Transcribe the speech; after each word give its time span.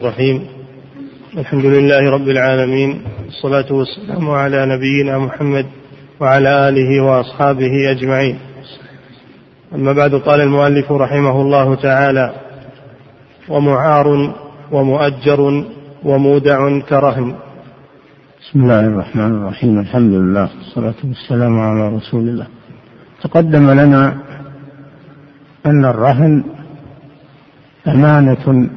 الرحيم. 0.00 0.46
الحمد 1.38 1.64
لله 1.64 2.10
رب 2.10 2.28
العالمين 2.28 3.02
والصلاة 3.24 3.72
والسلام 3.72 4.30
على 4.30 4.66
نبينا 4.66 5.18
محمد 5.18 5.66
وعلى 6.20 6.68
آله 6.68 7.04
وأصحابه 7.04 7.90
أجمعين. 7.90 8.38
أما 9.74 9.92
بعد 9.92 10.14
قال 10.14 10.40
المؤلف 10.40 10.92
رحمه 10.92 11.42
الله 11.42 11.74
تعالى 11.74 12.34
ومعار 13.48 14.34
ومؤجر 14.72 15.64
ومودع 16.04 16.80
كرهن. 16.80 17.34
بسم 18.40 18.60
الله 18.62 18.80
الرحمن 18.80 19.30
الرحيم 19.36 19.78
الحمد 19.78 20.12
لله 20.12 20.48
والصلاة 20.58 21.00
والسلام 21.04 21.60
على 21.60 21.96
رسول 21.96 22.20
الله. 22.28 22.46
تقدم 23.22 23.70
لنا 23.70 24.16
أن 25.66 25.84
الرهن 25.84 26.44
أمانة 27.88 28.70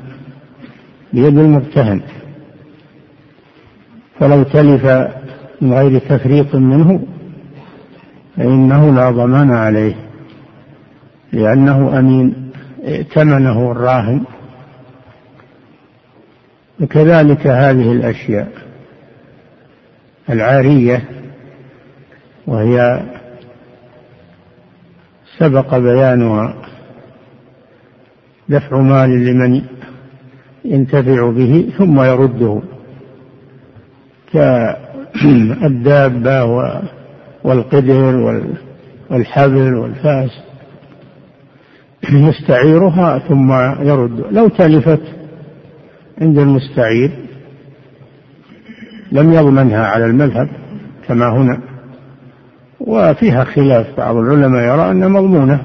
بيد 1.14 1.38
المرتهن 1.38 2.02
فلو 4.20 4.44
تلف 4.44 4.86
من 5.62 5.74
غير 5.74 6.00
تفريط 6.00 6.56
منه 6.56 7.04
فإنه 8.38 8.96
لا 8.96 9.12
ضمان 9.12 9.52
عليه 9.52 9.96
لأنه 11.32 12.00
أمين 12.00 12.52
ائتمنه 12.86 13.72
الراهن. 13.72 14.24
وكذلك 16.82 17.48
هذه 17.48 17.92
الأشياء 17.92 18.52
العارية 20.30 21.04
وهي 22.48 23.04
سبق 25.38 25.78
بيانها 25.78 26.56
دفع 28.50 28.78
مال 28.78 29.26
لمن 29.26 29.62
ينتفع 30.66 31.30
به 31.30 31.72
ثم 31.78 32.02
يرده 32.02 32.62
كالدابة 35.22 36.46
والقدر 37.44 38.16
والحبل 39.10 39.76
والفاس. 39.76 40.32
يستعيرها 42.12 43.20
ثم 43.20 43.52
يرد. 43.88 44.26
لو 44.32 44.48
تلفت 44.48 45.02
عند 46.22 46.38
المستعير 46.38 47.12
لم 49.12 49.34
يضمنها 49.34 49.88
على 49.88 50.06
المذهب 50.06 50.50
كما 51.08 51.30
هنا. 51.30 51.60
وفيها 52.80 53.44
خلاف 53.44 53.98
بعض 53.98 54.16
العلماء 54.16 54.64
يرى 54.64 54.92
أنها 54.92 55.08
مضمونة 55.08 55.64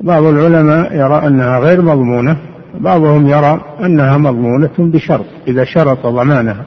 بعض 0.00 0.24
العلماء 0.24 0.96
يرى 0.96 1.26
أنها 1.26 1.58
غير 1.58 1.82
مضمونة. 1.82 2.36
بعضهم 2.74 3.28
يرى 3.28 3.60
أنها 3.80 4.18
مضمونة 4.18 4.70
بشرط. 4.78 5.26
إذا 5.48 5.64
شرط 5.64 6.06
ضمانها 6.06 6.64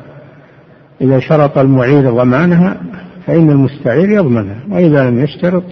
إذا 1.02 1.20
شرط 1.20 1.58
المعير 1.58 2.12
ضمانها 2.12 2.78
فإن 3.28 3.50
المستعير 3.50 4.10
يضمنها. 4.10 4.60
وإذا 4.70 5.10
لم 5.10 5.24
يشترط 5.24 5.64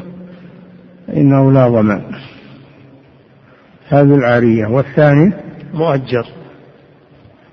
فإنه 1.07 1.51
لا 1.51 1.67
ضمان. 1.67 2.01
هذه 3.89 4.15
العارية. 4.15 4.67
والثاني 4.67 5.33
مؤجر. 5.73 6.25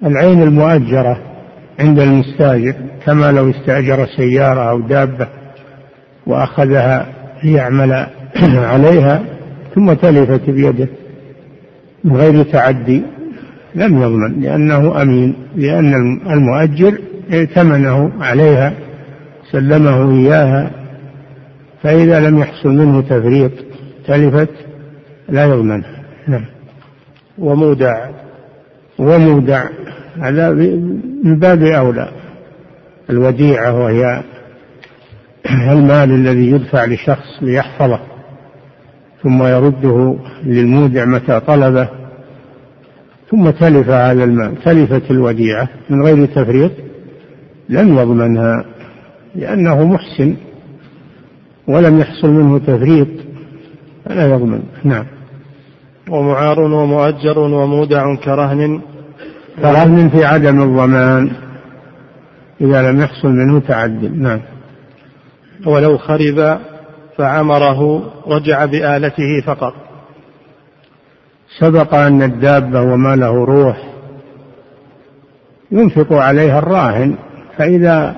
العين 0.04 0.42
المؤجرة 0.42 1.18
عند 1.80 1.98
المستاجر 1.98 2.74
كما 3.06 3.32
لو 3.32 3.50
استأجر 3.50 4.06
سيارة 4.16 4.70
أو 4.70 4.80
دابة 4.80 5.28
وأخذها 6.26 7.06
ليعمل 7.44 8.06
عليها 8.72 9.22
ثم 9.74 9.92
تلفت 9.92 10.50
بيده. 10.50 10.88
من 12.04 12.16
غير 12.16 12.42
تعدي 12.42 13.02
لم 13.74 14.02
يضمن 14.02 14.40
لأنه 14.40 15.02
أمين 15.02 15.34
لأن 15.56 15.94
المؤجر 16.30 16.98
ائتمنه 17.32 18.12
عليها 18.20 18.72
سلمه 19.52 20.10
إياها 20.10 20.70
فإذا 21.82 22.20
لم 22.20 22.38
يحصل 22.38 22.68
منه 22.68 23.00
تفريط 23.00 23.52
تلفت 24.06 24.50
لا 25.28 25.44
يضمنها 25.44 26.02
نعم. 26.28 26.44
ومودع. 27.38 28.08
ومودع. 28.98 29.64
هذا 30.20 30.50
من 31.24 31.38
باب 31.38 31.62
أولى. 31.62 32.08
الوديعة 33.10 33.80
وهي 33.80 34.22
المال 35.72 36.10
الذي 36.10 36.50
يدفع 36.50 36.84
لشخص 36.84 37.42
ليحفظه. 37.42 38.00
ثم 39.22 39.42
يرده 39.42 40.16
للمودع 40.44 41.04
متى 41.04 41.40
طلبه 41.40 41.88
ثم 43.30 43.50
تلف 43.50 43.88
هذا 43.88 44.24
المال 44.24 44.62
تلفت 44.64 45.10
الوديعة 45.10 45.68
من 45.90 46.02
غير 46.02 46.26
تفريط 46.26 46.72
لم 47.68 47.98
يضمنها 47.98 48.64
لأنه 49.34 49.84
محسن 49.84 50.36
ولم 51.68 52.00
يحصل 52.00 52.28
منه 52.30 52.58
تفريط 52.58 53.08
فلا 54.04 54.26
يضمن. 54.26 54.62
نعم. 54.84 55.04
ومعار 56.10 56.60
ومؤجر 56.60 57.38
ومودع 57.38 58.14
كرهن. 58.14 58.80
كرهن 59.62 60.08
في 60.08 60.24
عدم 60.24 60.62
الضمان 60.62 61.30
إذا 62.60 62.90
لم 62.90 63.00
يحصل 63.00 63.28
منه 63.28 63.60
تعدل. 63.60 64.22
نعم. 64.22 64.40
ولو 65.66 65.98
خرب 65.98 66.58
فعمره 67.18 68.10
رجع 68.26 68.64
بآلته 68.64 69.40
فقط. 69.46 69.74
سبق 71.58 71.94
أن 71.94 72.22
الدابة 72.22 72.82
وما 72.82 73.16
له 73.16 73.44
روح 73.44 73.76
ينفق 75.70 76.12
عليها 76.12 76.58
الراهن 76.58 77.16
فإذا 77.56 78.16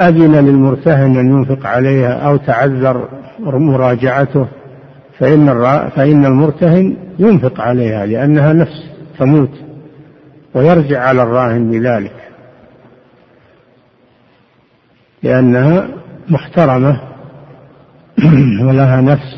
أذن 0.00 0.46
للمرتهن 0.46 1.16
أن 1.16 1.26
ينفق 1.26 1.66
عليها 1.66 2.12
أو 2.12 2.36
تعذر 2.36 3.08
مراجعته 3.40 4.48
فإن 5.18 5.46
فإن 5.96 6.26
المرتهن 6.26 6.96
ينفق 7.18 7.60
عليها 7.60 8.06
لأنها 8.06 8.52
نفس 8.52 8.90
تموت 9.18 9.50
ويرجع 10.54 11.00
على 11.00 11.22
الراهن 11.22 11.70
بذلك 11.70 12.14
لأنها 15.22 15.88
محترمة. 16.28 17.11
ولها 18.66 19.00
نفس. 19.00 19.36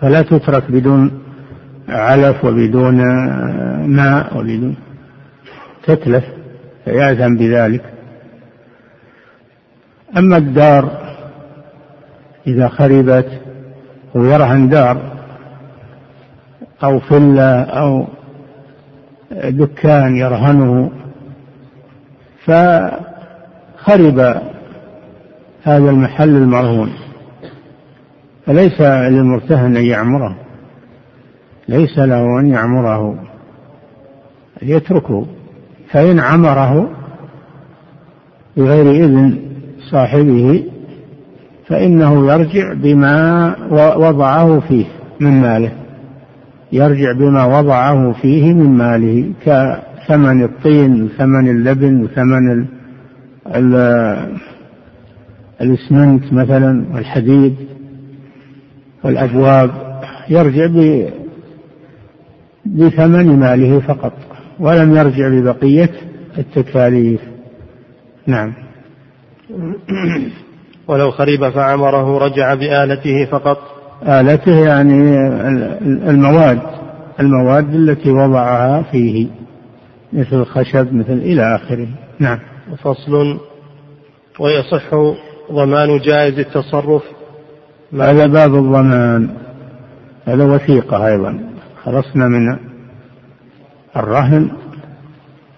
فلا 0.00 0.22
تترك 0.22 0.70
بدون 0.70 1.22
علف 1.88 2.44
وبدون 2.44 2.96
ماء 3.86 4.38
وبدون 4.38 4.76
تتلف 5.86 6.24
فيأذن 6.84 7.36
بذلك. 7.36 7.84
أما 10.16 10.36
الدار 10.36 11.08
إذا 12.46 12.68
خربت 12.68 13.40
ويرهن 14.14 14.68
دار 14.68 15.18
أو 16.84 17.00
فلة 17.00 17.62
أو 17.62 18.06
دكان 19.32 20.16
يرهنه 20.16 20.90
فخرب 22.44 24.18
هذا 25.62 25.90
المحل 25.90 26.28
المرهون. 26.28 26.92
فليس 28.48 28.80
للمرتهن 28.80 29.76
أن 29.76 29.84
يعمره. 29.84 30.36
ليس 31.68 31.98
له 31.98 32.40
أن 32.40 32.46
يعمره. 32.46 33.24
يتركه. 34.62 35.26
فإن 35.90 36.20
عمره 36.20 36.90
بغير 38.56 39.04
إذن 39.04 39.38
صاحبه 39.90 40.64
فإنه 41.66 42.32
يرجع 42.32 42.72
بما 42.72 43.54
وضعه 43.96 44.60
فيه 44.60 44.86
من 45.20 45.40
ماله. 45.40 45.72
يرجع 46.72 47.12
بما 47.12 47.58
وضعه 47.58 48.12
فيه 48.12 48.54
من 48.54 48.70
ماله 48.70 49.32
كثمن 49.44 50.42
الطين 50.42 51.02
وثمن 51.02 51.48
اللبن 51.48 52.02
وثمن 52.04 52.66
الاسمنت 55.60 56.32
مثلا 56.32 56.84
والحديد. 56.94 57.56
والأبواب 59.04 59.70
يرجع 60.28 60.66
بثمن 62.66 63.38
ماله 63.38 63.80
فقط 63.80 64.12
ولم 64.60 64.96
يرجع 64.96 65.28
ببقية 65.28 65.90
التكاليف. 66.38 67.20
نعم. 68.26 68.54
ولو 70.88 71.10
خرب 71.10 71.50
فعمره 71.50 72.18
رجع 72.18 72.54
بآلته 72.54 73.24
فقط. 73.24 73.58
آلته 74.02 74.64
يعني 74.64 75.16
المواد 76.10 76.60
المواد 77.20 77.74
التي 77.74 78.10
وضعها 78.10 78.82
فيه 78.82 79.26
مثل 80.12 80.36
الخشب 80.36 80.94
مثل 80.94 81.12
إلى 81.12 81.56
آخره. 81.56 81.88
نعم. 82.18 82.38
فصل. 82.82 83.40
ويصح 84.40 84.94
ضمان 85.52 85.98
جائز 85.98 86.38
التصرف. 86.38 87.02
هذا 87.92 88.26
باب 88.26 88.54
الضمان 88.54 89.30
هذا 90.26 90.44
وثيقة 90.44 91.06
أيضا. 91.06 91.38
خلصنا 91.84 92.28
من 92.28 92.58
الرهن 93.96 94.50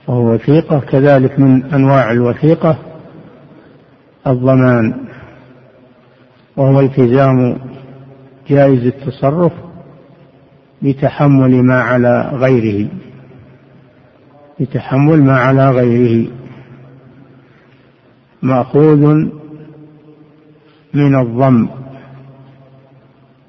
وهو 0.06 0.34
وثيقة. 0.34 0.80
كذلك 0.80 1.40
من 1.40 1.64
أنواع 1.64 2.10
الوثيقة 2.10 2.78
الضمان 4.26 4.94
وهو 6.56 6.80
التزام 6.80 7.58
جائز 8.48 8.86
التصرف 8.86 9.52
بتحمل 10.82 11.62
ما 11.62 11.82
على 11.82 12.30
غيره 12.34 12.88
بتحمل 14.60 15.22
ما 15.24 15.38
على 15.38 15.70
غيره. 15.70 16.30
مأخوذ 18.42 19.28
من 20.94 21.14
الضم. 21.20 21.68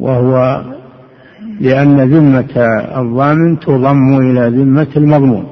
وهو 0.02 0.62
لأن 1.62 1.98
ذمة 2.14 2.56
الضامن 3.02 3.60
تضم 3.60 4.18
إلى 4.18 4.44
ذمة 4.58 4.88
المضمون. 4.98 5.46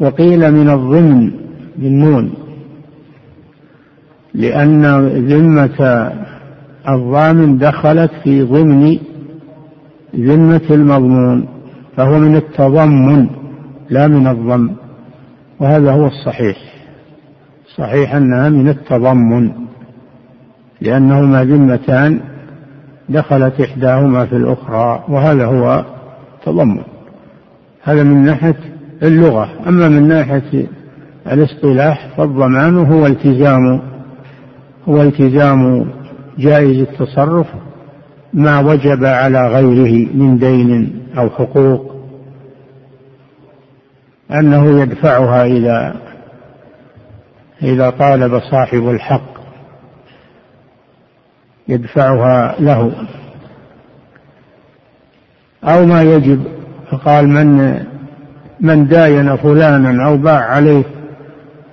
وقيل 0.00 0.52
من 0.52 0.68
الضمن 0.70 1.30
بالنون 1.76 2.32
لأن 4.34 4.82
ذمة 5.32 6.10
الضامن 6.88 7.58
دخلت 7.58 8.10
في 8.24 8.42
ضمن 8.42 8.98
ذمة 10.16 10.66
المضمون 10.70 11.48
فهو 11.96 12.18
من 12.18 12.36
التضمن 12.36 13.26
لا 13.90 14.08
من 14.08 14.26
الضم. 14.26 14.70
وهذا 15.60 15.92
هو 15.92 16.06
الصحيح. 16.06 16.56
صحيح 17.76 18.14
أنها 18.14 18.48
من 18.48 18.68
التضمن 18.68 19.52
لأنهما 20.80 21.44
ذمتان 21.44 22.20
دخلت 23.10 23.60
إحداهما 23.60 24.26
في 24.26 24.36
الأخرى 24.36 25.04
وهذا 25.08 25.46
هو 25.46 25.84
تضمن. 26.44 26.82
هذا 27.82 28.02
من 28.02 28.24
ناحية 28.24 28.56
اللغة. 29.02 29.48
أما 29.68 29.88
من 29.88 30.08
ناحية 30.08 30.66
الاصطلاح 31.32 32.08
فالضمان 32.16 32.76
هو 32.76 33.06
التزام 33.06 33.80
هو 34.88 35.02
التزام 35.02 35.90
جائز 36.38 36.78
التصرف 36.78 37.46
ما 38.32 38.60
وجب 38.60 39.04
على 39.04 39.48
غيره 39.48 40.08
من 40.14 40.38
دين 40.38 41.02
أو 41.18 41.30
حقوق. 41.30 41.94
أنه 44.30 44.80
يدفعها 44.80 45.44
إذا 45.44 45.96
إذا 47.62 47.90
طالب 47.90 48.40
صاحب 48.50 48.88
الحق. 48.88 49.29
يدفعها 51.70 52.54
له. 52.60 52.92
أو 55.64 55.86
ما 55.86 56.02
يجب 56.02 56.44
فقال 56.90 57.28
من 57.28 57.80
من 58.60 58.86
داين 58.86 59.36
فلانا 59.36 60.06
أو 60.06 60.16
باع 60.16 60.40
عليه 60.40 60.84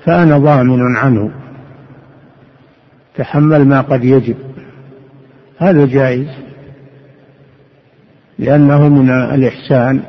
فأنا 0.05 0.37
ضامن 0.37 0.97
عنه. 0.97 1.31
تحمل 3.15 3.67
ما 3.67 3.81
قد 3.81 4.03
يجب. 4.03 4.37
هذا 5.57 5.85
جائز 5.85 6.27
لأنه 8.39 8.89
من 8.89 9.09
الإحسان 9.09 10.01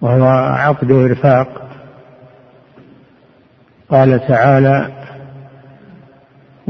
وهو 0.00 0.24
عقد 0.24 0.90
إرفاق. 0.90 1.70
قال 3.90 4.26
تعالى 4.28 4.99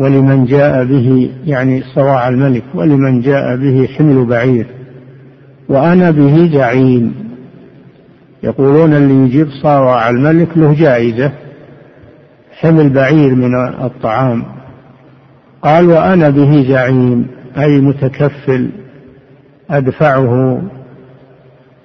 ولمن 0.00 0.44
جاء 0.44 0.84
به 0.84 1.30
يعني 1.46 1.82
صواع 1.94 2.28
الملك 2.28 2.62
ولمن 2.74 3.20
جاء 3.20 3.56
به 3.56 3.88
حمل 3.96 4.24
بعير. 4.24 4.66
وأنا 5.68 6.10
به 6.10 6.50
زعيم 6.52 7.14
يقولون 8.42 8.94
اللي 8.94 9.14
يجيب 9.14 9.48
صواع 9.62 10.10
الملك 10.10 10.48
له 10.56 10.74
جائزة. 10.74 11.32
حمل 12.60 12.90
بعير 12.90 13.34
من 13.34 13.54
الطعام. 13.84 14.44
قال 15.62 15.86
وأنا 15.86 16.30
به 16.30 16.68
زعيم 16.68 17.26
أي 17.58 17.80
متكفل 17.80 18.70
أدفعه 19.70 20.62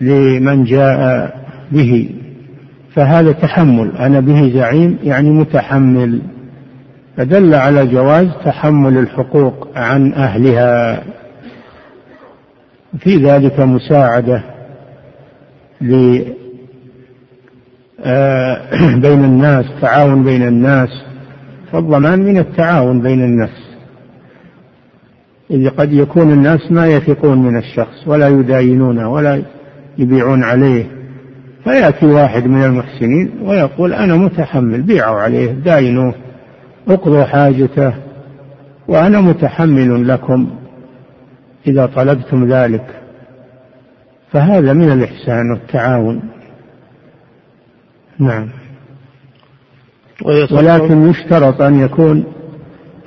لمن 0.02 0.64
جاء 0.64 1.34
به. 1.72 2.10
فهذا 2.94 3.32
تحمل. 3.32 3.92
أنا 4.00 4.20
به 4.20 4.52
زعيم 4.54 4.98
يعني 5.04 5.30
متحمل. 5.30 6.22
فدل 7.18 7.56
على 7.56 7.88
جواز 7.88 8.28
تحمل 8.46 8.98
الحقوق 8.98 9.68
عن 9.76 10.14
أهلها. 10.14 11.04
في 13.00 13.18
ذلك 13.18 13.60
مساعدة 13.60 14.44
آه، 18.06 18.62
بين 19.04 19.24
الناس 19.24 19.66
تعاون 19.82 20.24
بين 20.24 20.48
الناس 20.48 20.90
فالضمان 21.72 22.20
من 22.20 22.38
التعاون 22.38 23.02
بين 23.02 23.24
الناس. 23.24 23.66
إذ 25.52 25.70
قد 25.70 25.94
يكون 25.94 26.32
الناس 26.32 26.72
ما 26.72 26.88
يثقون 26.88 27.38
من 27.38 27.58
الشخص 27.58 28.08
ولا 28.08 28.28
يداينونه 28.28 29.12
ولا 29.12 29.42
يبيعون 29.98 30.44
عليه. 30.44 30.86
فيأتي 31.64 32.06
واحد 32.06 32.48
من 32.48 32.64
المحسنين 32.64 33.32
ويقول 33.42 33.94
أنا 33.94 34.16
متحمل 34.16 34.82
بيعوا 34.82 35.20
عليه 35.20 35.52
داينوه. 35.52 36.25
اقضوا 36.88 37.24
حاجته 37.24 37.94
وأنا 38.88 39.22
متحمل 39.22 40.08
لكم 40.08 40.50
إذا 41.68 41.86
طلبتم 41.86 42.54
ذلك 42.54 43.02
فهذا 44.32 44.74
من 44.74 44.92
الإحسان 44.92 45.52
والتعاون. 45.52 46.22
نعم. 48.20 48.50
ولكن 50.52 51.10
يشترط 51.10 51.62
أن 51.62 51.80
يكون 51.80 52.24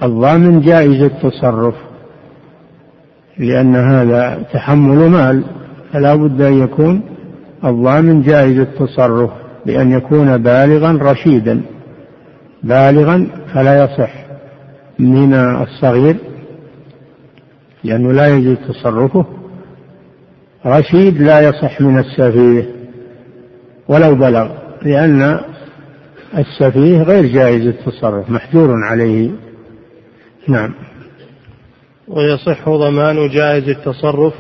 الضامن 0.03 0.61
جائز 0.61 1.03
التصرف 1.03 1.75
لأن 3.39 3.77
هذا 3.77 4.43
تحمل 4.53 5.11
مال 5.11 5.45
فلا 5.93 6.15
بد 6.15 6.41
أن 6.41 6.63
يكون 6.63 7.01
الضامن 7.65 8.23
جائز 8.23 8.59
التصرف 8.59 9.31
بأن 9.67 9.93
يكون 9.93 10.37
بالغا 10.37 10.99
رشيدا 11.03 11.61
بالغا 12.63 13.27
فلا 13.55 13.85
يصح. 13.85 14.11
من 14.99 15.35
الصغير 15.35 16.17
لأنه 17.85 18.13
لا 18.13 18.29
يجوز 18.29 18.57
تصرفه. 18.69 19.27
رشيد 20.67 21.23
لا 21.23 21.41
يصح 21.41 21.81
من 21.81 21.99
السفيه 21.99 22.71
ولو 23.89 24.15
بلغ 24.15 24.49
لأن 24.83 25.41
السفيه 26.39 27.03
غير 27.03 27.27
جائز 27.27 27.67
التصرف 27.67 28.31
محجور 28.31 28.85
عليه. 28.85 29.31
نعم. 30.49 30.75
ويصح 32.09 32.69
ضمان 32.69 33.29
جائز 33.29 33.69
التصرف 33.69 34.35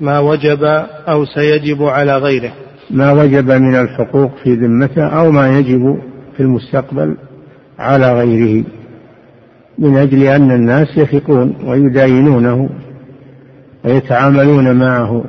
ما 0.00 0.18
وجب 0.18 0.64
أو 1.08 1.24
سيجب 1.24 1.82
على 1.82 2.16
غيره. 2.16 2.52
ما 2.90 3.12
وجب 3.12 3.50
من 3.50 3.74
الحقوق 3.74 4.30
في 4.44 4.54
ذمته 4.54 5.06
أو 5.06 5.30
ما 5.30 5.58
يجب 5.58 5.98
في 6.36 6.42
المستقبل. 6.42 7.16
على 7.78 8.12
غيره 8.12 8.64
من 9.78 9.96
أجل 9.96 10.22
أن 10.22 10.50
الناس 10.50 10.88
يثقون 10.96 11.54
ويداينونه 11.64 12.68
ويتعاملون 13.84 14.72
معه. 14.72 15.24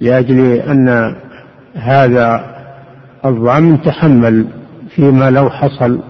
لأجل 0.00 0.40
أن 0.40 1.16
هذا 1.74 2.44
الضامن 3.24 3.82
تحمل 3.82 4.46
فيما 4.96 5.30
لو 5.30 5.50
حصل 5.50 6.00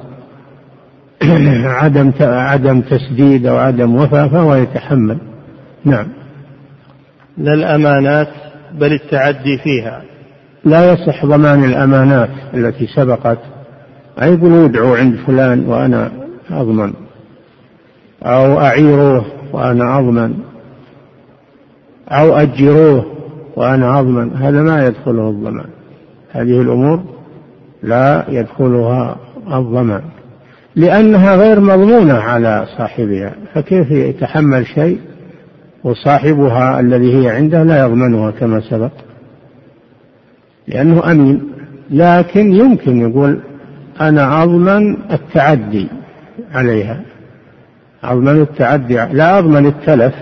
عدم 1.82 2.12
عدم 2.20 2.80
تسديد 2.80 3.46
أو 3.46 3.56
عدم 3.56 3.96
وفاء 3.96 4.28
فهو 4.28 4.54
يتحمل. 4.54 5.18
نعم. 5.84 6.06
لا 7.38 7.54
الأمانات 7.54 8.28
بل 8.72 8.92
التعدي 8.92 9.58
فيها. 9.58 10.02
لا 10.64 10.92
يصح 10.92 11.26
ضمان 11.26 11.64
الأمانات 11.64 12.30
التي 12.54 12.86
سبقت. 12.86 13.38
أي 14.22 14.32
يقولوا 14.32 14.64
ادعوا 14.64 14.96
عند 14.96 15.16
فلان 15.16 15.66
وأنا 15.66 16.12
أضمن. 16.50 16.92
أو 18.22 18.60
أعيروه 18.60 19.24
وأنا 19.52 19.98
أضمن. 19.98 20.34
أو 22.08 22.36
أجروه 22.36 23.06
وأنا 23.56 24.00
أضمن. 24.00 24.30
هذا 24.36 24.62
ما 24.62 24.86
يدخله 24.86 25.30
الضمان. 25.30 25.66
هذه 26.30 26.60
الأمور 26.60 27.00
لا 27.82 28.24
يدخلها 28.28 29.16
الضمان. 29.52 30.02
لأنها 30.76 31.36
غير 31.36 31.60
مضمونة 31.60 32.14
على 32.14 32.66
صاحبها. 32.78 33.34
فكيف 33.54 33.90
يتحمل 33.90 34.66
شيء 34.66 34.98
وصاحبها 35.84 36.80
الذي 36.80 37.14
هي 37.16 37.30
عنده 37.30 37.62
لا 37.62 37.84
يضمنها 37.84 38.30
كما 38.30 38.60
سبق؟ 38.60 38.92
لأنه 40.68 41.12
أمين. 41.12 41.42
لكن 41.90 42.52
يمكن 42.52 43.00
يقول 43.00 43.40
أنا 44.00 44.42
أضمن 44.42 44.96
التعدي 45.12 45.88
عليها. 46.54 47.00
أضمن 48.04 48.40
التعدي 48.42 48.94
لا 48.94 49.38
أضمن 49.38 49.66
التلف 49.66 50.14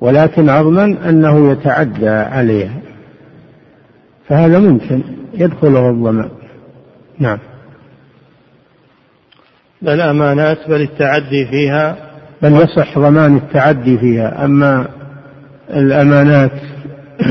ولكن 0.00 0.48
أضمن 0.48 0.96
أنه 0.96 1.52
يتعدى 1.52 2.08
عليها. 2.08 2.78
فهذا 4.28 4.58
ممكن 4.58 5.02
يدخله 5.34 5.90
الضمان 5.90 6.30
نعم. 7.18 7.38
لا 9.82 9.94
الأمانات 9.94 10.58
بل 10.68 10.80
التعدي 10.80 11.46
فيها. 11.46 11.96
بل 12.42 12.52
يصح 12.52 12.98
ضمان 12.98 13.36
التعدي 13.36 13.98
فيها. 13.98 14.44
أما 14.44 14.86
الأمانات 15.70 16.52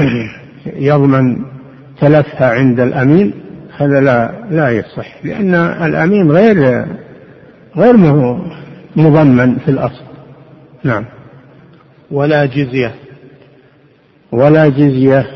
يضمن 0.90 1.38
تلفها 2.02 2.50
عند 2.50 2.80
الأمين 2.80 3.49
هذا 3.80 4.02
لا 4.02 4.32
لا 4.52 4.70
يصح 4.70 5.26
لأن 5.26 5.56
الأمين 5.56 6.32
غير 6.32 6.86
غير 7.78 7.98
مضمن 8.96 9.56
في 9.56 9.72
الأصل. 9.72 10.04
نعم. 10.84 11.06
ولا 12.12 12.46
جزية. 12.46 12.96
ولا 14.32 14.68
جزية. 14.68 15.28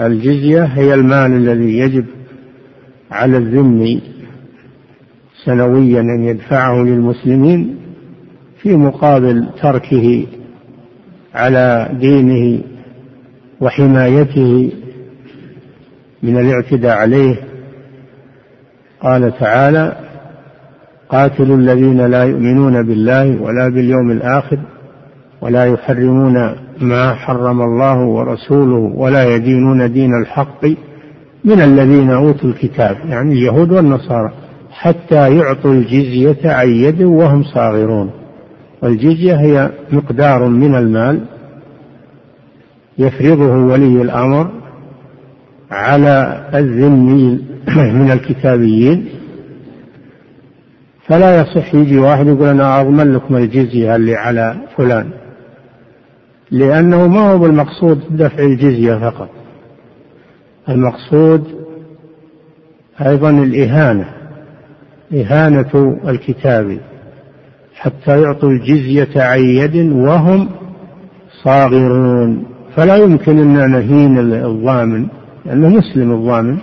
الجزية 0.00 0.64
هي 0.64 0.94
المال 0.94 1.32
الذي 1.32 1.78
يجب 1.78 2.04
على 3.10 3.36
الذمي 3.36 4.02
سنويا 5.44 6.00
أن 6.00 6.24
يدفعه 6.24 6.82
للمسلمين 6.82 7.76
في 8.62 8.76
مقابل 8.76 9.48
تركه 9.62 10.26
على 11.34 11.90
دينه 12.00 12.62
وحمايته 13.60 14.72
من 16.22 16.38
الاعتداء 16.38 16.96
عليه. 16.98 17.51
قال 19.02 19.38
تعالى 19.38 19.96
قاتلوا 21.08 21.56
الذين 21.56 22.06
لا 22.06 22.24
يؤمنون 22.24 22.82
بالله 22.82 23.42
ولا 23.42 23.68
باليوم 23.68 24.10
الآخر 24.10 24.58
ولا 25.40 25.64
يحرمون 25.64 26.54
ما 26.80 27.14
حرم 27.14 27.62
الله 27.62 27.98
ورسوله 27.98 28.92
ولا 28.96 29.34
يدينون 29.34 29.92
دين 29.92 30.14
الحق 30.14 30.64
من 31.44 31.60
الذين 31.60 32.10
أوتوا 32.10 32.50
الكتاب 32.50 32.96
يعني 33.08 33.32
اليهود 33.32 33.72
والنصارى 33.72 34.32
حتى 34.70 35.36
يعطوا 35.36 35.72
الجزية 35.72 36.38
عن 36.44 36.68
يد 36.68 37.02
وهم 37.02 37.42
صاغرون. 37.42 38.10
والجزية 38.82 39.34
هي 39.34 39.70
مقدار 39.92 40.48
من 40.48 40.74
المال 40.74 41.20
يفرضه 42.98 43.56
ولي 43.56 44.02
الأمر 44.02 44.61
على 45.72 46.46
الذمي 46.54 47.40
من 47.98 48.10
الكتابيين. 48.10 49.06
فلا 51.06 51.40
يصح 51.40 51.74
يجي 51.74 51.98
واحد 51.98 52.26
يقول 52.26 52.48
أنا 52.48 52.80
أضمن 52.80 53.12
لكم 53.12 53.36
الجزية 53.36 53.96
اللي 53.96 54.14
على 54.14 54.56
فلان. 54.76 55.10
لأنه 56.50 57.06
ما 57.06 57.20
هو 57.20 57.38
بالمقصود 57.38 58.00
دفع 58.10 58.42
الجزية 58.42 58.94
فقط. 59.10 59.28
المقصود 60.68 61.44
أيضا 63.06 63.30
الإهانة 63.30 64.06
إهانة 65.14 66.00
الكتاب 66.08 66.78
حتى 67.74 68.22
يعطوا 68.22 68.50
الجزية 68.50 69.22
عن 69.22 69.40
يد 69.40 69.76
وهم 69.92 70.48
صاغرون. 71.44 72.44
فلا 72.76 72.96
يمكن 72.96 73.38
أن 73.38 73.70
نهين 73.70 74.18
الضامن 74.18 75.08
لأنه 75.46 75.68
مسلم 75.68 76.12
الضامن 76.12 76.58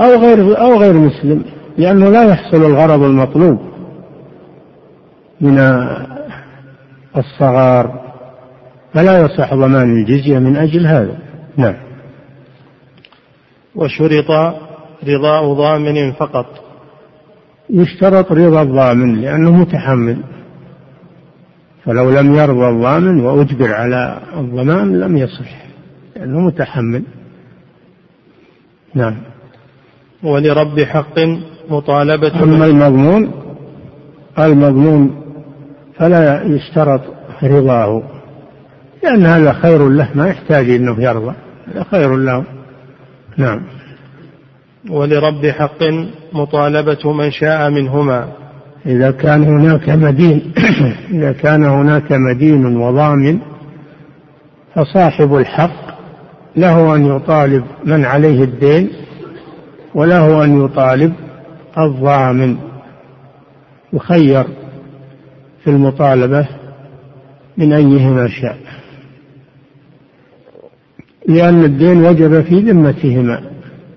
أو 0.00 0.20
غير 0.20 0.60
أو 0.60 0.78
غير 0.80 0.94
مسلم 0.94 1.44
لأنه 1.78 2.10
لا 2.10 2.24
يحصل 2.24 2.56
الغرض 2.56 3.02
المطلوب 3.02 3.58
من 5.40 5.58
الصغار 7.16 8.08
فلا 8.94 9.20
يصح 9.20 9.54
ضمان 9.54 9.92
الجزية 9.92 10.38
من 10.38 10.56
أجل 10.56 10.86
هذا. 10.86 11.18
نعم. 11.56 11.74
وشرط 13.74 14.30
رضاء 15.04 15.52
ضامن 15.52 16.12
فقط. 16.12 16.46
يشترط 17.70 18.32
رضا 18.32 18.62
الضامن 18.62 19.20
لأنه 19.20 19.50
متحمل. 19.50 20.18
فلو 21.84 22.10
لم 22.10 22.34
يرضى 22.34 22.68
الضامن 22.68 23.20
وأجبر 23.20 23.74
على 23.74 24.20
الضمان 24.36 25.00
لم 25.00 25.16
يصح 25.16 25.66
لأنه 26.16 26.40
متحمل. 26.40 27.02
نعم. 28.94 29.16
ولرب 30.22 30.80
حق 30.80 31.18
مطالبة 31.70 32.42
أما 32.42 32.66
المضمون 32.66 33.30
المضمون 34.38 35.22
فلا 35.98 36.42
يشترط 36.42 37.00
رضاه 37.42 38.02
لأن 39.02 39.26
هذا 39.26 39.52
خير 39.52 39.88
له 39.88 40.08
ما 40.14 40.28
يحتاج 40.28 40.70
أنه 40.70 41.02
يرضى 41.02 41.34
هذا 41.66 41.84
خير 41.90 42.16
له. 42.16 42.44
نعم. 43.36 43.60
ولرب 44.90 45.46
حق 45.46 45.82
مطالبة 46.32 47.12
من 47.12 47.30
شاء 47.30 47.70
منهما. 47.70 48.28
إذا 48.86 49.10
كان 49.10 49.44
هناك 49.44 49.88
مدين 49.88 50.52
إذا 51.10 51.32
كان 51.32 51.64
هناك 51.64 52.12
مدين 52.12 52.76
وضامن 52.76 53.38
فصاحب 54.74 55.34
الحق 55.34 55.87
له 56.60 56.96
أن 56.96 57.16
يطالب 57.16 57.64
من 57.84 58.04
عليه 58.04 58.44
الدين 58.44 58.90
وله 59.94 60.44
أن 60.44 60.64
يطالب 60.64 61.12
الضامن. 61.78 62.56
يخير 63.92 64.44
في 65.64 65.70
المطالبة 65.70 66.48
من 67.56 67.72
أيهما 67.72 68.28
شاء. 68.28 68.58
لأن 71.28 71.64
الدين 71.64 72.04
وجب 72.04 72.40
في 72.40 72.60
ذمتهما. 72.60 73.40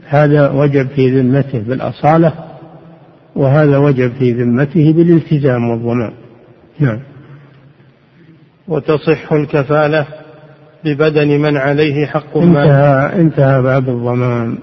هذا 0.07 0.49
وجب 0.49 0.87
في 0.87 1.19
ذمته 1.19 1.59
بالأصالة 1.59 2.33
وهذا 3.35 3.77
وجب 3.77 4.11
في 4.19 4.31
ذمته 4.31 4.93
بالالتزام 4.93 5.69
والضمان. 5.69 6.13
نعم. 6.79 6.99
وتصح 8.67 9.33
الكفالة. 9.33 10.20
ببدن 10.85 11.27
من 11.27 11.57
عليه 11.57 12.05
حق 12.05 12.37
انتهى 12.37 13.21
انتهى 13.21 13.61
باب 13.61 13.89
الضمان. 13.89 14.57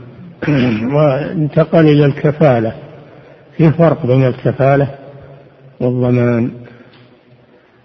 وانتقل 0.95 1.87
إلى 1.87 2.05
الكفالة. 2.05 2.73
في 3.57 3.73
فرق 3.73 4.07
بين 4.07 4.27
الكفالة 4.27 4.89
والضمان. 5.81 6.51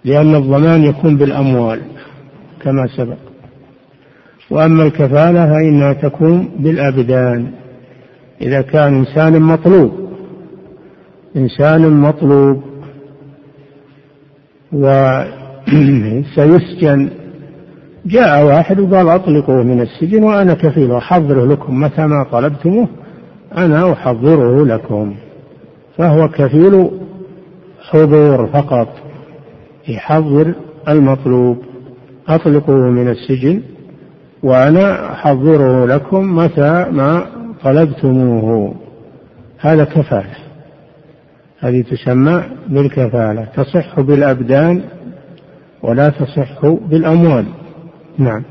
لأن 0.04 0.34
الضمان 0.34 0.84
يكون 0.84 1.16
بالأموال 1.16 1.80
كما 2.62 2.86
سبق. 2.96 3.18
وأما 4.50 4.82
الكفالة 4.82 5.46
فإنها 5.46 5.92
تكون 5.92 6.48
بالأبدان. 6.58 7.50
إذا 8.42 8.62
كان 8.62 8.94
إنسان 8.94 9.42
مطلوب 9.42 10.10
إنسان 11.36 11.90
مطلوب. 11.90 12.62
وسيسجن 14.72 15.50
جاء 18.06 18.44
واحد 18.44 18.80
وقال 18.80 19.08
أطلقوه 19.08 19.62
من 19.62 19.80
السجن 19.80 20.24
وأنا 20.24 20.54
كفيل 20.54 20.92
أحضره 20.92 21.46
لكم 21.46 21.80
متى 21.80 22.06
ما 22.06 22.26
طلبتموه 22.32 22.88
أنا 23.56 23.92
أحضره 23.92 24.66
لكم. 24.66 25.14
فهو 25.96 26.28
كفيل 26.28 26.90
حضور 27.90 28.46
فقط 28.46 28.88
يحضر 29.88 30.54
المطلوب. 30.88 31.58
أطلقوه 32.28 32.90
من 32.90 33.08
السجن 33.08 33.62
وأنا 34.42 35.12
أحضره 35.12 35.86
لكم 35.86 36.36
متى 36.36 36.86
ما 36.90 37.26
طلبتموه. 37.62 38.74
هذا 39.58 39.84
كفالة. 39.84 40.36
هذه 41.60 41.82
تسمى 41.82 42.42
بالكفالة. 42.68 43.44
تصح 43.56 44.00
بالأبدان 44.00 44.82
ولا 45.82 46.08
تصح 46.08 46.66
بالأموال. 46.66 47.44
نعم. 48.18 48.42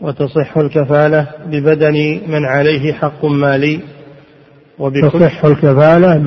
وتصح 0.00 0.56
الكفالة 0.56 1.28
ببدن 1.46 2.20
من 2.28 2.44
عليه 2.44 2.92
حق 2.92 3.24
مالي 3.24 3.80
وبكل 4.78 5.10
تصح 5.10 5.44
الكفالة 5.44 6.22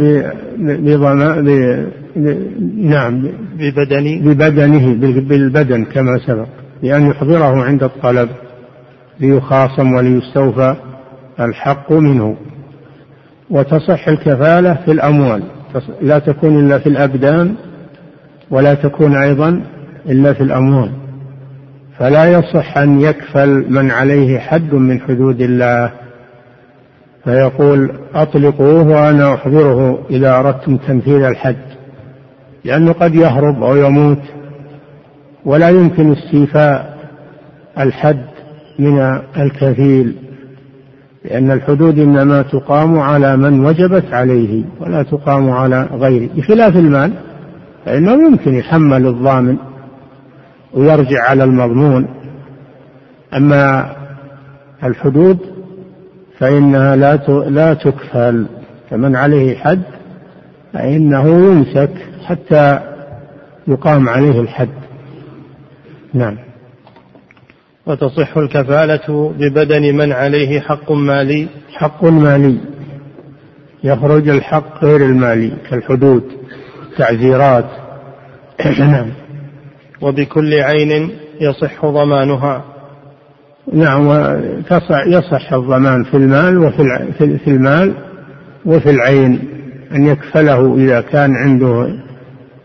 بضمان 0.58 1.46
نعم. 2.76 3.32
ببدن 3.58 4.22
ببدنه 4.22 4.94
بالبدن 5.22 5.86
كما 5.86 6.20
سبق 6.28 6.48
بأن 6.82 7.10
يحضره 7.10 7.64
عند 7.64 7.84
الطلب 7.84 8.30
ليخاصم 9.20 9.94
وليستوفى 9.94 10.76
الحق 11.40 11.92
منه. 11.92 12.38
وتصح 13.50 14.08
الكفالة 14.08 14.74
في 14.74 14.92
الأموال 14.92 15.44
لا 16.02 16.20
تكون 16.20 16.60
إلا 16.60 16.80
في 16.80 16.90
الأبدان 16.90 17.56
ولا 18.52 18.74
تكون 18.74 19.16
أيضا 19.16 19.64
إلا 20.06 20.34
في 20.34 20.44
الأموال. 20.44 20.92
فلا 22.00 22.26
يصح 22.26 22.78
أن 22.78 23.02
يكفل 23.02 23.66
من 23.70 23.92
عليه 23.92 24.40
حد 24.40 24.74
من 24.74 25.00
حدود 25.00 25.42
الله. 25.42 25.92
فيقول 27.24 27.92
أطلقوه 28.16 28.88
وأنا 28.88 29.34
أحضره 29.34 30.00
إذا 30.10 30.40
أردتم 30.40 30.78
تنفيذ 30.78 31.24
الحد 31.24 31.56
لأنه 32.66 32.92
قد 32.92 33.16
يهرب 33.16 33.64
أو 33.64 33.76
يموت 33.76 34.22
ولا 35.46 35.70
يمكن 35.70 36.12
استيفاء 36.12 36.98
الحد 37.80 38.26
من 38.80 39.00
الكفيل 39.38 40.16
لأن 41.26 41.52
الحدود 41.52 42.00
إنما 42.00 42.42
تقام 42.42 43.00
على 43.00 43.38
من 43.38 43.66
وجبت 43.66 44.14
عليه 44.14 44.64
ولا 44.80 45.04
تقام 45.04 45.50
على 45.50 45.90
غيره. 45.94 46.30
بخلاف 46.38 46.76
المال 46.76 47.14
فإنه 47.86 48.14
يمكن 48.14 48.54
يحمل 48.56 49.08
الضامن. 49.08 49.58
ويرجع 50.74 51.24
على 51.30 51.44
المضمون. 51.44 52.08
أما 53.34 53.96
الحدود 54.84 55.40
فإنها 56.40 56.96
لا 56.96 57.16
لا 57.48 57.74
تكفل. 57.74 58.46
فمن 58.90 59.16
عليه 59.16 59.58
حد 59.58 59.82
فإنه 60.74 61.28
يمسك 61.28 61.92
حتى 62.26 62.80
يقام 63.68 64.10
عليه 64.10 64.40
الحد. 64.42 64.70
نعم. 66.14 66.38
وتصح 67.86 68.38
الكفالة 68.38 69.34
ببدن 69.40 69.96
من 69.96 70.12
عليه 70.12 70.60
حق 70.60 70.92
مالي. 70.92 71.48
حق 71.74 72.04
مالي. 72.04 72.58
يخرج 73.84 74.30
الحق 74.30 74.84
غير 74.84 75.06
المالي 75.06 75.52
كالحدود 75.70 76.24
تعزيرات. 76.98 77.66
نعم. 78.80 79.12
وبكل 80.02 80.54
عين 80.54 81.10
يصح 81.42 81.86
ضمانها. 81.86 82.64
نعم 83.74 84.10
يصح 85.08 85.54
الضمان 85.54 86.04
في 86.04 86.18
المال 86.18 86.58
وفي 86.58 86.84
في 87.18 87.48
المال 87.48 87.94
وفي 88.66 88.90
العين 88.90 89.40
أن 89.92 90.08
يكفله 90.08 90.76
إذا 90.76 91.02
كان 91.02 91.36
عنده 91.36 92.00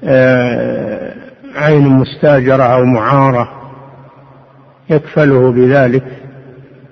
آه، 0.04 1.14
عين 1.56 1.88
مستاجرة 1.88 2.62
أو 2.62 2.84
معارة 2.84 3.48
يكفله 4.90 5.52
بذلك 5.52 6.04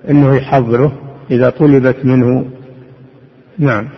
أنه 0.09 0.35
يحضره 0.35 0.91
إذا 1.31 1.49
طلبت 1.49 2.05
منه. 2.05 2.45
نعم. 3.59 3.89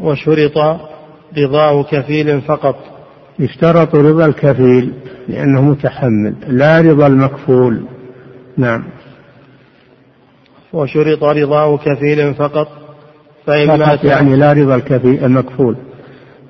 وشرط 0.00 0.80
رضاه 1.38 1.82
كفيل 1.82 2.40
فقط. 2.40 2.91
يشترط 3.38 3.94
رضا 3.94 4.26
الكفيل 4.26 4.92
لأنه 5.28 5.60
متحمل 5.62 6.34
لا 6.48 6.80
رضا 6.80 7.06
المكفول. 7.06 7.84
نعم. 8.56 8.84
وشرط 10.72 11.24
رضاه 11.24 11.76
كفيل 11.78 12.34
فقط 12.34 12.68
فإن 13.46 13.78
مات 13.78 14.04
يعني 14.04 14.36
لا 14.36 14.52
رضا 14.52 14.74
الكفيل 14.74 15.24
المكفول. 15.24 15.76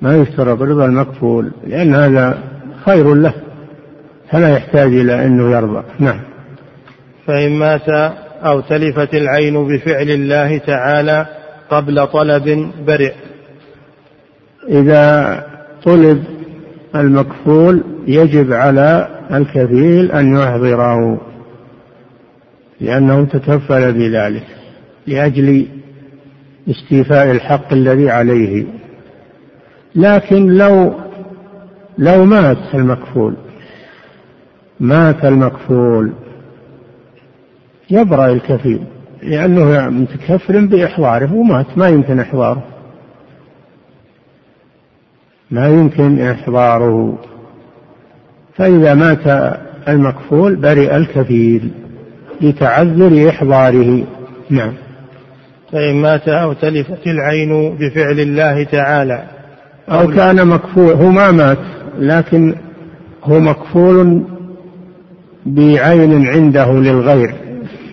ما 0.03 0.17
يشترط 0.17 0.63
رضا 0.63 0.85
المكفول 0.85 1.53
لأن 1.67 1.95
هذا 1.95 2.39
خير 2.85 3.15
له 3.15 3.35
فلا 4.31 4.49
يحتاج 4.49 4.95
إلى 4.95 5.27
أنه 5.27 5.51
يرضى. 5.51 5.83
نعم. 5.99 6.21
فإن 7.27 7.53
مات 7.59 7.89
أو 8.43 8.61
تلفت 8.61 9.15
العين 9.15 9.69
بفعل 9.69 10.11
الله 10.11 10.59
تعالى 10.59 11.27
قبل 11.71 12.07
طلب 12.07 12.73
برئ 12.87 13.13
إذا 14.69 15.47
طلب 15.85 16.25
المكفول 16.97 17.83
يجب 18.07 18.53
على 18.53 19.09
الكفيل 19.33 20.13
أن 20.13 20.37
يحضره 20.37 21.21
لأنه 22.81 23.25
تكفل 23.25 23.93
بذلك 23.93 24.47
لأجل 25.07 25.67
استيفاء 26.71 27.31
الحق 27.31 27.73
الذي 27.73 28.11
عليه. 28.11 28.65
لكن 29.95 30.47
لو 30.47 30.95
لو 31.99 32.25
مات 32.25 32.75
المكفول 32.75 33.35
مات 34.81 35.25
المكفول 35.25 36.13
يبرأ 37.91 38.27
الكفيل 38.27 38.85
لأنه 39.23 39.89
متكفل 39.91 40.67
بإحضاره 40.67 41.33
ومات 41.35 41.79
ما 41.79 41.89
يمكن 41.89 42.21
إحضاره. 42.21 42.72
ما 45.53 45.69
يمكن 45.69 46.21
إحضاره 46.21 47.19
فإذا 48.57 48.95
مات 48.95 49.57
المكفول 49.89 50.57
برئ 50.57 50.97
الكفيل 50.97 51.71
لتعذر 52.41 53.29
إحضاره. 53.29 54.05
نعم. 54.51 54.73
فإن 55.73 55.95
مات 55.95 56.29
أو 56.29 56.53
تلفت 56.53 57.07
العين 57.07 57.77
بفعل 57.77 58.21
الله 58.21 58.65
تعالى. 58.65 59.25
أو, 59.91 60.01
أو 60.01 60.09
كان 60.09 60.47
مكفول 60.47 60.93
هو 60.93 61.11
ما 61.11 61.31
مات 61.31 61.59
لكن 61.99 62.55
هو 63.25 63.41
مكفول 63.41 64.25
بعين 65.47 66.27
عنده 66.27 66.73
للغير. 66.73 67.35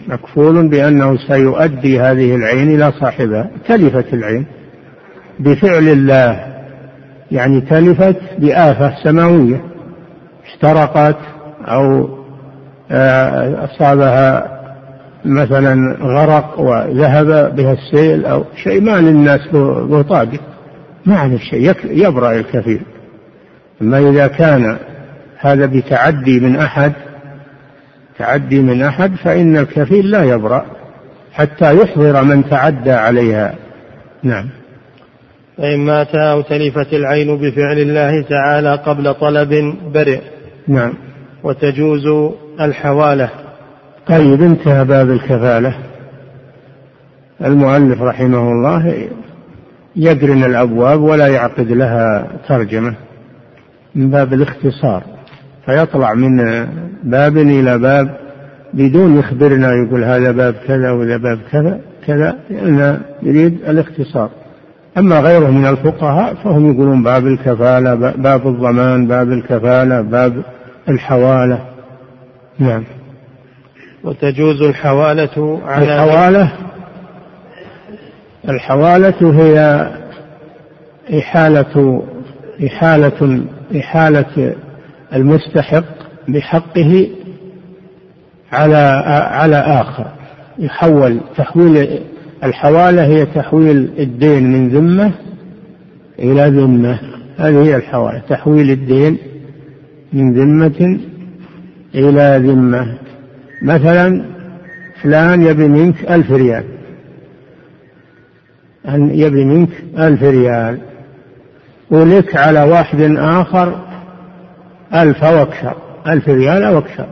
مكفول 0.07 0.69
بأنه 0.69 1.17
سيؤدي 1.27 1.99
هذه 1.99 2.35
العين 2.35 2.75
إلى 2.75 2.91
صاحبها. 2.91 3.49
تلفت 3.67 4.13
العين 4.13 4.45
بفعل 5.39 5.87
الله. 5.87 6.48
يعني 7.31 7.61
تلفت 7.61 8.15
بآفة 8.37 9.03
سماوية 9.03 9.61
احترقت 10.45 11.17
أو 11.67 12.09
آه، 12.91 13.65
أصابها 13.65 14.59
مثلا 15.25 15.97
غرق 16.01 16.59
وذهب 16.59 17.55
بها 17.55 17.73
السيل 17.73 18.25
أو 18.25 18.43
شيء 18.63 18.81
ما 18.81 19.01
للناس 19.01 19.39
له 19.53 20.39
ما 21.05 21.19
عليه 21.19 21.37
شيء 21.37 21.75
يبرأ 21.85 22.31
الكثير. 22.31 22.81
أما 23.81 24.09
إذا 24.09 24.27
كان 24.27 24.77
هذا 25.39 25.65
بتعدي 25.65 26.39
من 26.39 26.55
أحد 26.55 26.93
تعدي 28.17 28.59
من 28.59 28.81
أحد 28.81 29.15
فإن 29.15 29.57
الكفيل 29.57 30.11
لا 30.11 30.23
يبرأ 30.23 30.65
حتى 31.33 31.75
يحضر 31.81 32.23
من 32.23 32.49
تعدى 32.49 32.91
عليها. 32.91 33.55
نعم. 34.23 34.49
فإن 35.59 35.79
مات 35.79 36.15
أو 36.15 36.41
تلفت 36.41 36.93
العين 36.93 37.37
بفعل 37.37 37.77
الله 37.77 38.21
تعالى 38.21 38.75
قبل 38.75 39.13
طلب 39.13 39.73
برئ. 39.93 40.19
نعم. 40.67 40.93
وتجوز 41.43 42.31
الحوالة. 42.61 43.29
طيب 44.07 44.41
انتهى 44.41 44.85
باب 44.85 45.09
الكفالة. 45.09 45.73
المؤلف 47.45 48.01
رحمه 48.01 48.51
الله 48.51 49.07
يقرن 49.95 50.43
الأبواب 50.43 51.01
ولا 51.01 51.27
يعقد 51.27 51.71
لها 51.71 52.27
ترجمة 52.47 52.93
من 53.95 54.09
باب 54.09 54.33
الاختصار 54.33 55.03
فيطلع 55.65 56.13
من 56.13 56.37
باب 57.03 57.37
إلى 57.37 57.77
باب 57.77 58.17
بدون 58.73 59.19
يخبرنا 59.19 59.73
يقول 59.73 60.03
هذا 60.03 60.31
باب 60.31 60.55
كذا 60.67 60.91
وهذا 60.91 61.17
باب 61.17 61.39
كذا 61.51 61.79
كذا 62.07 62.35
لأن 62.49 62.99
يريد 63.23 63.57
الاختصار. 63.67 64.29
أما 64.99 65.19
غيره 65.19 65.49
من 65.49 65.65
الفقهاء 65.65 66.33
فهم 66.33 66.71
يقولون 66.73 67.03
باب 67.03 67.27
الكفالة 67.27 67.95
باب 67.95 68.47
الضمان 68.47 69.07
باب 69.07 69.31
الكفالة 69.31 70.01
باب 70.01 70.43
الحوالة. 70.89 71.65
نعم. 72.59 72.83
وتجوز 74.03 74.61
الحوالة 74.61 75.61
على 75.65 75.85
الحوالة 75.85 76.51
الحوالة 78.49 79.41
هي 79.41 79.87
إحالة 81.19 82.03
إحالة 82.67 83.41
إحالة 83.79 84.55
المستحق 85.13 85.83
بحقه 86.27 87.09
على 88.53 88.75
على 89.31 89.57
آخر. 89.57 90.05
يحول 90.59 91.19
تحويل 91.37 92.01
الحوالة 92.43 93.05
هي 93.05 93.25
تحويل 93.25 93.89
الدين 93.99 94.51
من 94.51 94.69
ذمة 94.69 95.11
إلى 96.19 96.49
ذمة. 96.49 96.99
هذه 97.37 97.63
هي 97.63 97.75
الحوالة. 97.75 98.21
تحويل 98.29 98.71
الدين 98.71 99.17
من 100.13 100.33
ذمة 100.33 100.99
إلى 101.95 102.41
ذمة. 102.47 102.97
مثلا 103.61 104.25
فلان 105.01 105.41
يبي 105.41 105.67
منك 105.67 106.11
ألف 106.11 106.31
ريال. 106.31 106.63
أن 108.87 109.09
يبي 109.13 109.45
منك 109.45 109.69
ألف 109.97 110.23
ريال. 110.23 110.79
ولك 111.91 112.35
على 112.35 112.63
واحد 112.63 113.01
آخر 113.17 113.79
ألف 114.93 115.23
أو 115.23 115.41
أكثر. 115.41 115.75
ألف 116.07 116.29
ريال 116.29 116.63
أو 116.63 116.77
أكثر. 116.77 117.07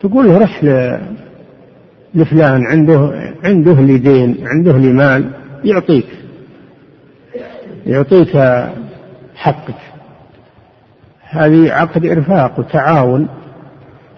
تقول 0.00 0.26
له 0.26 0.38
رح 0.38 0.64
لفلان 2.14 2.66
عنده 2.66 3.12
عنده 3.44 3.80
لي 3.80 3.98
دين 3.98 4.36
عنده 4.46 4.78
لي 4.78 4.92
مال 4.92 5.30
يعطيك. 5.64 6.06
يعطيك 7.86 8.36
حقك. 9.34 9.74
هذه 11.30 11.72
عقد 11.72 12.06
إرفاق 12.06 12.58
وتعاون 12.58 13.28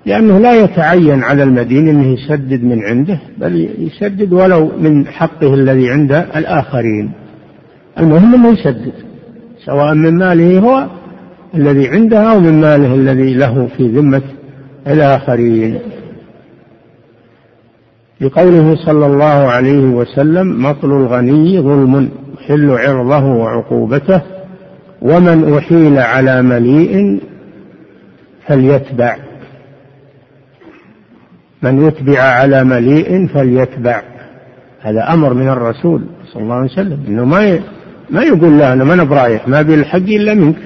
لأنه 0.06 0.38
لا 0.38 0.64
يتعين 0.64 1.22
على 1.22 1.42
المدين 1.42 1.88
أنه 1.88 2.06
يسدد 2.06 2.64
من 2.64 2.84
عنده 2.84 3.18
بل 3.38 3.68
يسدد 3.78 4.32
ولو 4.32 4.72
من 4.78 5.06
حقه 5.06 5.54
الذي 5.54 5.90
عند 5.90 6.12
الآخرين. 6.12 7.10
المهم 7.98 8.34
أنه 8.34 8.48
يسدد 8.48 8.92
سواء 9.64 9.94
من 9.94 10.18
ماله 10.18 10.58
هو 10.58 10.86
الذي 11.54 11.88
عنده 11.88 12.32
أو 12.32 12.40
من 12.40 12.60
ماله 12.60 12.94
الذي 12.94 13.34
له 13.34 13.68
في 13.76 13.88
ذمة 13.88 14.22
الآخرين. 14.86 15.78
لقوله 18.20 18.76
صلى 18.76 19.06
الله 19.06 19.24
عليه 19.24 19.84
وسلم 19.84 20.62
مطل 20.62 20.90
الغني 20.90 21.60
ظلم 21.60 22.10
يحل 22.40 22.70
عرضه 22.70 23.24
وعقوبته 23.24 24.22
ومن 25.02 25.54
أحيل 25.58 25.98
على 25.98 26.42
مليء 26.42 27.20
فليتبع. 28.46 29.16
من 31.62 31.86
يتبع 31.86 32.20
على 32.20 32.64
مليء 32.64 33.26
فليتبع. 33.26 34.02
هذا 34.80 35.12
أمر 35.12 35.34
من 35.34 35.48
الرسول 35.48 36.02
صلى 36.32 36.42
الله 36.42 36.54
عليه 36.54 36.72
وسلم 36.72 37.04
إنه 37.08 37.24
ما 37.24 37.60
ما 38.10 38.22
يقول 38.22 38.58
لا 38.58 38.72
أنا 38.72 38.84
ما 38.84 38.94
أنا 38.94 39.04
برايح 39.04 39.48
ما 39.48 39.60
أبي 39.60 39.74
الحق 39.74 39.96
إلا 39.96 40.34
منك. 40.34 40.56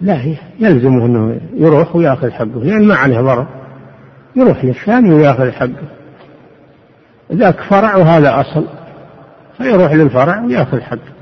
لا 0.00 0.20
يلزمه 0.60 1.06
أنه 1.06 1.40
يروح 1.54 1.96
ويأخذ 1.96 2.30
حقه 2.30 2.58
لأن 2.58 2.68
يعني 2.68 2.86
ما 2.86 2.94
عليه 2.94 3.20
ضرر. 3.20 3.46
يروح 4.36 4.64
للثاني 4.64 5.14
ويأخذ 5.14 5.50
حقه. 5.50 5.95
ذاك 7.32 7.60
فرع 7.60 7.96
وهذا 7.96 8.40
أصل 8.40 8.66
فيروح 9.58 9.92
للفرع 9.92 10.40
ويأخذ 10.40 10.80
حقه. 10.80 11.16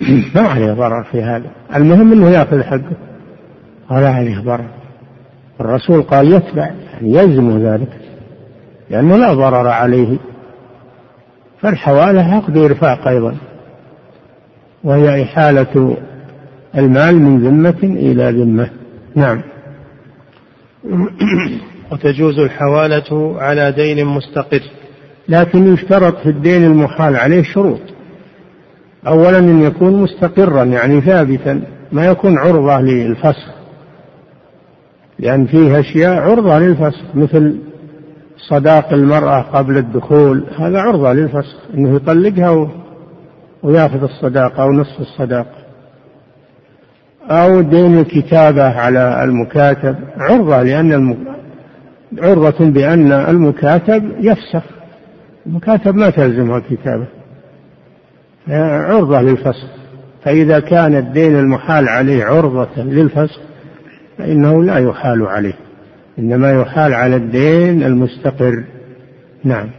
ما 0.34 0.48
عليه 0.48 0.72
ضرر 0.72 1.04
في 1.04 1.22
هذا. 1.22 1.50
المهم 1.74 2.12
أنه 2.12 2.30
يأخذ 2.30 2.62
حقه. 2.62 2.96
ولا 3.90 4.10
عليه 4.10 4.38
ضرر. 4.38 4.68
الرسول 5.60 6.02
قال 6.02 6.32
يتبع 6.32 6.70
يعني 6.92 7.12
يلزم 7.12 7.58
ذلك 7.58 7.88
لأنه 8.90 9.16
لا 9.16 9.34
ضرر 9.34 9.68
عليه. 9.68 10.18
فالحوالة 11.60 12.34
عقد 12.34 12.56
إرفاق 12.56 13.08
أيضا. 13.08 13.36
وهي 14.84 15.22
إحالة 15.22 15.96
المال 16.78 17.16
من 17.16 17.40
ذمة 17.40 17.78
إلى 17.82 18.30
ذمة. 18.30 18.70
نعم. 19.14 19.42
وتجوز 21.92 22.38
الحوالة 22.38 23.36
على 23.40 23.72
دين 23.72 24.06
مستقر. 24.06 24.60
لكن 25.28 25.74
يشترط 25.74 26.16
في 26.18 26.28
الدين 26.28 26.64
المحال 26.64 27.16
عليه 27.16 27.42
شروط. 27.42 27.80
أولا 29.06 29.38
أن 29.38 29.62
يكون 29.62 30.02
مستقرا 30.02 30.64
يعني 30.64 31.00
ثابتا 31.00 31.62
ما 31.92 32.06
يكون 32.06 32.38
عرضة 32.38 32.80
للفسخ. 32.80 33.54
لأن 35.18 35.46
فيه 35.46 35.80
أشياء 35.80 36.22
عرضة 36.22 36.58
للفسخ 36.58 37.04
مثل 37.14 37.58
صداق 38.48 38.92
المرأة 38.92 39.42
قبل 39.42 39.76
الدخول 39.76 40.44
هذا 40.58 40.78
عرضة 40.78 41.12
للفسخ 41.12 41.56
أنه 41.74 41.96
يطلقها 41.96 42.68
ويأخذ 43.62 44.02
الصداقة 44.02 44.62
أو 44.62 44.72
نصف 44.72 45.00
الصداقة 45.00 45.58
أو 47.30 47.60
دين 47.60 47.98
الكتابة 47.98 48.64
على 48.64 49.24
المكاتب 49.24 49.96
عرضة 50.16 50.62
لأن. 50.62 51.16
عرضة 52.18 52.70
بأن 52.70 53.12
المكاتب 53.12 54.12
يفسخ. 54.20 54.77
المكاتب 55.48 55.94
ما 55.94 56.10
تلزمه 56.10 56.56
الكتابة. 56.56 57.06
عرضة 58.48 59.20
للفسخ 59.20 59.66
فإذا 60.24 60.60
كان 60.60 60.94
الدين 60.94 61.38
المحال 61.38 61.88
عليه 61.88 62.24
عرضة 62.24 62.82
للفسخ 62.82 63.40
فإنه 64.18 64.64
لا 64.64 64.78
يحال 64.78 65.26
عليه. 65.26 65.54
إنما 66.18 66.52
يحال 66.52 66.94
على 66.94 67.16
الدين 67.16 67.82
المستقر. 67.82 68.64
نعم. 69.44 69.70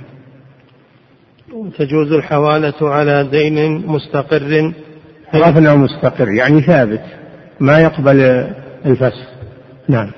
تجوز 1.78 2.12
الحوالة 2.12 2.90
على 2.90 3.28
دين 3.32 3.88
مستقر. 3.88 4.74
عرفنا 5.34 5.76
مستقر 5.76 6.30
يعني 6.30 6.62
ثابت 6.62 7.04
ما 7.60 7.80
يقبل 7.80 8.48
الفسخ 8.86 9.30
نعم. 9.88 10.12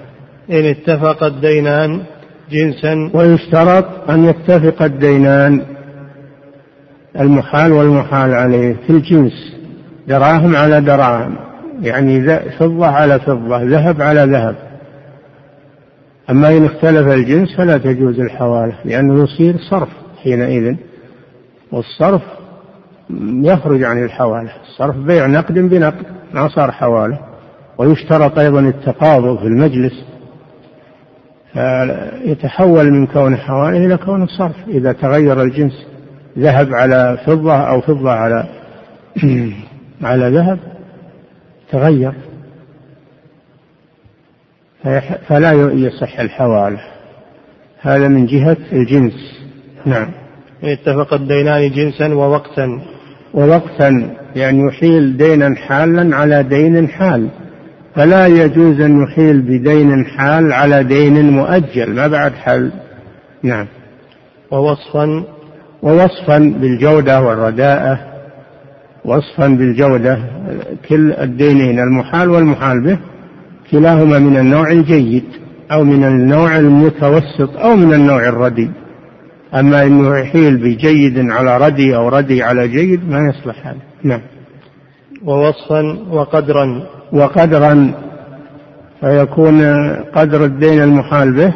إن 0.52 0.66
اتفق 0.66 1.24
الدينان 1.24 2.04
جنسا. 2.52 3.12
ويشترط 3.14 4.10
أن 4.10 4.26
يتفق 4.26 4.82
الدينان 4.82 5.62
المحال 7.20 7.72
والمحال 7.72 8.34
عليه 8.34 8.76
في 8.88 8.90
الجنس 8.90 9.56
دراهم 10.08 10.56
على 10.56 10.82
دراهم 10.82 11.36
يعني 11.82 12.40
فضة 12.60 12.88
على 12.88 13.20
فضة 13.20 13.64
ذهب 13.64 14.02
على 14.02 14.22
ذهب. 14.24 14.56
أما 16.30 16.58
إن 16.58 16.66
اختلف 16.66 17.08
الجنس 17.08 17.56
فلا 17.58 17.78
تجوز 17.78 18.20
الحوالة 18.20 18.76
لأنه 18.86 19.24
يصير 19.24 19.58
صرف 19.70 19.90
حينئذ 20.24 20.76
والصرف 21.72 22.22
يخرج 23.44 23.84
عن 23.84 24.04
الحوالة 24.04 24.52
الصرف 24.70 24.96
بيع 24.98 25.28
نقد 25.28 25.54
بنقد 25.54 26.06
ما 26.34 26.48
صار 26.48 26.72
حوالة 26.72 27.20
ويشترط 27.78 28.40
أيضا 28.40 28.60
التقابض 28.60 29.40
في 29.40 29.46
المجلس 29.46 30.06
فيتحول 31.54 32.92
من 32.92 33.08
كون 33.08 33.38
حوالة 33.38 33.86
إلى 33.86 33.98
كون 33.98 34.24
الصرف 34.24 34.56
إذا 34.68 34.92
تغير 34.92 35.42
الجنس 35.42 35.86
ذهب 36.38 36.74
على 36.74 37.18
فضة 37.26 37.56
أو 37.56 37.82
فضة 37.82 38.12
على 38.12 38.46
على 40.04 40.30
ذهب 40.30 40.60
تغير. 41.72 42.14
فلا 45.28 45.52
يصح 45.74 46.20
الحوالة 46.20 46.80
هذا 47.82 48.08
من 48.08 48.26
جهة 48.26 48.58
الجنس. 48.72 49.14
نعم. 49.86 50.08
اتفق 50.64 51.14
الدينان 51.14 51.72
جنسا 51.72 52.14
ووقتا. 52.14 52.82
ووقتا 53.34 54.16
يعني 54.36 54.68
يحيل 54.68 55.18
دينا 55.18 55.56
حالا 55.56 56.16
على 56.16 56.44
دين 56.44 56.88
حال. 56.88 57.30
فلا 57.96 58.28
يجوز 58.28 58.82
أن 58.82 59.04
يحيل 59.04 59.42
بدين 59.42 60.06
حال 60.06 60.54
على 60.54 60.84
دين 60.84 61.30
مؤجل. 61.30 61.94
ما 61.94 62.08
بعد 62.08 62.34
حل. 62.34 62.72
نعم. 63.44 63.68
ووصفا. 64.52 65.24
ووصفا 65.84 66.38
بالجودة 66.38 67.22
والرداءة. 67.22 68.00
وصفا 69.06 69.48
بالجودة. 69.48 70.20
كل 70.90 71.12
الدينين 71.12 71.80
المحال 71.80 72.30
والمحال 72.30 72.84
به. 72.84 72.98
كلاهما 73.72 74.20
من 74.20 74.38
النوع 74.38 74.72
الجيد 74.72 75.24
أو 75.72 75.84
من 75.84 76.04
النوع 76.04 76.58
المتوسط 76.58 77.58
أو 77.58 77.76
من 77.76 77.94
النوع 77.94 78.28
الردي 78.30 78.72
أما 79.56 79.84
أنه 79.84 80.18
يحيل 80.18 80.58
بجيد 80.58 81.30
على 81.30 81.58
ردي 81.58 81.96
أو 81.96 82.10
ردي 82.10 82.44
على 82.44 82.68
جيد 82.68 83.10
ما 83.10 83.20
يصلح 83.30 83.68
هذا. 83.68 83.78
نعم. 84.04 84.22
ووصفا 85.24 85.82
وقدرا. 86.10 86.84
وقدرا 87.14 87.94
فيكون 89.02 89.62
قدر 89.96 90.46
الدين 90.46 90.82
المحال 90.82 91.34
به 91.34 91.54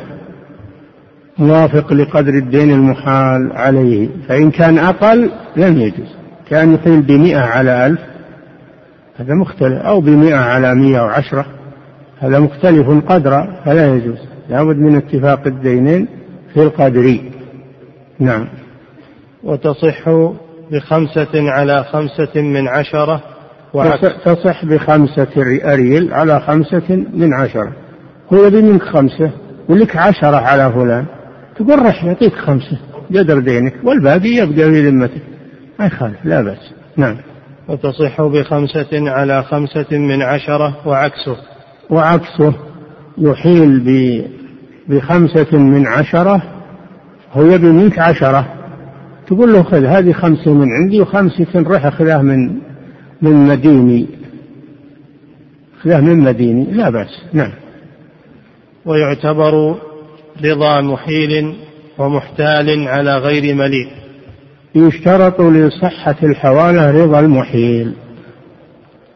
موافق 1.38 1.94
لقدر 1.94 2.34
الدين 2.34 2.72
المحال 2.72 3.52
عليه. 3.54 4.10
فإن 4.28 4.52
كان 4.52 4.78
أقل 4.78 5.32
لم 5.56 5.78
يجوز. 5.78 6.16
كان 6.50 6.74
يحيل 6.74 7.02
بمئة 7.02 7.40
على 7.40 7.86
ألف 7.86 8.00
هذا 9.18 9.34
مختلف. 9.34 9.82
أو 9.82 10.02
بمئة 10.02 10.36
على 10.36 10.76
مئة 10.76 11.02
وعشرة 11.02 11.46
هذا 12.20 12.40
مختلف 12.40 12.90
قدرا 13.08 13.62
فلا 13.66 13.96
يجوز. 13.96 14.18
لابد 14.50 14.78
من 14.78 14.96
اتفاق 14.96 15.48
الدينين 15.48 16.08
في 16.54 16.64
القدر. 16.64 17.20
نعم. 18.20 18.48
وتصح 19.44 20.10
بخمسة 20.72 21.52
على 21.52 21.84
خمسة 21.84 22.42
من 22.42 22.68
عشرة 22.68 23.35
تصح 24.26 24.66
بخمسة 24.66 25.28
أريل 25.74 26.14
على 26.14 26.40
خمسة 26.40 27.06
من 27.14 27.34
عشرة. 27.34 27.72
هو 28.34 28.46
يبي 28.46 28.62
منك 28.62 28.84
خمسة 28.84 29.32
ولك 29.70 29.96
عشرة 29.96 30.36
على 30.36 30.72
فلان. 30.72 31.06
تقول 31.56 31.86
رح 31.86 32.04
يعطيك 32.04 32.34
خمسة. 32.36 32.80
قدر 33.16 33.40
دينك 33.40 33.74
والباقي 33.84 34.30
يبقى 34.30 34.70
في 34.70 34.90
ذمتك. 34.90 35.22
ما 35.80 35.86
يخالف 35.86 36.26
لا 36.26 36.42
بأس. 36.42 36.74
نعم. 36.98 37.18
وتصح 37.68 38.22
بخمسة 38.22 39.12
على 39.12 39.44
خمسة 39.44 39.98
من 39.98 40.22
عشرة 40.22 40.78
وعكسه. 40.86 41.38
وعكسه 41.90 42.54
يحيل 43.18 43.84
بخمسة 44.90 45.58
من 45.58 45.88
عشرة 45.88 46.42
هو 47.34 47.46
يبي 47.46 47.68
منك 47.70 48.00
عشرة. 48.00 48.46
تقول 49.28 49.54
له 49.54 49.64
خذ 49.64 49.86
هذه 49.86 50.12
خمسة 50.12 50.54
من 50.54 50.68
عندي 50.72 51.02
وخمسة 51.02 51.48
رح 51.56 51.86
أخذها 51.86 52.22
من 52.22 52.52
من 53.26 53.48
مديني. 53.48 54.06
أخذها 55.80 56.02
من 56.02 56.20
مديني؟ 56.20 56.66
لا 56.72 56.90
بأس. 56.90 57.22
نعم. 57.34 57.52
ويعتبر 58.86 59.76
رضا 60.46 60.82
محيل 60.82 61.56
ومحتال 61.98 62.88
على 62.88 63.18
غير 63.18 63.56
مليء. 63.56 63.88
يشترط 64.76 65.42
لصحة 65.42 66.16
الحوالة 66.24 67.04
رضا 67.04 67.20
المحيل 67.20 67.94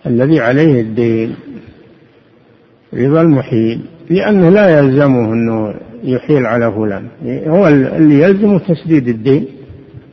الذي 0.05 0.39
عليه 0.39 0.81
الدين. 0.81 1.35
رضا 2.93 3.21
المحيل. 3.21 3.79
لأنه 4.09 4.49
لا 4.49 4.79
يلزمه 4.79 5.33
أنه 5.33 5.73
يحيل 6.03 6.45
على 6.45 6.71
فلان. 6.71 7.07
هو 7.47 7.67
اللي 7.67 8.21
يلزمه 8.21 8.59
تسديد 8.59 9.07
الدين. 9.07 9.45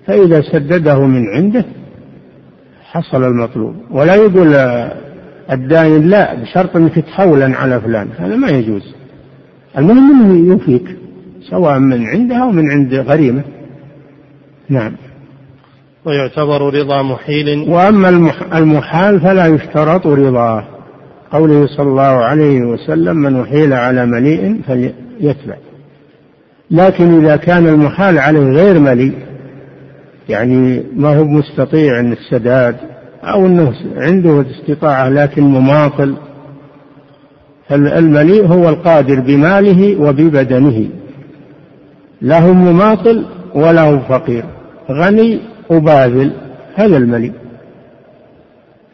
فإذا 0.07 0.41
سدده 0.41 1.07
من 1.07 1.29
عنده 1.35 1.65
حصل 2.93 3.25
المطلوب. 3.25 3.75
ولا 3.91 4.15
يقول 4.15 4.55
الدائن 5.53 6.09
لا 6.09 6.35
بشرط 6.35 6.77
أنك 6.77 6.95
تحولا 6.95 7.57
على 7.57 7.81
فلان. 7.81 8.09
هذا 8.19 8.37
ما 8.37 8.49
يجوز. 8.49 8.95
المهم 9.79 10.11
أنه 10.11 10.49
يوفيك 10.53 10.97
سواء 11.51 11.79
من 11.79 12.07
عندها 12.07 12.43
أو 12.43 12.51
من 12.51 12.71
عند 12.71 12.95
غريمة. 12.95 13.43
نعم. 14.69 14.93
ويعتبر 16.05 16.75
رضا 16.75 17.03
محيل. 17.03 17.69
وأما 17.69 18.09
المحال 18.55 19.21
فلا 19.21 19.47
يشترط 19.47 20.07
رضاه. 20.07 20.65
قوله 21.33 21.67
صلى 21.67 21.89
الله 21.89 22.03
عليه 22.03 22.61
وسلم 22.61 23.17
من 23.17 23.41
أحيل 23.41 23.73
على 23.73 24.07
مليء 24.07 24.61
فليتبع. 24.67 25.57
لكن 26.71 27.25
إذا 27.25 27.37
كان 27.37 27.67
المحال 27.67 28.19
عليه 28.19 28.41
غير 28.41 28.79
مليء 28.79 29.15
يعني 30.29 30.83
ما 30.97 31.17
هو 31.17 31.25
مستطيع 31.25 32.01
السداد 32.01 32.77
أو 33.25 33.47
أنه 33.47 33.75
عنده 33.97 34.45
استطاعة 34.51 35.09
لكن 35.09 35.43
مماطل. 35.43 36.17
المليء 37.71 38.47
هو 38.47 38.69
القادر 38.69 39.21
بماله 39.21 40.01
وببدنه. 40.01 40.89
له 42.23 42.53
مماطل 42.53 43.25
وله 43.55 43.99
فقير. 43.99 44.45
غني 44.91 45.41
وباذل 45.71 46.33
هذا 46.75 46.97
المليء. 46.97 47.33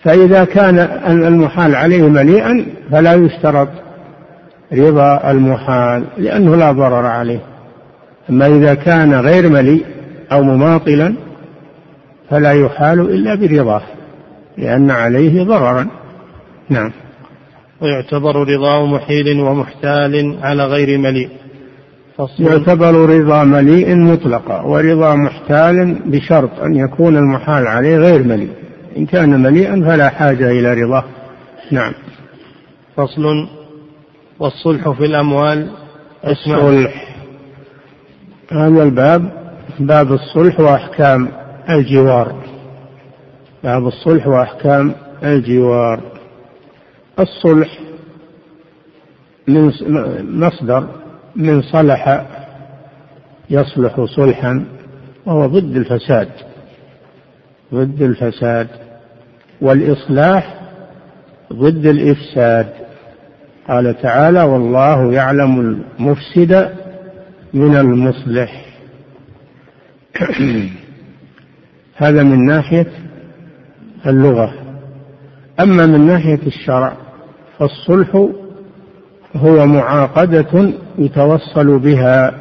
فإذا 0.03 0.45
كان 0.45 0.79
المحال 1.27 1.75
عليه 1.75 2.03
مليئا 2.03 2.67
فلا 2.91 3.15
يشترط 3.15 3.69
رضا 4.73 5.31
المحال 5.31 6.05
لأنه 6.19 6.57
لا 6.57 6.73
ضرر 6.73 7.07
عليه. 7.07 7.41
أما 8.31 8.47
إذا 8.47 8.75
كان 8.75 9.15
غير 9.15 9.49
مليء 9.49 9.85
أو 10.33 10.43
مماطلا 10.43 11.15
فلا 12.31 12.53
يحال 12.53 13.01
إلا 13.01 13.35
برضاه 13.35 13.83
لأن 14.59 14.91
عليه 14.91 15.43
ضررا. 15.43 15.87
نعم. 16.69 16.93
ويعتبر 17.81 18.37
رضا 18.37 18.87
محيل 18.87 19.41
ومحتال 19.41 20.39
على 20.43 20.67
غير 20.67 20.99
مليء. 20.99 21.29
يعتبر 22.39 22.95
رضا 22.95 23.45
مليء 23.45 23.97
مطلقا 23.97 24.61
ورضا 24.61 25.15
محتال 25.15 25.99
بشرط 26.05 26.61
أن 26.61 26.77
يكون 26.77 27.17
المحال 27.17 27.67
عليه 27.67 27.97
غير 27.97 28.23
مليء. 28.23 28.51
إن 28.97 29.07
كان 29.07 29.43
مليئا 29.43 29.85
فلا 29.87 30.09
حاجة 30.09 30.51
إلى 30.51 30.75
رضاه. 30.75 31.05
نعم. 31.71 31.93
فصل. 32.97 33.49
والصلح 34.39 34.91
في 34.91 35.05
الأموال. 35.05 35.71
الصلح. 36.27 37.17
هذا 38.53 38.83
الباب 38.83 39.42
باب 39.79 40.13
الصلح 40.13 40.61
وأحكام 40.61 41.29
الجوار. 41.71 42.35
باب 43.65 43.87
الصلح 43.87 44.27
وأحكام 44.27 44.95
الجوار. 45.23 46.01
الصلح 47.21 47.79
من 49.49 49.73
مصدر 50.41 50.89
من 51.37 51.63
صلح 51.63 52.27
يصلح 53.51 54.05
صلحا 54.05 54.65
وهو 55.27 55.47
ضد 55.47 55.77
الفساد. 55.77 56.29
ضد 57.75 58.03
الفساد. 58.03 58.69
والإصلاح 59.61 60.61
ضد 61.53 61.87
الإفساد. 61.87 62.73
قال 63.69 64.03
تعالى 64.03 64.43
والله 64.43 65.13
يعلم 65.13 65.61
المفسد 65.61 66.75
من 67.55 67.77
المصلح. 67.77 68.62
هذا 71.97 72.23
من 72.23 72.47
ناحية 72.47 72.87
اللغة. 74.07 74.53
أما 75.61 75.87
من 75.87 76.07
ناحية 76.07 76.41
الشرع 76.47 76.93
فالصلح 77.59 78.29
هو 79.37 79.67
معاقدة 79.67 80.73
يتوصل 80.99 81.79
بها 81.79 82.35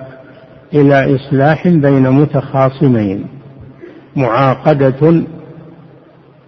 إلى 0.73 1.15
إصلاح 1.15 1.67
بين 1.67 2.10
متخاصمين. 2.10 3.27
معاقدة 4.15 5.23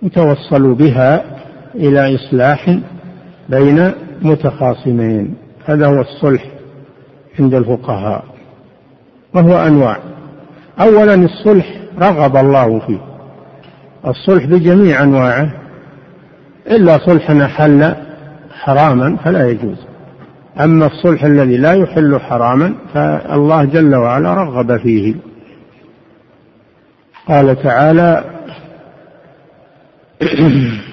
يتوصل 0.04 0.74
بها 0.74 1.24
إلى 1.76 2.16
إصلاح 2.16 2.80
بين 3.50 3.92
متخاصمين. 4.22 5.36
هذا 5.66 5.88
هو 5.88 6.02
الصلح 6.02 6.46
عند 7.40 7.54
الفقهاء 7.54 8.24
وهو 9.34 9.68
أنواع. 9.68 9.98
أولا 10.82 11.14
الصلح 11.14 11.66
رغب 12.02 12.38
الله 12.38 12.80
فيه. 12.80 13.00
الصلح 14.08 14.46
بجميع 14.46 15.04
أنواعه. 15.04 15.50
إلا 16.68 16.98
صلحا 16.98 17.46
أحل 17.46 17.96
حراما 18.52 19.18
فلا 19.18 19.50
يجوز. 19.50 19.78
أما 20.64 20.86
الصلح 20.86 21.24
الذي 21.24 21.58
لا 21.58 21.74
يحل 21.74 22.20
حراما 22.20 22.74
فالله 22.94 23.66
جل 23.66 23.96
وعلا 23.96 24.34
رغب 24.34 24.78
فيه. 24.78 25.16
قال 27.28 27.64
تعالى 27.64 28.24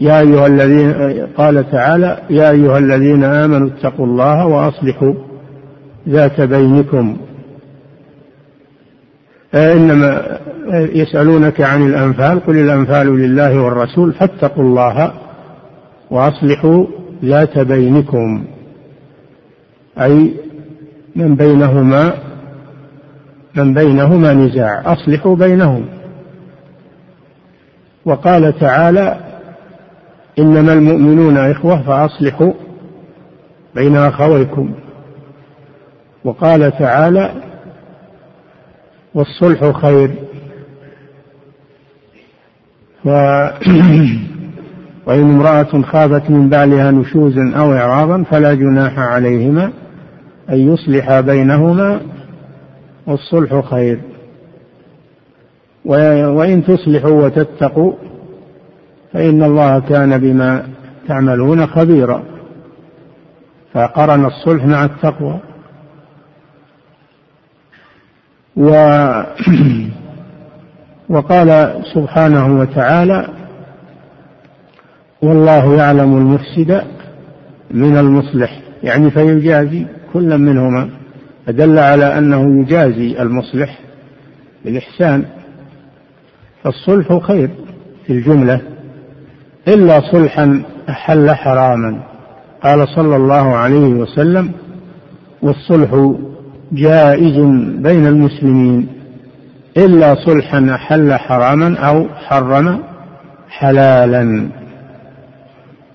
يا 0.00 0.20
أيها 0.20 0.46
الذين 0.46 0.92
قال 1.36 1.70
تعالى 1.70 2.18
يا 2.30 2.50
أيها 2.50 2.78
الذين 2.78 3.24
آمنوا 3.24 3.68
اتقوا 3.68 4.06
الله 4.06 4.46
وأصلحوا 4.46 5.14
ذات 6.08 6.40
بينكم 6.40 7.16
إنما 9.54 10.38
يسألونك 10.72 11.60
عن 11.60 11.86
الأنفال 11.86 12.46
قل 12.46 12.56
الأنفال 12.56 13.06
لله 13.06 13.62
والرسول 13.62 14.12
فاتقوا 14.12 14.64
الله 14.64 15.12
وأصلحوا 16.10 16.86
ذات 17.24 17.58
بينكم. 17.58 18.44
أي 20.00 20.34
من 21.16 21.34
بينهما 21.34 22.12
من 23.54 23.74
بينهما 23.74 24.34
نزاع 24.34 24.92
أصلحوا 24.92 25.36
بينهم. 25.36 25.84
وقال 28.04 28.58
تعالى 28.58 29.16
إنما 30.38 30.72
المؤمنون 30.72 31.36
إخوة 31.36 31.82
فأصلحوا 31.82 32.52
بين 33.74 33.96
أخويكم. 33.96 34.74
وقال 36.24 36.78
تعالى 36.78 37.49
والصلح 39.14 39.70
خير. 39.70 40.10
و 43.04 43.10
وإن 45.06 45.30
امرأة 45.30 45.82
خافت 45.82 46.30
من 46.30 46.48
بعلها 46.48 46.90
نشوزا 46.90 47.52
أو 47.56 47.72
إعراضا 47.72 48.22
فلا 48.22 48.54
جناح 48.54 48.98
عليهما 48.98 49.72
أن 50.50 50.72
يصلح 50.72 51.20
بينهما 51.20 52.00
والصلح 53.06 53.60
خير. 53.70 54.00
وإن 55.84 56.64
تصلحوا 56.64 57.24
وتتقوا 57.24 57.92
فإن 59.12 59.42
الله 59.42 59.80
كان 59.80 60.18
بما 60.18 60.66
تعملون 61.08 61.66
خبيرا. 61.66 62.22
فقرن 63.74 64.24
الصلح 64.24 64.64
مع 64.64 64.84
التقوى. 64.84 65.40
و 68.60 68.68
وقال 71.14 71.80
سبحانه 71.94 72.60
وتعالى 72.60 73.28
والله 75.22 75.76
يعلم 75.76 76.16
المفسد 76.16 76.82
من 77.70 77.96
المصلح. 77.96 78.60
يعني 78.82 79.10
فيجازي 79.10 79.86
كل 80.12 80.38
منهما. 80.38 80.90
فدل 81.46 81.78
على 81.78 82.18
أنه 82.18 82.60
يجازي 82.60 83.22
المصلح 83.22 83.78
بالإحسان. 84.64 85.24
فالصلح 86.64 87.26
خير 87.26 87.50
في 88.06 88.12
الجملة. 88.12 88.60
إلا 89.68 90.00
صلحا 90.12 90.62
أحل 90.88 91.30
حراما. 91.30 92.02
قال 92.62 92.88
صلى 92.88 93.16
الله 93.16 93.56
عليه 93.56 93.94
وسلم 93.94 94.52
والصلح 95.42 96.14
جائز 96.72 97.38
بين 97.82 98.06
المسلمين 98.06 98.88
إلا 99.76 100.14
صلحا 100.14 100.70
أحل 100.74 101.14
حراما 101.14 101.78
أو 101.78 102.08
حرم 102.08 102.80
حلالا 103.48 104.48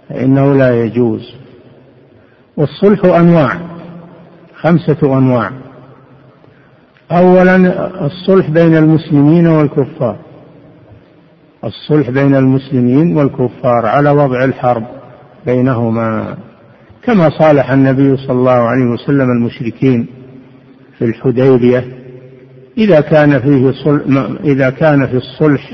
فإنه 0.10 0.54
لا 0.54 0.84
يجوز. 0.84 1.36
والصلح 2.58 3.06
أنواع 3.06 3.58
خمسة 4.56 5.18
أنواع. 5.18 5.52
أولا 7.12 7.56
الصلح 8.06 8.50
بين 8.50 8.76
المسلمين 8.78 9.48
والكفار. 9.48 10.18
الصلح 11.64 12.10
بين 12.10 12.36
المسلمين 12.36 13.18
والكفار 13.18 13.86
على 13.86 14.10
وضع 14.10 14.44
الحرب 14.44 14.84
بينهما 15.46 16.38
كما 17.04 17.30
صالح 17.30 17.72
النبي 17.72 18.18
صلى 18.18 18.32
الله 18.32 18.52
عليه 18.52 18.86
وسلم 18.86 19.32
المشركين. 19.32 20.08
في 21.00 21.06
الحديبية 21.06 21.86
إذا 22.78 23.02
كان 23.02 23.40
فيه 23.40 23.72
صلح 23.72 24.30
إذا 24.44 24.70
كان 24.70 25.08
في 25.08 25.18
الصلح 25.18 25.72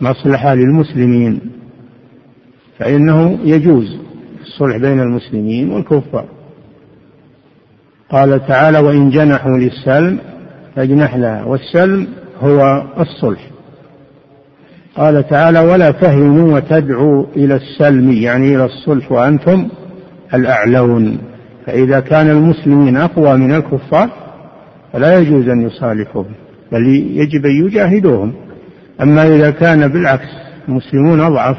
مصلحة 0.00 0.54
للمسلمين 0.54 1.40
فإنه 2.78 3.38
يجوز 3.44 3.96
الصلح 4.42 4.76
بين 4.76 5.00
المسلمين 5.00 5.70
والكفار. 5.72 6.24
قال 8.10 8.46
تعالى 8.46 8.78
وإن 8.78 9.10
جنحوا 9.10 9.58
للسلم 9.58 10.18
فاجنح 10.76 11.16
لها 11.16 11.44
والسلم 11.44 12.06
هو 12.40 12.82
الصلح. 13.00 13.50
قال 14.96 15.28
تعالى 15.28 15.60
ولا 15.60 15.90
تهنوا 15.90 16.56
وتدعوا 16.56 17.26
إلى 17.36 17.54
السلم 17.54 18.12
يعني 18.12 18.54
إلى 18.54 18.64
الصلح 18.64 19.12
وأنتم 19.12 19.68
الأعلون. 20.34 21.18
فإذا 21.66 22.00
كان 22.00 22.30
المسلمين 22.30 22.96
أقوى 22.96 23.36
من 23.36 23.52
الكفار 23.52 24.25
فلا 24.96 25.18
يجوز 25.18 25.48
أن 25.48 25.60
يصالحوهم 25.60 26.32
بل 26.72 26.86
يجب 27.16 27.46
أن 27.46 27.66
يجاهدوهم. 27.66 28.34
أما 29.02 29.26
إذا 29.36 29.50
كان 29.50 29.88
بالعكس 29.88 30.28
المسلمون 30.68 31.20
أضعف 31.20 31.56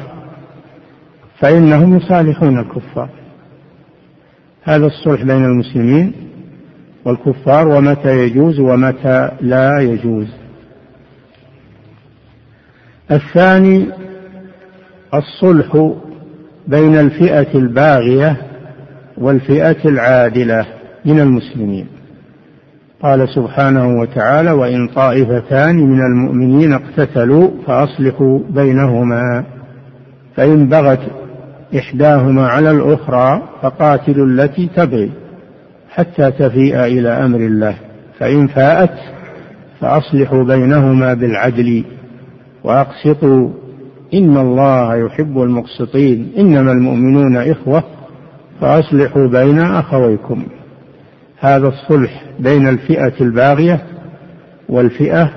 فإنهم 1.40 1.96
يصالحون 1.96 2.58
الكفار. 2.58 3.10
هذا 4.62 4.86
الصلح 4.86 5.22
بين 5.22 5.44
المسلمين 5.44 6.12
والكفار 7.04 7.68
ومتى 7.68 8.18
يجوز 8.18 8.60
ومتى 8.60 9.30
لا 9.40 9.80
يجوز. 9.80 10.28
الثاني 13.10 13.86
الصلح 15.14 15.92
بين 16.66 16.94
الفئة 16.94 17.58
الباغية 17.58 18.36
والفئة 19.18 19.88
العادلة 19.88 20.66
من 21.04 21.20
المسلمين. 21.20 21.97
قال 23.02 23.28
سبحانه 23.28 24.00
وتعالى 24.00 24.50
وإن 24.50 24.88
طائفتان 24.88 25.76
من 25.76 26.00
المؤمنين 26.00 26.72
اقتتلوا 26.72 27.50
فأصلحوا 27.66 28.38
بينهما. 28.50 29.44
فإن 30.36 30.68
بغت 30.68 31.00
إحداهما 31.78 32.46
على 32.46 32.70
الأخرى 32.70 33.42
فقاتلوا 33.62 34.26
التي 34.26 34.70
تبغي 34.76 35.10
حتى 35.90 36.30
تفيء 36.30 36.84
إلى 36.84 37.08
أمر 37.08 37.38
الله. 37.38 37.74
فإن 38.18 38.46
فاءت 38.46 38.94
فأصلحوا 39.80 40.44
بينهما 40.44 41.14
بالعدل 41.14 41.84
وأقسطوا. 42.64 43.50
إن 44.14 44.36
الله 44.36 44.96
يحب 44.96 45.42
المقسطين. 45.42 46.32
إنما 46.38 46.72
المؤمنون 46.72 47.36
إخوة 47.36 47.82
فأصلحوا 48.60 49.26
بين 49.26 49.58
أخويكم. 49.58 50.42
هذا 51.40 51.68
الصلح 51.68 52.22
بين 52.38 52.68
الفئة 52.68 53.12
الباغية 53.20 53.80
والفئة 54.68 55.30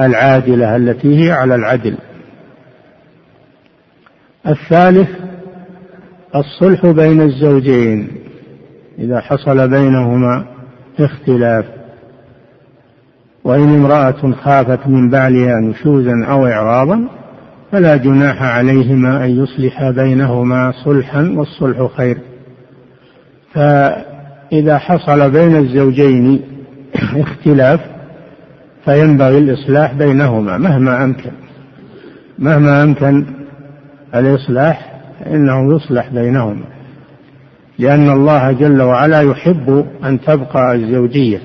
العادلة 0.00 0.76
التي 0.76 1.24
هي 1.24 1.32
على 1.32 1.54
العدل. 1.54 1.96
الثالث 4.46 5.08
الصلح 6.34 6.86
بين 6.86 7.20
الزوجين 7.20 8.08
إذا 8.98 9.20
حصل 9.20 9.68
بينهما 9.68 10.46
اختلاف. 11.00 11.64
وإن 13.44 13.74
امرأة 13.74 14.32
خافت 14.32 14.86
من 14.86 15.10
بعلها 15.10 15.60
نشوزا 15.60 16.24
أو 16.24 16.46
إعراضا 16.46 17.08
فلا 17.72 17.96
جناح 17.96 18.42
عليهما 18.42 19.24
أن 19.24 19.42
يصلحا 19.42 19.90
بينهما 19.90 20.72
صلحا 20.84 21.34
والصلح 21.36 21.96
خير. 21.96 22.18
فإذا 24.50 24.78
حصل 24.78 25.30
بين 25.30 25.56
الزوجين 25.56 26.42
اختلاف 26.94 27.80
فينبغي 28.84 29.38
الإصلاح 29.38 29.92
بينهما. 29.92 30.58
مهما 30.58 31.04
أمكن 31.04 31.30
مهما 32.38 32.82
أمكن 32.82 33.26
الإصلاح 34.14 35.00
فإنه 35.20 35.76
يصلح 35.76 36.08
بينهما. 36.08 36.64
لأن 37.78 38.10
الله 38.10 38.52
جل 38.52 38.82
وعلا 38.82 39.20
يحب 39.20 39.86
أن 40.04 40.20
تبقى 40.20 40.74
الزوجية. 40.74 41.40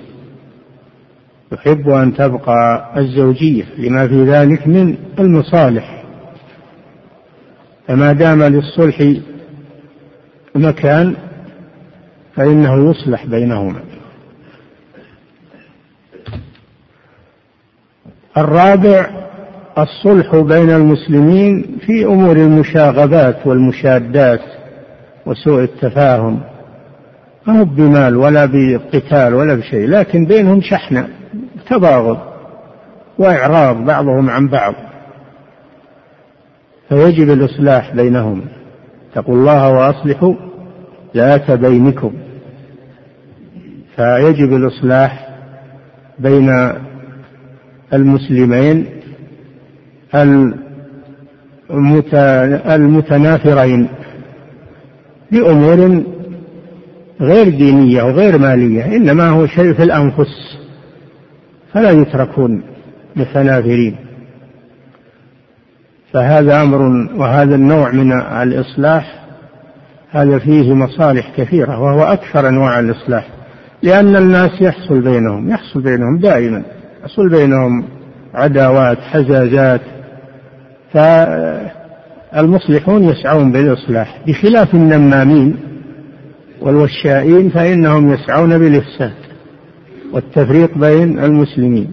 يحب 1.51 1.89
أن 1.89 2.13
تبقى 2.13 2.91
الزوجية. 2.97 3.63
لما 3.77 4.07
في 4.07 4.23
ذلك 4.23 4.67
من 4.67 4.95
المصالح. 5.19 6.03
فما 7.87 8.13
دام 8.13 8.43
للصلح 8.43 9.13
مكان 10.55 11.15
فإنه 12.35 12.91
يصلح 12.91 13.25
بينهما. 13.25 13.81
الرابع 18.37 19.09
الصلح 19.77 20.35
بين 20.35 20.69
المسلمين 20.69 21.77
في 21.85 22.05
أمور 22.05 22.35
المشاغبات 22.35 23.47
والمشادات 23.47 24.41
وسوء 25.25 25.63
التفاهم. 25.63 26.41
ما 27.47 27.59
هو 27.59 27.65
بمال 27.65 28.17
ولا 28.17 28.45
بقتال 28.45 29.33
ولا 29.33 29.55
بشيء 29.55 29.87
لكن 29.89 30.25
بينهم 30.25 30.61
شحنة 30.61 31.07
تباغض 31.69 32.17
وإعراض 33.17 33.85
بعضهم 33.85 34.29
عن 34.29 34.47
بعض. 34.47 34.73
فيجب 36.89 37.29
الإصلاح 37.29 37.95
بينهم. 37.95 38.41
اتقوا 39.11 39.35
الله 39.35 39.69
وأصلحوا 39.69 40.33
ذات 41.15 41.51
بينكم. 41.51 42.13
فيجب 43.95 44.53
الإصلاح 44.53 45.27
بين 46.19 46.71
المسلمين 47.93 48.85
المتنافرين 52.75 53.87
بأمور 55.31 56.03
غير 57.21 57.49
دينية 57.49 58.03
وغير 58.03 58.37
مالية 58.37 58.85
إنما 58.85 59.29
هو 59.29 59.47
شيء 59.47 59.73
في 59.73 59.83
الأنفس 59.83 60.57
فلا 61.73 61.91
يتركون 61.91 62.63
متنافرين. 63.15 63.95
فهذا 66.13 66.61
أمر 66.61 66.81
وهذا 67.15 67.55
النوع 67.55 67.91
من 67.91 68.11
الإصلاح 68.21 69.25
هذا 70.09 70.39
فيه 70.39 70.73
مصالح 70.73 71.31
كثيرة 71.37 71.79
وهو 71.79 72.03
أكثر 72.03 72.49
أنواع 72.49 72.79
الإصلاح. 72.79 73.27
لأن 73.83 74.15
الناس 74.15 74.61
يحصل 74.61 75.01
بينهم 75.01 75.49
يحصل 75.49 75.81
بينهم 75.81 76.17
دائما. 76.17 76.63
يحصل 77.03 77.29
بينهم 77.29 77.83
عداوات 78.33 78.97
حزازات. 78.97 79.81
فالمصلحون 82.33 83.03
يسعون 83.03 83.51
بالإصلاح 83.51 84.19
بخلاف 84.27 84.73
النمامين 84.73 85.57
والوشائين 86.61 87.49
فإنهم 87.49 88.13
يسعون 88.13 88.57
بالإفساد 88.57 89.13
والتفريق 90.13 90.77
بين 90.77 91.19
المسلمين. 91.19 91.91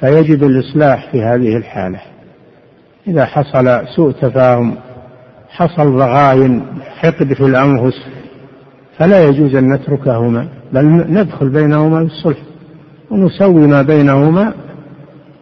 فيجب 0.00 0.44
الإصلاح 0.44 1.10
في 1.12 1.22
هذه 1.22 1.56
الحالة. 1.56 2.00
إذا 3.08 3.24
حصل 3.24 3.86
سوء 3.96 4.12
تفاهم 4.12 4.76
حصل 5.48 5.98
ضغاين 5.98 6.66
حقد 6.96 7.32
في 7.32 7.40
الأنفس 7.40 8.00
فلا 8.98 9.28
يجوز 9.28 9.54
أن 9.54 9.72
نتركهما 9.72 10.48
بل 10.72 10.84
ندخل 11.08 11.48
بينهما 11.48 12.02
بالصلح 12.02 12.38
ونسوي 13.10 13.66
ما 13.66 13.82
بينهما 13.82 14.52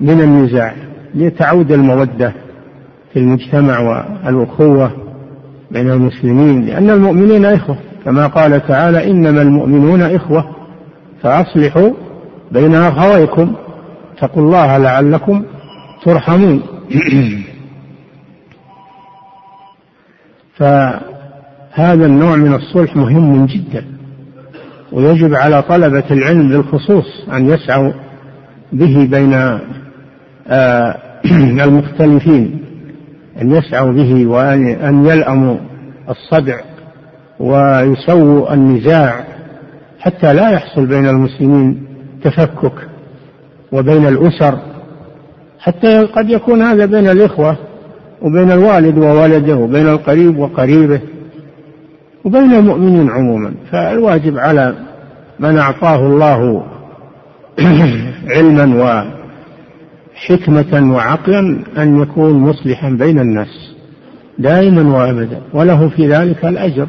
من 0.00 0.20
النزاع 0.20 0.74
لتعود 1.14 1.72
المودة 1.72 2.32
في 3.12 3.18
المجتمع 3.18 3.78
والأخوة 3.78 4.90
بين 5.70 5.90
المسلمين 5.90 6.66
لأن 6.66 6.90
المؤمنين 6.90 7.44
إخوة 7.44 7.76
كما 8.04 8.26
قال 8.26 8.66
تعالى 8.66 9.10
إنما 9.10 9.42
المؤمنون 9.42 10.02
إخوة 10.02 10.44
فأصلحوا 11.22 11.90
بين 12.52 12.74
أخويكم 12.74 13.54
اتقوا 14.16 14.42
الله 14.42 14.76
لعلكم 14.76 15.44
ترحمون. 16.04 16.62
فهذا 21.76 22.06
النوع 22.06 22.36
من 22.36 22.54
الصلح 22.54 22.96
مهم 22.96 23.46
جدا 23.46 23.84
ويجب 24.92 25.34
على 25.34 25.62
طلبة 25.62 26.04
العلم 26.10 26.48
بالخصوص 26.48 27.28
أن 27.32 27.50
يسعوا 27.50 27.92
به 28.72 29.08
بين 29.10 29.58
آه، 30.48 30.96
المختلفين 31.64 32.60
أن 33.42 33.50
يسعوا 33.50 33.92
به 33.92 34.26
وأن 34.26 35.06
يلأموا 35.06 35.56
الصدع 36.08 36.60
ويسووا 37.40 38.54
النزاع 38.54 39.24
حتى 39.98 40.32
لا 40.32 40.50
يحصل 40.50 40.86
بين 40.86 41.06
المسلمين 41.08 41.82
تفكك 42.24 42.88
وبين 43.72 44.06
الأسر 44.06 44.58
حتى 45.58 46.02
قد 46.02 46.30
يكون 46.30 46.62
هذا 46.62 46.86
بين 46.86 47.08
الإخوة 47.08 47.56
وبين 48.22 48.50
الوالد 48.50 48.98
وولده 48.98 49.56
وبين 49.56 49.88
القريب 49.88 50.38
وقريبه. 50.38 51.00
وبين 52.24 52.54
المؤمنين 52.54 53.10
عموما. 53.10 53.54
فالواجب 53.70 54.38
على 54.38 54.74
من 55.40 55.58
أعطاه 55.58 56.06
الله 56.06 56.64
علما 58.36 59.04
وحكمة 60.14 60.94
وعقلا 60.94 61.64
أن 61.78 62.02
يكون 62.02 62.32
مصلحا 62.32 62.90
بين 62.90 63.18
الناس 63.18 63.74
دائما 64.38 64.96
وابدا. 64.96 65.40
وله 65.54 65.88
في 65.88 66.08
ذلك 66.08 66.44
الأجر. 66.44 66.88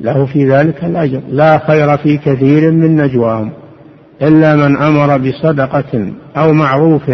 له 0.00 0.26
في 0.26 0.50
ذلك 0.50 0.84
الأجر. 0.84 1.20
لا 1.28 1.58
خير 1.66 1.96
في 1.96 2.16
كثير 2.16 2.70
من 2.70 2.96
نجواهم. 2.96 3.50
إلا 4.22 4.56
من 4.56 4.76
أمر 4.76 5.18
بصدقة 5.18 6.12
أو 6.36 6.52
معروف 6.52 7.10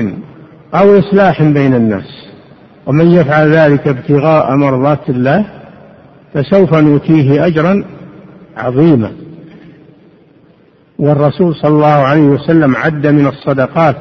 أو 0.74 0.98
إصلاح 0.98 1.42
بين 1.42 1.74
الناس. 1.74 2.30
ومن 2.86 3.10
يفعل 3.10 3.50
ذلك 3.50 3.88
ابتغاء 3.88 4.56
مرضات 4.56 5.10
الله 5.10 5.59
فسوف 6.34 6.74
نؤتيه 6.74 7.46
اجرا 7.46 7.84
عظيما. 8.56 9.12
والرسول 10.98 11.54
صلى 11.54 11.70
الله 11.70 11.86
عليه 11.86 12.22
وسلم 12.22 12.76
عد 12.76 13.06
من 13.06 13.26
الصدقات 13.26 13.96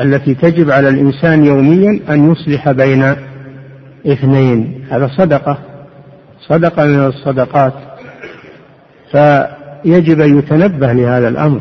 التي 0.00 0.34
تجب 0.34 0.70
على 0.70 0.88
الإنسان 0.88 1.44
يوميا 1.44 2.00
أن 2.08 2.32
يصلح 2.32 2.70
بين 2.70 3.14
اثنين. 4.06 4.84
هذا 4.90 5.08
صدقة 5.16 5.58
صدقة 6.48 6.84
من 6.84 7.06
الصدقات. 7.06 7.72
فيجب 9.12 10.20
أن 10.20 10.38
يتنبه 10.38 10.92
لهذا 10.92 11.28
الأمر 11.28 11.60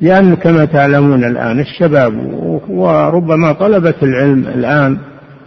لأن 0.00 0.34
كما 0.34 0.64
تعلمون 0.64 1.24
الآن 1.24 1.60
الشباب 1.60 2.14
وربما 2.68 3.52
طلبة 3.52 3.94
العلم 4.02 4.46
الآن 4.46 4.98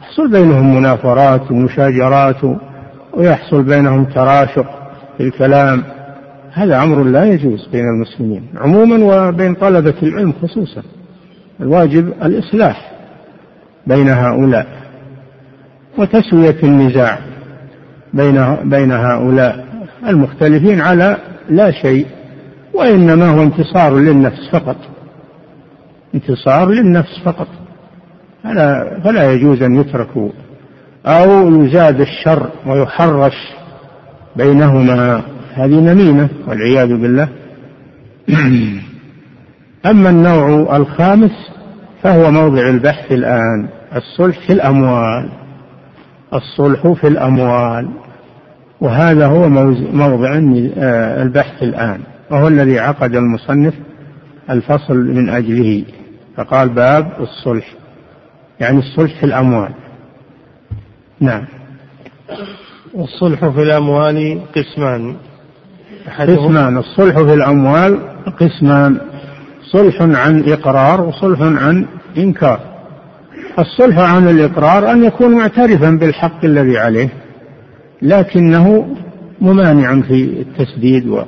يحصل 0.02 0.32
بينهم 0.32 0.76
منافرات 0.76 1.52
ومشاجرات 1.52 2.44
ويحصل 3.16 3.64
بينهم 3.64 4.06
تراشق 4.06 4.66
في 5.18 5.24
الكلام. 5.24 5.84
هذا 6.54 6.84
أمر 6.84 7.04
لا 7.04 7.26
يجوز 7.26 7.68
بين 7.72 7.86
المسلمين 7.86 8.44
عموما 8.56 9.06
وبين 9.06 9.54
طلبة 9.54 9.94
العلم 10.04 10.34
خصوصا. 10.42 10.82
الواجب 11.62 12.14
الإصلاح 12.24 12.92
بين 13.88 14.10
هؤلاء 14.10 14.68
وتسوية 15.98 16.58
النزاع 16.64 17.20
بين 18.14 18.56
بين 18.64 18.92
هؤلاء. 18.92 19.66
المختلفين 20.08 20.82
على 20.82 21.18
لا 21.50 21.72
شيء 21.72 22.08
وإنما 22.74 23.28
هو 23.30 23.44
انتصار 23.44 23.98
للنفس 23.98 24.50
فقط. 24.52 24.78
انتصار 26.16 26.70
للنفس 26.70 27.20
فقط. 27.26 27.48
فلا, 28.44 29.00
فلا 29.04 29.32
يجوز 29.32 29.62
أن 29.62 29.76
يتركوا 29.76 30.30
أو 31.06 31.64
يزاد 31.64 32.02
الشر 32.02 32.50
ويحرش 32.66 33.54
بينهما. 34.36 35.22
هذه 35.54 35.80
نميمة 35.80 36.30
والعياذ 36.48 36.88
بالله. 36.88 37.30
أما 39.92 40.10
النوع 40.10 40.78
الخامس 40.78 41.52
فهو 42.04 42.32
موضع 42.32 42.70
البحث 42.70 43.12
الآن 43.12 43.68
الصلح 43.96 44.40
في 44.48 44.54
الأموال. 44.54 45.30
الصلح 46.34 46.88
في 46.88 47.08
الأموال. 47.08 47.90
وهذا 48.82 49.28
هو 49.28 49.50
موضع 49.94 50.36
آه، 50.78 51.24
البحث 51.24 51.64
الآن. 51.64 52.00
وهو 52.32 52.48
الذي 52.48 52.80
عقد 52.80 53.16
المصنف 53.16 53.74
الفصل 54.50 54.98
من 54.98 55.30
أجله. 55.30 55.84
فقال 56.38 56.70
باب 56.70 57.12
الصلح. 57.20 57.66
يعني 58.60 58.80
الصلح 58.80 59.20
في 59.20 59.26
الأموال. 59.26 59.72
نعم. 61.20 61.46
والصلح 62.94 63.46
في 63.48 63.64
الأموال 63.64 64.40
قسمان. 64.56 65.16
قسمان. 66.20 66.78
الصلح 66.78 67.16
في 67.16 67.34
الأموال 67.34 68.00
قسمان. 68.40 68.98
صلح 69.72 70.02
عن 70.02 70.44
إقرار 70.48 71.02
وصلح 71.02 71.42
عن 71.42 71.86
إنكار. 72.18 72.60
الصلح 73.60 74.00
عن 74.00 74.30
الإقرار 74.30 74.92
أن 74.92 75.04
يكون 75.04 75.36
معترفا 75.36 75.90
بالحق 75.90 76.46
الذي 76.46 76.78
عليه 76.78 77.10
لكنه 78.02 78.96
ممانع 79.42 80.02
في 80.02 80.24
التسديد 80.24 81.08
و 81.08 81.24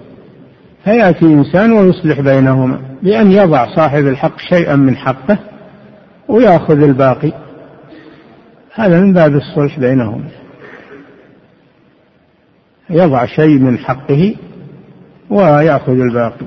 فيأتي 0.83 1.25
إنسان 1.25 1.71
ويصلح 1.71 2.21
بينهما 2.21 2.79
بأن 3.03 3.31
يضع 3.31 3.75
صاحب 3.75 4.07
الحق 4.07 4.39
شيئا 4.39 4.75
من 4.75 4.95
حقه 4.95 5.37
ويأخذ 6.27 6.83
الباقي. 6.83 7.46
هذا 8.77 8.99
من 8.99 9.13
باب 9.13 9.35
الصلح 9.35 9.79
بينهم. 9.79 10.23
يضع 12.89 13.25
شيء 13.25 13.59
من 13.59 13.77
حقه 13.77 14.35
ويأخذ 15.29 15.99
الباقي. 15.99 16.45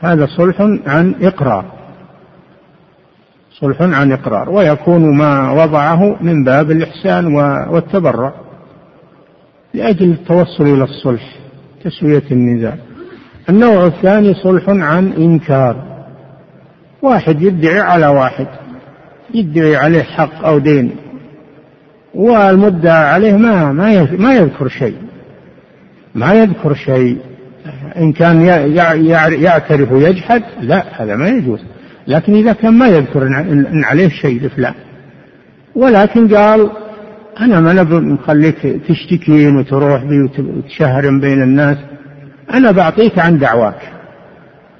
هذا 0.00 0.26
صلح 0.26 0.60
عن 0.86 1.14
إقرار. 1.22 1.64
صلح 3.60 3.82
عن 3.82 4.12
إقرار. 4.12 4.50
ويكون 4.50 5.16
ما 5.16 5.52
وضعه 5.52 6.16
من 6.22 6.44
باب 6.44 6.70
الإحسان 6.70 7.34
والتبرع. 7.68 8.34
لأجل 9.74 10.10
التوصل 10.10 10.64
إلى 10.64 10.84
الصلح 10.84 11.36
تسوية 11.84 12.24
النزاع. 12.30 12.76
النوع 13.48 13.86
الثاني 13.86 14.34
صلح 14.34 14.68
عن 14.68 15.12
إنكار. 15.12 16.04
واحد 17.02 17.42
يدعي 17.42 17.80
على 17.80 18.06
واحد. 18.06 18.63
يدعي 19.34 19.76
عليه 19.76 20.02
حق 20.02 20.44
أو 20.44 20.58
دين 20.58 20.90
والمدعى 22.14 23.04
عليه 23.04 23.36
ما 23.36 23.72
ما 24.18 24.34
يذكر 24.34 24.68
شيء. 24.68 24.96
ما 26.14 26.32
يذكر 26.32 26.74
شيء. 26.74 27.18
إن 27.96 28.12
كان 28.12 28.40
يعترف 29.42 29.92
ويجحد 29.92 30.42
لا 30.60 31.02
هذا 31.02 31.16
ما 31.16 31.28
يجوز. 31.28 31.60
لكن 32.08 32.34
إذا 32.34 32.52
كان 32.52 32.72
ما 32.72 32.88
يذكر 32.88 33.26
إن 33.26 33.84
عليه 33.84 34.08
شيء 34.08 34.42
لفلان 34.42 34.74
ولكن 35.74 36.34
قال 36.34 36.70
أنا 37.40 37.60
ما 37.60 37.82
نخليك 38.00 38.82
تشتكين 38.88 39.56
وتروح 39.56 40.04
بي 40.04 40.22
وتشهرن 40.38 41.20
بين 41.20 41.42
الناس. 41.42 41.76
أنا 42.54 42.70
بعطيك 42.70 43.18
عن 43.18 43.38
دعواك. 43.38 43.92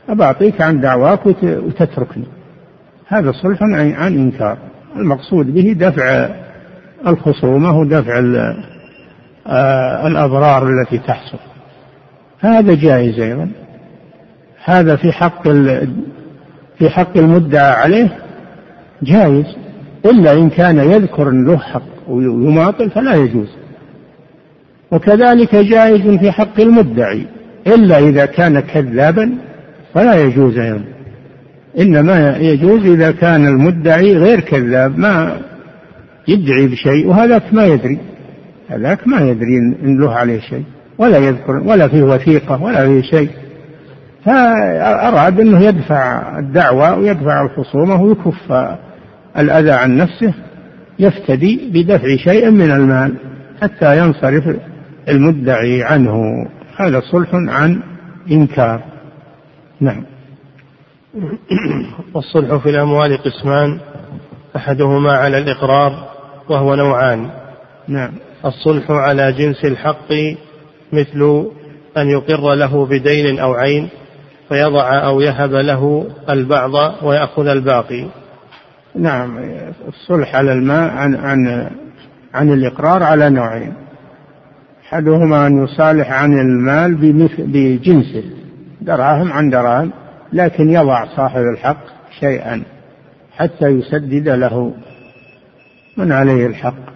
أبعطيك 0.09 0.61
عن 0.61 0.81
دعواك 0.81 1.27
وتتركني. 1.43 2.25
هذا 3.15 3.33
صلح 3.33 3.63
عن 3.63 4.19
إنكار. 4.19 4.59
المقصود 4.97 5.55
به 5.55 5.73
دفع 5.79 6.29
الخصومة 7.07 7.79
ودفع 7.79 8.19
آه، 9.47 10.07
الأضرار 10.07 10.69
التي 10.69 10.99
تحصل. 10.99 11.39
هذا 12.41 12.75
جائز 12.75 13.21
أيضا. 13.21 13.51
هذا 14.65 14.97
في 14.97 15.13
حق 15.13 15.49
في 16.79 16.91
حق 16.91 17.17
المدعى 17.17 17.73
عليه 17.73 18.19
جائز. 19.03 19.47
إلا 20.05 20.33
إن 20.33 20.51
كان 20.51 20.79
يذكر 20.79 21.31
له 21.31 21.59
حق 21.59 22.09
ويماطل 22.09 22.91
فلا 22.91 23.15
يجوز. 23.15 23.49
وكذلك 24.93 25.57
جائز 25.57 26.19
في 26.19 26.33
حق 26.33 26.61
المدعي. 26.61 27.27
إلا 27.67 27.99
إذا 27.99 28.27
كان 28.27 28.61
كذابا 28.61 29.33
فلا 29.95 30.15
يجوز 30.15 30.59
أيضا. 30.59 30.94
إنما 31.79 32.37
يجوز 32.37 32.87
إذا 32.87 33.11
كان 33.11 33.47
المدعي 33.47 34.17
غير 34.17 34.41
كذاب 34.41 34.99
ما 34.99 35.37
يدعي 36.29 36.67
بشيء 36.67 37.07
وهذاك 37.07 37.55
ما 37.55 37.65
يدري. 37.65 37.99
هذاك 38.69 39.09
ما 39.09 39.21
يدري 39.21 39.59
إن 39.59 40.01
له 40.01 40.15
عليه 40.15 40.41
شيء 40.41 40.65
ولا 40.99 41.19
يذكر 41.19 41.53
ولا 41.53 41.89
فيه 41.89 42.03
وثيقة 42.03 42.63
ولا 42.63 42.87
فيه 42.87 43.03
شيء. 43.03 43.31
فأراد 44.25 45.41
أنه 45.41 45.61
يدفع 45.61 46.39
الدعوة 46.39 46.99
ويدفع 46.99 47.43
الخصومة 47.43 48.03
ويكف 48.03 48.53
الأذى 49.39 49.71
عن 49.71 49.97
نفسه 49.97 50.35
يفتدي 50.99 51.71
بدفع 51.75 52.17
شيء 52.17 52.51
من 52.51 52.71
المال 52.71 53.15
حتى 53.63 53.99
ينصرف 53.99 54.57
المدعي 55.09 55.83
عنه. 55.83 56.47
هذا 56.77 57.01
صلح 57.01 57.35
عن 57.35 57.81
إنكار. 58.31 58.81
نعم. 59.81 60.14
والصلح 62.15 62.55
في 62.55 62.71
الأموال 62.71 63.17
قسمان 63.17 63.81
أحدهما 64.57 65.13
على 65.13 65.39
الإقرار 65.39 66.09
وهو 66.49 66.75
نوعان. 66.75 67.31
نعم. 67.89 68.13
الصلح 68.45 68.91
على 68.91 69.33
جنس 69.33 69.65
الحق 69.65 70.13
مثل 70.93 71.47
أن 71.97 72.11
يقر 72.11 72.55
له 72.55 72.87
بدين 72.87 73.39
أو 73.39 73.55
عين 73.55 73.89
فيضع 74.49 75.07
أو 75.07 75.21
يهب 75.21 75.53
له 75.53 76.07
البعض 76.31 77.03
ويأخذ 77.03 77.47
الباقي. 77.47 78.07
نعم. 78.95 79.39
الصلح 79.89 80.35
على 80.37 80.53
الماء 80.53 80.91
عن 80.91 81.15
عن 81.15 81.71
عن 82.35 82.53
الإقرار 82.53 83.03
على 83.03 83.31
نوعين. 83.31 83.75
أحدهما 84.87 85.47
أن 85.47 85.65
يصالح 85.65 86.13
عن 86.13 86.33
المال 86.33 86.95
بجنسه 87.39 88.25
دراهم 88.81 89.33
عن 89.33 89.51
دراهم. 89.51 89.93
لكن 90.35 90.71
يضع 90.71 91.05
صاحب 91.17 91.43
الحق 91.43 91.85
شيئا 92.21 92.63
حتى 93.37 93.67
يسدد 93.67 94.29
له 94.29 94.73
من 95.97 96.13
عليه 96.13 96.47
الحق 96.47 96.95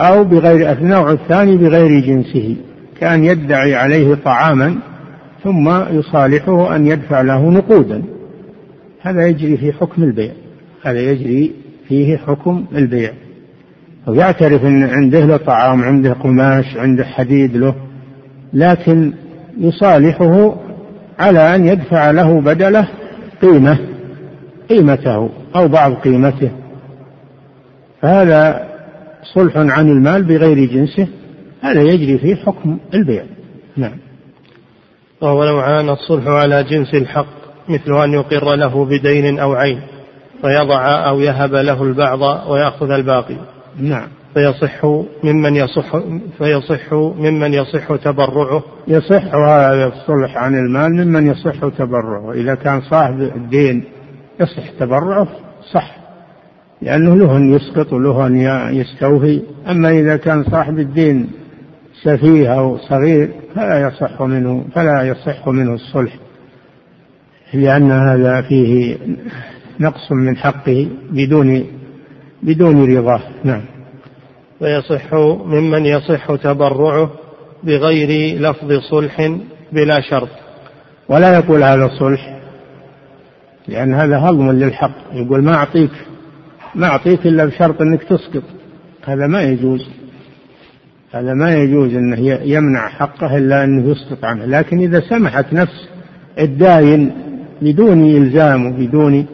أو 0.00 0.24
بغير 0.24 0.72
النوع 0.72 1.12
الثاني 1.12 1.56
بغير 1.56 2.00
جنسه 2.00 2.56
كأن 3.00 3.24
يدعي 3.24 3.74
عليه 3.74 4.14
طعاما 4.14 4.78
ثم 5.44 5.68
يصالحه 5.98 6.76
أن 6.76 6.86
يدفع 6.86 7.20
له 7.20 7.50
نقودا. 7.50 8.02
هذا 9.00 9.26
يجري 9.26 9.56
في 9.56 9.72
حكم 9.72 10.02
البيع 10.02 10.32
هذا 10.82 11.00
يجري 11.00 11.52
فيه 11.88 12.16
حكم 12.16 12.64
البيع. 12.74 13.12
ويعترف 14.06 14.64
إن 14.64 14.82
عنده 14.82 15.24
له 15.24 15.36
طعام 15.36 15.82
عنده 15.82 16.12
قماش 16.12 16.76
عنده 16.76 17.04
حديد 17.04 17.56
له 17.56 17.74
لكن 18.52 19.12
يصالحه 19.58 20.56
على 21.18 21.54
أن 21.54 21.66
يدفع 21.66 22.10
له 22.10 22.40
بدله 22.40 22.88
قيمة 23.42 23.78
قيمته 24.70 25.30
أو 25.56 25.68
بعض 25.68 25.94
قيمته. 25.94 26.50
فهذا 28.02 28.68
صلح 29.34 29.56
عن 29.56 29.88
المال 29.88 30.22
بغير 30.22 30.64
جنسه 30.64 31.08
هذا 31.62 31.82
يجري 31.82 32.18
فيه 32.18 32.34
حكم 32.36 32.78
البيع. 32.94 33.24
نعم. 33.76 33.98
وهو 35.20 35.44
نوعان 35.44 35.88
الصلح 35.88 36.26
على 36.26 36.64
جنس 36.64 36.94
الحق 36.94 37.26
مثل 37.68 38.02
أن 38.04 38.12
يقر 38.12 38.54
له 38.54 38.84
بدين 38.84 39.38
أو 39.38 39.52
عين 39.54 39.80
فيضع 40.42 41.08
أو 41.08 41.20
يهب 41.20 41.54
له 41.54 41.82
البعض 41.82 42.50
ويأخذ 42.50 42.90
الباقي. 42.90 43.36
نعم. 43.78 44.08
فيصح 44.34 44.84
ممن 45.24 45.56
يصح 45.56 45.96
فيصح 46.38 46.92
ممن 46.92 47.54
يصح 47.54 47.96
تبرعه. 47.96 48.62
يصح 48.88 49.34
هذا 49.34 49.86
الصلح 49.86 50.36
عن 50.36 50.54
المال 50.54 51.06
ممن 51.06 51.26
يصح 51.26 51.68
تبرعه. 51.78 52.32
إذا 52.32 52.54
كان 52.54 52.80
صاحب 52.80 53.20
الدين 53.20 53.84
يصح 54.40 54.70
تبرعه 54.80 55.28
صح. 55.72 55.96
لأنه 56.82 57.16
له 57.16 57.36
أن 57.36 57.54
يسقط 57.54 57.92
وله 57.92 58.26
أن 58.26 58.36
يستوفي. 58.74 59.42
أما 59.70 59.90
إذا 59.90 60.16
كان 60.16 60.44
صاحب 60.44 60.78
الدين 60.78 61.30
سفيه 62.02 62.58
أو 62.58 62.78
صغير 62.78 63.30
فلا 63.54 63.88
يصح 63.88 64.22
منه 64.22 64.64
فلا 64.74 65.02
يصح 65.02 65.48
منه 65.48 65.74
الصلح. 65.74 66.16
لأن 67.54 67.90
هذا 67.90 68.42
فيه 68.42 68.96
نقص 69.80 70.12
من 70.12 70.36
حقه 70.36 70.88
بدون 71.10 71.66
بدون 72.42 72.96
رضاه. 72.96 73.20
نعم. 73.44 73.62
ويصح 74.62 75.14
ممن 75.44 75.86
يصح 75.86 76.34
تبرعه 76.34 77.10
بغير 77.64 78.40
لفظ 78.40 78.72
صلح 78.90 79.32
بلا 79.72 80.00
شرط. 80.00 80.28
ولا 81.08 81.34
يقول 81.34 81.62
هذا 81.62 81.90
صلح 81.98 82.40
لأن 83.68 83.94
هذا 83.94 84.18
هضم 84.18 84.50
للحق. 84.50 84.94
يقول 85.12 85.42
ما 85.44 85.54
أعطيك 85.54 85.90
ما 86.74 86.86
أعطيك 86.86 87.26
إلا 87.26 87.44
بشرط 87.44 87.80
أنك 87.80 88.02
تسقط. 88.02 88.42
هذا 89.04 89.26
ما 89.26 89.42
يجوز. 89.42 89.88
هذا 91.12 91.34
ما 91.34 91.54
يجوز 91.54 91.94
أنه 91.94 92.18
يمنع 92.44 92.88
حقه 92.88 93.36
إلا 93.36 93.64
أنه 93.64 93.90
يسقط 93.90 94.24
عنه. 94.24 94.44
لكن 94.44 94.78
إذا 94.78 95.00
سمحت 95.00 95.52
نفس 95.52 95.88
الداين 96.38 97.12
بدون 97.62 98.16
إلزام 98.16 98.66
وبدون 98.66 99.26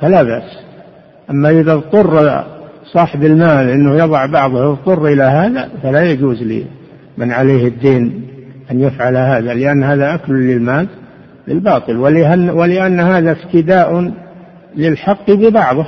فلا 0.00 0.22
بأس. 0.22 0.58
أما 1.30 1.50
إذا 1.50 1.72
اضطر 1.72 2.44
صاحب 2.92 3.24
المال 3.24 3.68
أنه 3.68 3.94
يضع 3.94 4.26
بعضه 4.26 4.70
اضطر 4.70 5.06
إلى 5.06 5.22
هذا 5.22 5.68
فلا 5.82 6.10
يجوز 6.10 6.42
لمن 6.42 7.32
عليه 7.32 7.66
الدين 7.66 8.22
أن 8.70 8.80
يفعل 8.80 9.16
هذا 9.16 9.54
لأن 9.54 9.82
هذا 9.82 10.14
أكل 10.14 10.34
للمال 10.34 10.88
بالباطل 11.46 11.96
ولأن, 11.96 12.50
ولأن 12.50 13.00
هذا 13.00 13.32
افتداء 13.32 14.12
للحق 14.76 15.30
ببعضه 15.30 15.86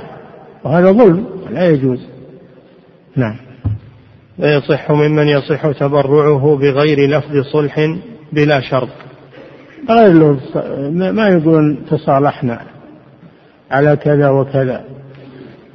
وهذا 0.63 0.91
ظلم 0.91 1.25
لا 1.51 1.69
يجوز. 1.69 1.99
نعم. 3.15 3.35
ويصح 4.39 4.91
ممن 4.91 5.27
يصح 5.27 5.71
تبرعه 5.71 6.57
بغير 6.57 7.09
لفظ 7.09 7.41
صلح 7.53 7.95
بلا 8.31 8.61
شرط. 8.61 8.89
غير 9.89 10.37
ما 10.91 11.27
يقولون 11.27 11.85
تصالحنا 11.91 12.59
على 13.71 13.95
كذا 13.95 14.29
وكذا. 14.29 14.83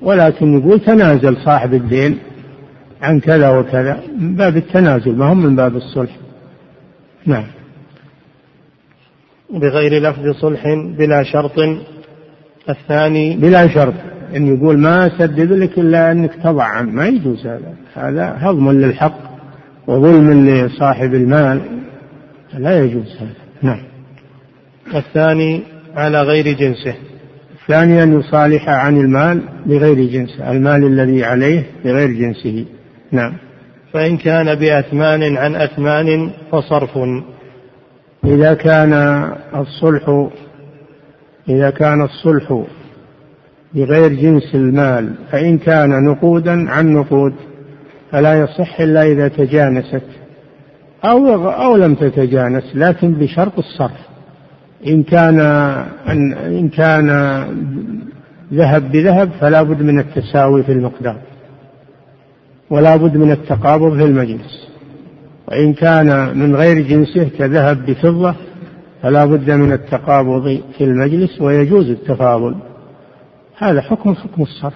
ولكن 0.03 0.59
يقول 0.59 0.81
تنازل 0.81 1.37
صاحب 1.37 1.75
الدين 1.75 2.19
عن 3.03 3.21
كذا 3.21 3.51
وكذا 3.51 4.01
من 4.19 4.35
باب 4.35 4.57
التنازل 4.57 5.17
ما 5.17 5.33
هم 5.33 5.43
من 5.43 5.57
باب 5.57 5.77
الصلح. 5.77 6.17
نعم. 7.27 7.45
بغير 9.51 10.03
لفظ 10.03 10.41
صلح 10.41 10.63
بلا 10.99 11.23
شرط. 11.23 11.59
الثاني 12.69 13.37
بلا 13.37 13.69
شرط. 13.69 13.95
إن 14.37 14.57
يقول 14.57 14.79
ما 14.79 15.07
أسدد 15.07 15.53
لك 15.53 15.79
إلا 15.79 16.13
أنك 16.13 16.35
تضع 16.35 16.65
عنه 16.65 16.91
ما 16.91 17.07
يجوز 17.07 17.47
هذا. 17.47 17.75
هذا 17.95 18.37
هضم 18.39 18.71
للحق 18.71 19.19
وظلم 19.87 20.47
لصاحب 20.47 21.15
المال. 21.15 21.61
لا 22.55 22.85
يجوز 22.85 23.17
هذا. 23.21 23.35
نعم. 23.63 23.83
الثاني 24.95 25.63
على 25.95 26.23
غير 26.23 26.53
جنسه. 26.53 26.95
الثاني 27.69 28.03
أن 28.03 28.21
يصالح 28.21 28.69
عن 28.69 28.97
المال 28.97 29.43
بغير 29.67 30.05
جنسه 30.05 30.51
المال 30.51 30.85
الذي 30.85 31.25
عليه 31.25 31.67
بغير 31.85 32.11
جنسه. 32.11 32.65
نعم. 33.13 33.33
فإن 33.93 34.17
كان 34.17 34.55
بأثمان 34.55 35.37
عن 35.37 35.55
أثمان 35.55 36.31
فصرف. 36.53 36.99
إذا 38.25 38.55
كان 38.55 38.93
الصلح 39.55 40.29
إذا 41.49 41.71
كان 41.71 42.03
الصلح 42.03 42.65
بغير 43.75 44.09
جنس 44.13 44.55
المال 44.55 45.15
فإن 45.31 45.59
كان 45.59 46.05
نقودا 46.05 46.71
عن 46.71 46.93
نقود 46.93 47.35
فلا 48.11 48.39
يصح 48.41 48.81
إلا 48.81 49.03
إذا 49.03 49.29
تجانست 49.29 50.07
أو 51.05 51.51
أو 51.51 51.77
لم 51.77 51.95
تتجانس 51.95 52.65
لكن 52.75 53.13
بشرط 53.13 53.59
الصرف. 53.59 54.08
إن 54.87 55.03
كان 55.03 55.41
إن 56.47 56.69
كان 56.69 57.09
ذهب 58.55 58.93
بذهب 58.93 59.31
فلا 59.41 59.63
بد 59.63 59.83
من 59.83 59.99
التساوي 59.99 60.63
في 60.63 60.73
المقدار. 60.73 61.17
ولا 62.71 62.97
بد 62.97 63.17
من 63.17 63.31
التقابض 63.31 63.97
في 63.97 64.05
المجلس. 64.05 64.69
وإن 65.49 65.73
كان 65.73 66.39
من 66.39 66.57
غير 66.57 66.81
جنسه 66.81 67.29
كذهب 67.39 67.87
بفضة 67.87 68.35
فلا 69.03 69.25
بد 69.25 69.51
من 69.51 69.73
التقابض 69.73 70.61
في 70.79 70.85
المجلس 70.85 71.41
ويجوز 71.41 71.91
التفاضل. 71.91 72.55
هذا 73.59 73.81
حكم 73.81 74.15
حكم 74.15 74.43
الصرف. 74.43 74.75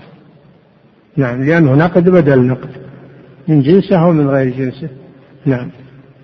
نعم 1.17 1.45
لأنه 1.45 1.75
نقد 1.75 2.09
بدل 2.09 2.43
نقد 2.47 2.71
من 3.49 3.63
جنسه 3.63 4.05
أو 4.05 4.13
من 4.13 4.29
غير 4.29 4.55
جنسه. 4.57 4.89
نعم. 5.47 5.71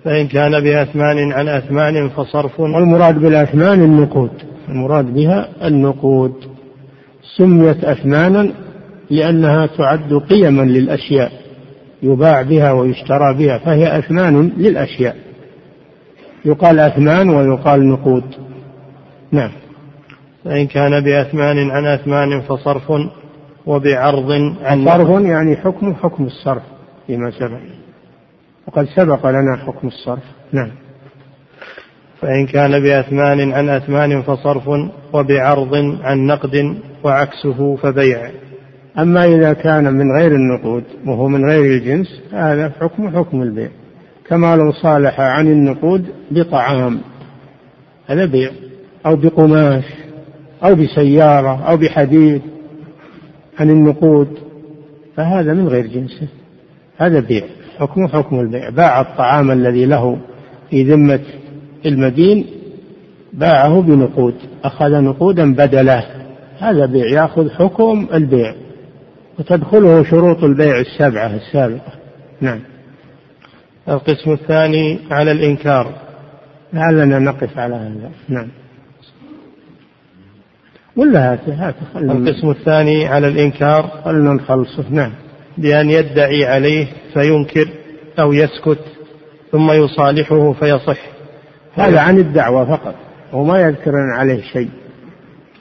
فإن 0.03 0.27
كان 0.27 0.63
بأثمان 0.63 1.31
عن 1.31 1.47
أثمان 1.47 2.09
فصرف 2.09 2.59
والمراد 2.59 3.19
بالأثمان 3.19 3.81
النقود. 3.81 4.31
المراد 4.69 5.13
بها 5.13 5.67
النقود. 5.67 6.33
سميت 7.37 7.83
أثمانا 7.83 8.51
لأنها 9.09 9.65
تعد 9.65 10.13
قيما 10.13 10.61
للأشياء 10.61 11.31
يباع 12.03 12.41
بها 12.41 12.71
ويشترى 12.71 13.33
بها 13.37 13.57
فهي 13.57 13.99
أثمان 13.99 14.51
للأشياء. 14.57 15.15
يقال 16.45 16.79
أثمان 16.79 17.29
ويقال 17.29 17.89
نقود. 17.89 18.23
نعم. 19.31 19.51
فإن 20.45 20.67
كان 20.67 21.03
بأثمان 21.03 21.71
عن 21.71 21.85
أثمان 21.85 22.41
فصرف 22.41 22.91
وبعرض 23.65 24.31
عن 24.63 24.85
صرف 24.85 25.25
يعني 25.25 25.55
حكم 25.55 25.93
حكم 25.93 26.25
الصرف 26.25 26.63
فيما 27.07 27.31
سبق. 27.31 27.78
وقد 28.69 28.87
سبق 28.95 29.27
لنا 29.29 29.57
حكم 29.57 29.87
الصرف. 29.87 30.23
نعم. 30.51 30.71
فإن 32.21 32.47
كان 32.47 32.83
بأثمان 32.83 33.51
عن 33.51 33.69
أثمان 33.69 34.21
فصرف 34.21 34.67
وبعرض 35.13 35.75
عن 36.01 36.25
نقد 36.25 36.77
وعكسه 37.03 37.75
فبيع. 37.75 38.31
أما 38.99 39.25
إذا 39.25 39.53
كان 39.53 39.93
من 39.93 40.11
غير 40.17 40.35
النقود 40.35 40.83
وهو 41.05 41.27
من 41.27 41.45
غير 41.45 41.65
الجنس 41.65 42.21
هذا 42.33 42.73
حكم 42.81 43.17
حكم 43.17 43.41
البيع. 43.41 43.69
كما 44.27 44.55
لو 44.55 44.71
صالح 44.71 45.19
عن 45.19 45.47
النقود 45.47 46.05
بطعام 46.31 46.99
هذا 48.07 48.25
بيع. 48.25 48.51
أو 49.05 49.15
بقماش 49.15 49.83
أو 50.63 50.75
بسيارة 50.75 51.69
أو 51.69 51.77
بحديد 51.77 52.41
عن 53.59 53.69
النقود 53.69 54.37
فهذا 55.15 55.53
من 55.53 55.67
غير 55.67 55.87
جنسه. 55.87 56.27
هذا 56.97 57.19
بيع. 57.19 57.58
حكمه 57.79 58.07
حكم 58.07 58.39
البيع 58.39 58.69
باع 58.69 59.01
الطعام 59.01 59.51
الذي 59.51 59.85
له 59.85 60.17
في 60.69 60.83
ذمة 60.83 61.19
المدين 61.85 62.45
باعه 63.33 63.81
بنقود 63.81 64.35
أخذ 64.63 65.01
نقودا 65.01 65.53
بدله 65.53 66.05
هذا 66.59 66.85
بيع 66.85 67.05
يأخذ 67.05 67.49
حكم 67.49 68.07
البيع 68.13 68.55
وتدخله 69.39 70.03
شروط 70.03 70.43
البيع 70.43 70.79
السبعة 70.79 71.35
السابقة. 71.35 71.91
نعم. 72.41 72.59
القسم 73.89 74.31
الثاني 74.31 74.99
على 75.11 75.31
الإنكار. 75.31 75.93
لعلنا 76.73 77.19
نقف 77.19 77.57
على 77.57 77.75
هذا. 77.75 78.11
نعم. 78.29 78.47
ولا 80.95 81.33
هات 81.33 81.49
هات 81.49 81.75
القسم 81.95 82.49
الثاني 82.49 83.07
على 83.07 83.27
الإنكار. 83.27 84.01
خلنا 84.05 84.33
نخلصه. 84.33 84.85
نعم. 84.89 85.11
بأن 85.57 85.89
يدعي 85.89 86.45
عليه 86.45 86.87
فينكر 87.13 87.67
أو 88.19 88.33
يسكت 88.33 88.79
ثم 89.51 89.71
يصالحه 89.71 90.53
فيصح. 90.53 90.99
هذا 91.73 91.99
عن 91.99 92.17
الدعوة 92.17 92.65
فقط 92.65 92.95
وما 93.33 93.61
يذكر 93.61 93.91
عليه 93.95 94.41
شيء 94.41 94.69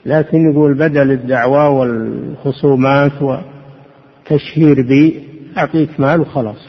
لكن 0.07 0.51
يقول 0.51 0.75
بدل 0.75 1.11
الدعوة 1.11 1.69
والخصومات 1.69 3.13
وتشهير 3.23 4.83
بي 4.83 5.29
أعطيك 5.59 6.01
مال 6.01 6.21
وخلاص. 6.21 6.69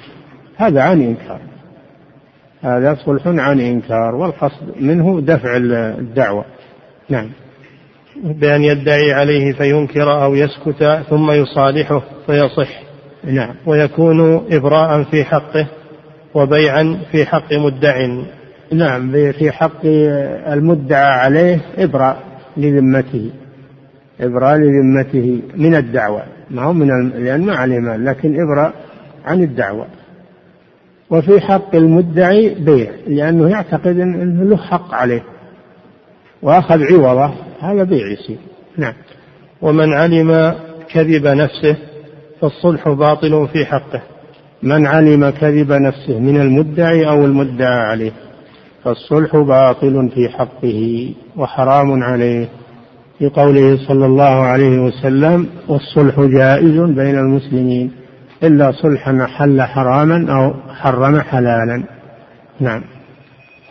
هذا 0.57 0.81
عن 0.81 1.01
إنكار. 1.01 1.39
هذا 2.61 2.97
صلح 3.05 3.27
عن 3.27 3.59
إنكار 3.59 4.15
والقصد 4.15 4.81
منه 4.81 5.21
دفع 5.21 5.57
الدعوة. 5.57 6.45
نعم. 7.09 7.29
بأن 8.23 8.63
يدعي 8.63 9.13
عليه 9.13 9.53
فينكر 9.53 10.23
أو 10.23 10.35
يسكت 10.35 11.03
ثم 11.09 11.31
يصالحه 11.31 12.01
فيصح. 12.27 12.88
نعم. 13.23 13.55
ويكون 13.65 14.45
إبراء 14.51 15.03
في 15.03 15.23
حقه 15.23 15.67
وبيعا 16.33 16.99
في 17.11 17.25
حق 17.25 17.53
مدع. 17.53 18.07
نعم 18.73 19.11
في 19.31 19.51
حق 19.51 19.85
المدعى 20.53 21.19
عليه 21.19 21.61
إبراء 21.77 22.23
لذمته. 22.57 23.31
إبراء 24.21 24.57
لذمته 24.57 25.41
من 25.55 25.75
الدعوة. 25.75 26.23
ما 26.49 26.63
هو 26.63 26.73
من 26.73 27.09
لأن 27.09 27.45
ما 27.45 27.55
عليه 27.55 27.79
مال 27.79 28.05
لكن 28.05 28.41
إبراء 28.41 28.73
عن 29.25 29.43
الدعوة. 29.43 29.85
وفي 31.09 31.41
حق 31.41 31.75
المدعي 31.75 32.55
بيع 32.59 32.91
لأنه 33.07 33.49
يعتقد 33.49 33.99
أنه 33.99 34.43
له 34.43 34.57
حق 34.57 34.93
عليه. 34.93 35.23
وأخذ 36.41 36.83
عوضه 36.93 37.33
هذا 37.61 37.83
بيع 37.83 38.07
يصير. 38.07 38.37
نعم. 38.77 38.93
ومن 39.61 39.93
علم 39.93 40.55
كذب 40.89 41.27
نفسه 41.27 41.88
فالصلح 42.41 42.89
باطل 42.89 43.47
في 43.53 43.65
حقه. 43.65 44.01
من 44.63 44.87
علم 44.87 45.29
كذب 45.29 45.71
نفسه 45.71 46.19
من 46.19 46.41
المدعي 46.41 47.09
أو 47.09 47.25
المدعى 47.25 47.79
عليه 47.79 48.11
فالصلح 48.83 49.37
باطل 49.37 50.09
في 50.15 50.29
حقه 50.29 51.11
وحرام 51.37 52.03
عليه. 52.03 52.49
في 53.19 53.29
قوله 53.29 53.77
صلى 53.87 54.05
الله 54.05 54.23
عليه 54.23 54.79
وسلم 54.79 55.49
والصلح 55.67 56.19
جائز 56.19 56.79
بين 56.79 57.19
المسلمين 57.19 57.91
إلا 58.43 58.71
صلحا 58.71 59.27
حل 59.27 59.61
حراما 59.61 60.33
أو 60.33 60.73
حرم 60.73 61.21
حلالا. 61.21 61.83
نعم. 62.59 62.81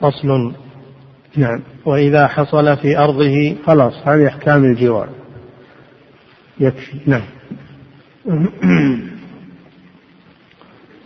فصل. 0.01 0.53
نعم. 1.37 1.61
وإذا 1.87 2.27
حصل 2.27 2.77
في 2.77 2.99
أرضه 2.99 3.55
خلاص 3.67 3.93
هذه 4.05 4.29
أحكام 4.29 4.65
الجوار. 4.65 5.09
يكفي. 6.61 6.99
نعم. 7.07 7.38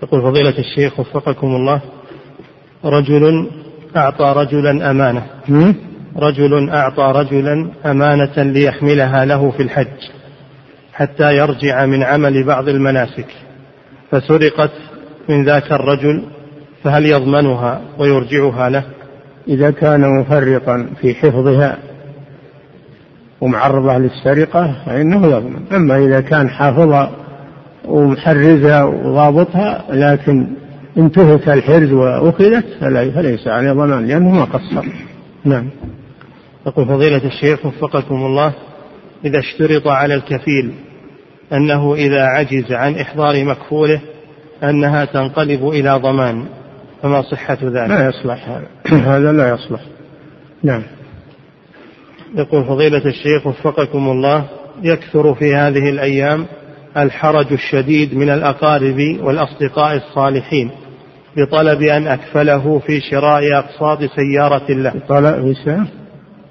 يقول 0.02 0.22
فضيلة 0.22 0.58
الشيخ 0.58 1.00
وفقكم 1.00 1.46
الله 1.46 1.80
رجل 2.84 3.50
أعطى 3.96 4.34
رجلا 4.36 4.90
أمانة. 4.90 5.26
رجل 6.16 6.70
أعطى 6.70 7.12
رجلا 7.16 7.70
أمانة 7.86 8.42
ليحملها 8.42 9.24
له 9.24 9.50
في 9.50 9.62
الحج 9.62 10.10
حتى 10.92 11.36
يرجع 11.36 11.86
من 11.86 12.02
عمل 12.02 12.44
بعض 12.44 12.68
المناسك. 12.68 13.26
فسرقت 14.10 14.72
من 15.28 15.44
ذاك 15.44 15.72
الرجل 15.72 16.24
فهل 16.84 17.06
يضمنها 17.06 17.82
ويرجعها 17.98 18.70
له؟ 18.70 18.84
إذا 19.48 19.70
كان 19.70 20.20
مفرطا 20.20 20.88
في 21.00 21.14
حفظها 21.14 21.78
ومعرضة 23.42 23.98
للسرقة 23.98 24.74
فإنه 24.86 25.26
يضمن 25.26 25.62
أما 25.72 25.98
إذا 25.98 26.20
كان 26.20 26.48
حافظها 26.48 27.10
ومحرزها 27.84 28.84
وضابطها 28.84 29.84
لكن 29.90 30.46
انتهك 30.98 31.48
الحرز 31.48 31.92
وأخذت 31.92 32.64
فليس 32.80 33.48
عليه 33.48 33.72
ضمان 33.72 34.06
لأنه 34.06 34.30
ما 34.30 34.44
قصر. 34.44 34.86
نعم. 35.44 35.68
يقول 36.66 36.86
فضيلة 36.86 37.24
الشيخ 37.24 37.66
وفقكم 37.66 38.14
الله 38.14 38.52
إذا 39.24 39.38
اشترط 39.38 39.88
على 39.88 40.14
الكفيل 40.14 40.72
أنه 41.52 41.94
إذا 41.94 42.22
عجز 42.22 42.72
عن 42.72 42.94
إحضار 42.94 43.44
مكفوله 43.44 44.00
أنها 44.62 45.04
تنقلب 45.04 45.68
إلى 45.68 45.98
ضمان 45.98 46.44
فما 47.02 47.22
صحة 47.22 47.58
ذلك؟ 47.62 47.90
لا 47.90 48.08
يصلح 48.08 48.48
هذا. 48.48 48.66
هذا 49.16 49.32
لا 49.32 49.54
يصلح. 49.54 49.80
نعم. 50.62 50.82
يقول 52.34 52.64
فضيلة 52.64 53.06
الشيخ 53.06 53.46
وفقكم 53.46 54.10
الله 54.10 54.44
يكثر 54.82 55.34
في 55.34 55.54
هذه 55.54 55.90
الأيام 55.90 56.46
الحرج 56.96 57.52
الشديد 57.52 58.14
من 58.14 58.30
الأقارب 58.30 59.18
والأصدقاء 59.20 59.96
الصالحين 59.96 60.70
بطلب 61.36 61.82
أن 61.82 62.06
أكفله 62.06 62.78
في 62.78 63.00
شراء 63.00 63.58
أقساط 63.58 63.98
سيارة 64.16 64.72
له. 64.72 64.94
طلب 65.08 65.54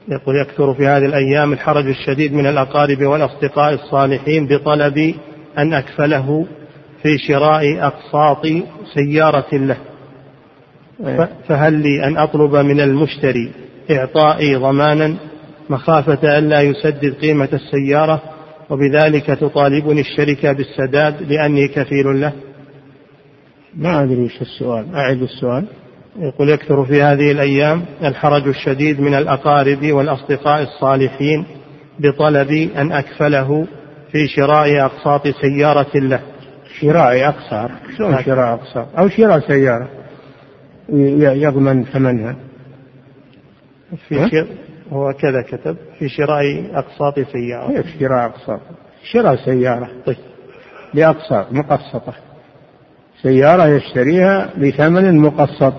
يقول 0.07 0.35
يكثر 0.41 0.73
في 0.73 0.87
هذه 0.87 1.05
الأيام 1.05 1.53
الحرج 1.53 1.87
الشديد 1.87 2.33
من 2.33 2.47
الأقارب 2.47 3.01
والأصدقاء 3.01 3.73
الصالحين 3.73 4.47
بطلب 4.47 5.15
أن 5.57 5.73
أكفله 5.73 6.45
في 7.03 7.17
شراء 7.17 7.87
أقساط 7.87 8.47
سيارة 8.93 9.55
له. 9.55 9.77
إيه. 11.05 11.29
فهل 11.47 11.73
لي 11.73 12.03
أن 12.03 12.17
أطلب 12.17 12.55
من 12.55 12.79
المشتري 12.79 13.51
إعطائي 13.91 14.55
ضمانا 14.55 15.15
مخافة 15.71 16.37
ألا 16.37 16.61
يسدد 16.61 17.13
قيمة 17.21 17.49
السيارة 17.53 18.21
وبذلك 18.69 19.25
تطالبني 19.25 20.01
الشركة 20.01 20.51
بالسداد 20.51 21.21
لأني 21.21 21.67
كفيل 21.67 22.21
له. 22.21 22.33
ما 23.75 24.03
أدري 24.03 24.23
وش 24.23 24.41
السؤال 24.41 24.95
أعد 24.95 25.21
السؤال. 25.21 25.65
يقول 26.19 26.49
يكثر 26.49 26.85
في 26.85 27.01
هذه 27.01 27.31
الأيام 27.31 27.85
الحرج 28.03 28.47
الشديد 28.47 29.01
من 29.01 29.13
الأقارب 29.13 29.91
والأصدقاء 29.91 30.61
الصالحين 30.61 31.45
بطلب 31.99 32.51
أن 32.51 32.91
أكفله 32.91 33.67
في 34.11 34.27
شراء 34.27 34.85
أقساط 34.85 35.27
سيارة 35.27 35.97
له. 35.97 36.19
شراء 36.79 37.27
أقساط؟ 37.27 37.69
شلون 37.97 38.23
شراء 38.23 38.53
أقساط؟ 38.53 38.87
أو 38.97 39.09
شراء 39.09 39.39
سيارة. 39.39 39.89
يضمن 40.89 41.83
ثمنها. 41.83 42.35
في 44.07 44.45
هو 44.91 45.13
كذا 45.13 45.41
كتب 45.41 45.77
في 45.99 46.09
شراء 46.09 46.65
أقساط 46.73 47.19
سيارة. 47.19 47.81
كيف 47.81 47.99
شراء 47.99 48.25
أقساط. 48.25 48.59
شراء 49.11 49.35
سيارة. 49.35 49.89
طيب. 50.05 50.17
بأقساط 50.93 51.51
مقسطة. 51.51 52.13
سيارة 53.21 53.67
يشتريها 53.67 54.49
بثمن 54.57 55.17
مقسط. 55.17 55.73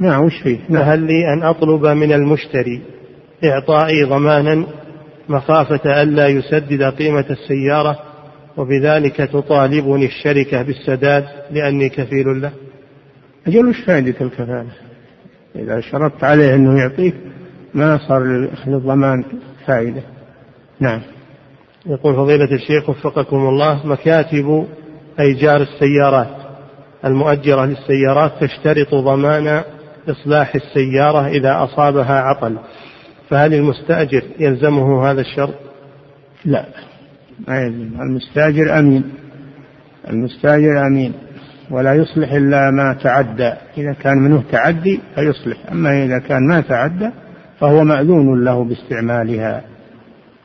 نعم 0.00 0.24
وش 0.24 0.42
فيه؟ 0.42 0.58
نعم. 0.68 0.82
فهل 0.82 0.98
لي 0.98 1.32
أن 1.32 1.42
أطلب 1.42 1.86
من 1.86 2.12
المشتري 2.12 2.82
إعطائي 3.44 4.04
ضمانا 4.04 4.66
مخافة 5.28 6.02
ألا 6.02 6.28
يسدد 6.28 6.82
قيمة 6.82 7.24
السيارة 7.30 7.98
وبذلك 8.56 9.16
تطالبني 9.16 10.06
الشركة 10.06 10.62
بالسداد 10.62 11.24
لأني 11.50 11.88
كفيل 11.88 12.42
له؟ 12.42 12.52
أجل 13.46 13.66
وش 13.66 13.80
فائدة 13.80 14.14
الكفالة؟ 14.20 14.72
إذا 15.56 15.80
شرطت 15.80 16.24
عليه 16.24 16.54
أنه 16.54 16.78
يعطيك 16.78 17.14
ما 17.74 17.98
صار 18.08 18.48
للضمان 18.66 19.24
فائدة. 19.66 20.02
نعم. 20.80 21.00
يقول 21.86 22.14
فضيلة 22.14 22.54
الشيخ 22.54 22.90
وفقكم 22.90 23.36
الله 23.36 23.86
مكاتب 23.86 24.66
أيجار 25.20 25.62
السيارات 25.62 26.44
المؤجرة 27.04 27.64
للسيارات 27.64 28.32
تشترط 28.40 28.94
ضمان 28.94 29.62
إصلاح 30.08 30.54
السيارة 30.54 31.26
إذا 31.26 31.64
أصابها 31.64 32.20
عطل. 32.20 32.58
فهل 33.30 33.54
المستأجر 33.54 34.22
يلزمه 34.38 35.10
هذا 35.10 35.20
الشرط؟ 35.20 35.54
لا. 36.44 36.64
ما 37.48 37.60
يلزم. 37.60 38.00
المستأجر 38.00 38.78
أمين. 38.78 39.04
المستأجر 40.10 40.86
أمين. 40.86 41.12
ولا 41.70 41.94
يصلح 41.94 42.32
إلا 42.32 42.70
ما 42.70 42.96
تعدى. 43.02 43.52
إذا 43.78 43.92
كان 43.92 44.18
منه 44.18 44.42
تعدي 44.52 45.00
فيصلح. 45.14 45.56
أما 45.72 46.04
إذا 46.04 46.18
كان 46.18 46.48
ما 46.48 46.60
تعدى 46.60 47.10
فهو 47.60 47.84
مأذون 47.84 48.44
له 48.44 48.64
باستعمالها 48.64 49.64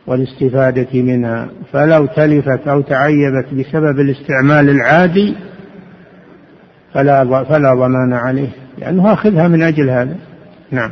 والاستفادة 0.08 1.02
منها. 1.02 1.50
فلو 1.72 2.06
تلفت 2.06 2.68
أو 2.68 2.82
تعيبت 2.82 3.54
بسبب 3.54 4.00
الاستعمال 4.00 4.70
العادي 4.70 5.36
فلا 6.94 7.44
فلا 7.44 7.74
ضمان 7.74 8.14
عليه 8.14 8.50
لأنه 8.78 9.14
أخذها 9.14 9.48
من 9.48 9.64
أجل 9.64 9.90
هذا. 9.90 10.16
نعم. 10.72 10.92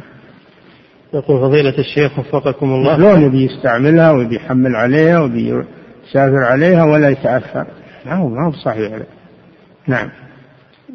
يقول 1.14 1.40
فضيلة 1.40 1.78
الشيخ 1.80 2.20
وفقكم 2.20 2.70
الله. 2.70 2.98
لون 2.98 3.22
يبي 3.22 3.46
يستعملها 3.46 4.12
ويبي 4.12 4.36
يحمل 4.36 4.76
عليها 4.76 5.20
ويبي 5.20 5.64
يسافر 6.10 6.44
عليها 6.44 6.84
ولا 6.84 7.10
يتأثر 7.10 7.68
ما 8.06 8.14
هو 8.14 8.28
ما 8.28 8.48
هو 8.48 8.52
صحيح. 8.52 9.00
نعم. 9.88 10.10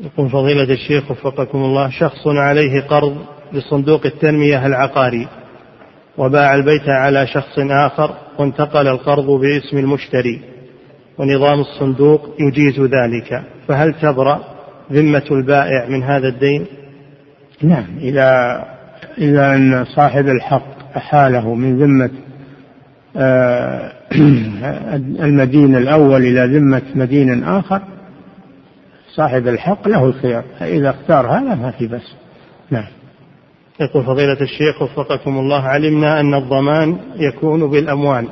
يقول 0.00 0.30
فضيلة 0.30 0.72
الشيخ 0.74 1.10
وفقكم 1.10 1.58
الله 1.58 1.90
شخص 1.90 2.26
عليه 2.26 2.80
قرض 2.80 3.16
لصندوق 3.54 4.06
التنمية 4.06 4.66
العقاري. 4.66 5.28
وباع 6.18 6.54
البيت 6.54 6.88
على 6.88 7.26
شخص 7.26 7.58
آخر 7.58 8.14
وانتقل 8.38 8.88
القرض 8.88 9.26
باسم 9.26 9.78
المشتري. 9.78 10.40
ونظام 11.18 11.60
الصندوق 11.60 12.36
يجيز 12.40 12.80
ذلك. 12.80 13.42
فهل 13.68 13.94
تبرأ 13.94 14.40
ذمة 14.92 15.24
البائع 15.30 15.88
من 15.88 16.02
هذا 16.02 16.28
الدين؟ 16.28 16.66
نعم 17.62 17.86
إذا 18.00 18.62
إذا 19.18 19.54
أن 19.54 19.84
صاحب 19.84 20.28
الحق 20.28 20.96
أحاله 20.96 21.54
من 21.54 21.78
ذمة 21.78 22.10
آه، 23.16 23.92
المدين 25.26 25.76
الأول 25.76 26.22
إلى 26.22 26.58
ذمة 26.58 26.82
مدين 26.94 27.44
آخر. 27.44 27.82
صاحب 29.14 29.48
الحق 29.48 29.88
له 29.88 30.04
الخيار 30.04 30.44
فإذا 30.58 30.90
اختار 30.90 31.26
هذا 31.26 31.54
ما 31.54 31.70
في 31.70 31.86
بس 31.86 32.14
نعم. 32.70 33.01
يقول 33.80 34.04
فضيلة 34.04 34.40
الشيخ 34.40 34.82
وفقكم 34.82 35.38
الله 35.38 35.62
علمنا 35.62 36.20
أن 36.20 36.34
الضمان 36.34 36.96
يكون 37.16 37.70
بالأموال 37.70 38.28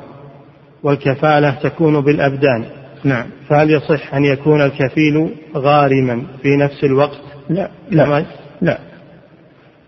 والكفالة 0.83 1.51
تكون 1.63 2.01
بالأبدان. 2.01 2.65
نعم. 3.03 3.25
فهل 3.49 3.71
يصح 3.71 4.13
أن 4.13 4.25
يكون 4.25 4.61
الكفيل 4.61 5.29
غارما 5.55 6.21
في 6.41 6.57
نفس 6.57 6.83
الوقت؟ 6.83 7.21
لا 7.49 7.69
لا 7.91 8.25
لا. 8.61 8.79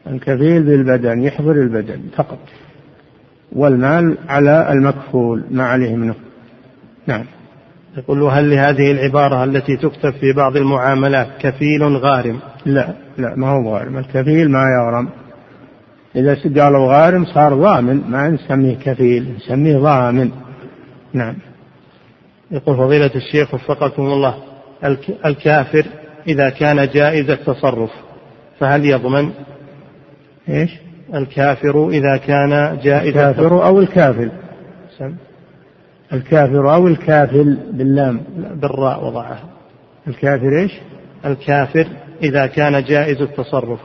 الكفيل 0.07 0.63
بالبدن 0.63 1.23
يحضر 1.23 1.51
البدن 1.51 2.01
فقط. 2.15 2.39
والمال 3.51 4.17
على 4.29 4.71
المكفول 4.71 5.43
ما 5.51 5.63
عليه 5.65 5.95
منه. 5.95 6.15
نعم. 7.07 7.25
يقول 7.97 8.23
هل 8.23 8.49
لهذه 8.49 8.91
العبارة 8.91 9.43
التي 9.43 9.77
تكتب 9.77 10.11
في 10.11 10.33
بعض 10.33 10.57
المعاملات 10.57 11.27
كفيل 11.39 11.83
غارم؟ 11.83 12.39
لا 12.65 12.93
لا 13.17 13.35
ما 13.35 13.49
هو 13.49 13.75
غارم. 13.75 13.97
الكفيل 13.97 14.51
ما 14.51 14.63
يغرم. 14.79 15.09
إذا 16.15 16.63
قالوا 16.63 16.93
غارم 16.93 17.25
صار 17.25 17.53
ضامن 17.53 18.01
ما 18.09 18.29
نسميه 18.29 18.75
كفيل 18.75 19.33
نسميه 19.37 19.77
ضامن 19.77 20.31
نعم 21.13 21.35
يقول 22.51 22.77
فضيلة 22.77 23.11
الشيخ 23.15 23.53
وفقكم 23.53 24.03
الله 24.03 24.35
الكافر 25.25 25.85
إذا 26.27 26.49
كان 26.49 26.87
جائز 26.87 27.29
التصرف 27.29 27.91
فهل 28.59 28.85
يضمن؟ 28.85 29.31
إيش؟ 30.49 30.71
الكافر 31.13 31.89
إذا 31.89 32.17
كان 32.17 32.79
جائز 32.83 33.17
الكافر 33.17 33.65
أو 33.65 33.79
الكافل 33.79 34.31
سم. 34.97 35.15
الكافر 36.13 36.73
أو 36.73 36.87
الكافل 36.87 37.57
باللام 37.71 38.21
بالراء 38.53 39.05
وضعها 39.05 39.43
الكافر 40.07 40.59
إيش؟ 40.59 40.71
الكافر 41.25 41.87
إذا 42.23 42.45
كان 42.45 42.83
جائز 42.83 43.21
التصرف 43.21 43.79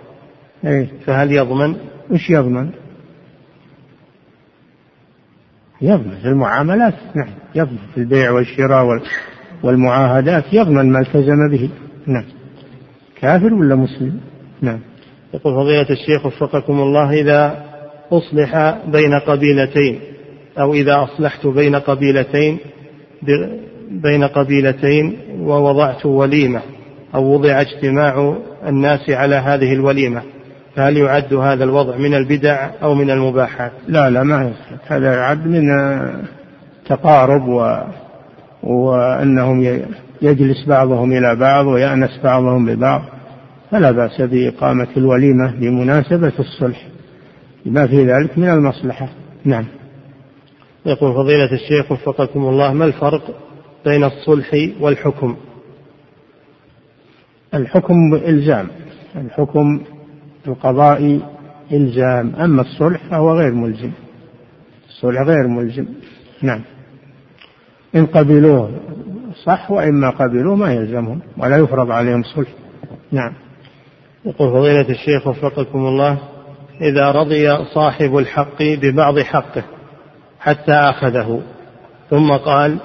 إيه 0.65 0.89
فهل 1.07 1.33
يضمن؟ 1.33 1.77
وش 2.11 2.31
يضمن؟ 2.31 2.71
يضمن 5.81 6.15
في 6.23 6.29
المعاملات 6.29 6.95
نعم 7.15 7.35
يضمن 7.55 7.79
في 7.95 8.01
البيع 8.01 8.31
والشراء 8.31 9.03
والمعاهدات 9.63 10.45
يضمن 10.53 10.93
ما 10.93 11.01
التزم 11.01 11.49
به 11.51 11.71
نعم. 12.07 12.25
كافر 13.21 13.55
ولا 13.55 13.75
مسلم؟ 13.75 14.21
نعم. 14.63 14.79
يقول 15.35 15.55
فضيلة 15.55 15.91
الشيخ 15.91 16.27
وفقكم 16.27 16.81
الله 16.81 17.21
إذا 17.21 17.65
أصلح 18.13 18.79
بين 18.87 19.15
قبيلتين 19.27 20.01
أو 20.59 20.75
إذا 20.75 21.03
أصلحت 21.03 21.47
بين 21.47 21.77
قبيلتين 21.77 22.59
بين 23.91 24.25
قبيلتين 24.25 25.19
ووضعت 25.41 26.07
وليمة 26.07 26.63
أو 27.15 27.25
وضع 27.35 27.61
اجتماع 27.61 28.37
الناس 28.67 29.11
على 29.11 29.35
هذه 29.35 29.73
الوليمة. 29.73 30.23
فهل 30.79 30.97
يعد 30.97 31.35
هذا 31.35 31.65
الوضع 31.65 31.97
من 31.97 32.15
البدع 32.15 32.71
أو 32.83 32.95
من 32.95 33.11
المباحات؟ 33.11 33.73
لا 33.89 34.11
لا 34.11 34.23
ما 34.23 34.43
يصح 34.43 34.93
هذا 34.93 35.15
يعد 35.15 35.47
من 35.47 35.63
تقارب 36.87 37.49
و... 37.49 37.79
وأنهم 38.63 39.85
يجلس 40.23 40.69
بعضهم 40.69 41.13
إلى 41.13 41.37
بعض 41.37 41.67
ويأنس 41.67 42.21
بعضهم 42.25 42.67
ببعض. 42.67 43.03
فلا 43.71 43.91
بأس 43.91 44.21
بإقامة 44.21 44.89
الوليمة 44.97 45.55
بمناسبة 45.61 46.33
الصلح. 46.39 46.87
لما 47.67 47.87
في 47.87 48.05
ذلك 48.05 48.39
من 48.39 48.49
المصلحة. 48.49 49.09
نعم. 49.45 49.65
يقول 50.87 51.15
فضيلة 51.15 51.53
الشيخ 51.53 51.93
وفقكم 51.93 52.41
الله 52.41 52.73
ما 52.73 52.85
الفرق 52.85 53.35
بين 53.85 54.05
الصلح 54.05 54.69
والحكم؟ 54.81 55.37
الحكم 57.55 58.15
إلزام. 58.15 58.69
الحكم 59.17 59.81
القضاء 60.49 61.21
إلزام 61.73 62.37
أما 62.37 62.63
الصلح 62.63 63.01
فهو 63.11 63.39
غير 63.39 63.53
ملزم. 63.53 63.91
الصلح 64.89 65.21
غير 65.21 65.49
ملزم. 65.49 65.87
نعم. 66.43 66.61
إن 67.95 68.07
قبلوه 68.07 68.71
صح 69.45 69.71
وإن 69.71 69.95
ما 69.95 70.11
قبلوه 70.11 70.57
ما 70.57 70.75
يلزمهم 70.75 71.21
ولا 71.39 71.57
يفرض 71.57 71.91
عليهم 71.91 72.23
صلح. 72.23 72.49
نعم. 73.13 73.33
يقول 74.25 74.53
فضيلة 74.53 74.91
الشيخ 74.91 75.27
وفقكم 75.27 75.79
الله 75.79 76.19
إذا 76.81 77.11
رضي 77.11 77.65
صاحب 77.75 78.17
الحق 78.17 78.63
ببعض 78.63 79.19
حقه 79.19 79.63
حتى 80.41 80.73
أخذه 80.73 81.43
ثم 82.11 82.33
قال 82.33 82.79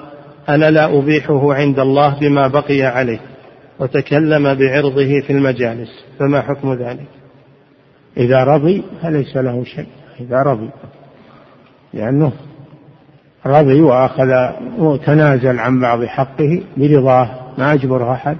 أنا 0.48 0.70
لا 0.70 0.98
أبيحه 0.98 1.54
عند 1.54 1.78
الله 1.78 2.20
بما 2.20 2.48
بقي 2.48 2.82
عليه 2.82 3.20
وتكلم 3.78 4.54
بعرضه 4.54 5.20
في 5.20 5.30
المجالس 5.30 6.04
فما 6.18 6.42
حكم 6.42 6.74
ذلك؟ 6.74 7.06
إذا 8.16 8.44
رضي 8.44 8.84
فليس 9.02 9.36
له 9.36 9.64
شيء 9.64 9.86
إذا 10.20 10.42
رضي 10.42 10.70
لأنه 11.94 12.32
رضي 13.46 13.80
وأخذ 13.80 14.52
وتنازل 14.78 15.58
عن 15.58 15.80
بعض 15.80 16.04
حقه 16.04 16.62
برضاه 16.76 17.28
ما 17.58 17.72
أجبره 17.72 18.12
أحد 18.12 18.36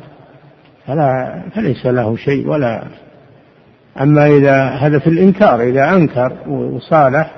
فلا 0.87 1.43
فليس 1.55 1.87
له 1.87 2.16
شيء 2.16 2.49
ولا. 2.49 2.85
أما 4.01 4.27
إذا 4.27 4.64
هذا 4.64 4.99
في 4.99 5.07
الإنكار 5.07 5.62
إذا 5.62 5.91
أنكر 5.91 6.33
وصالح 6.49 7.31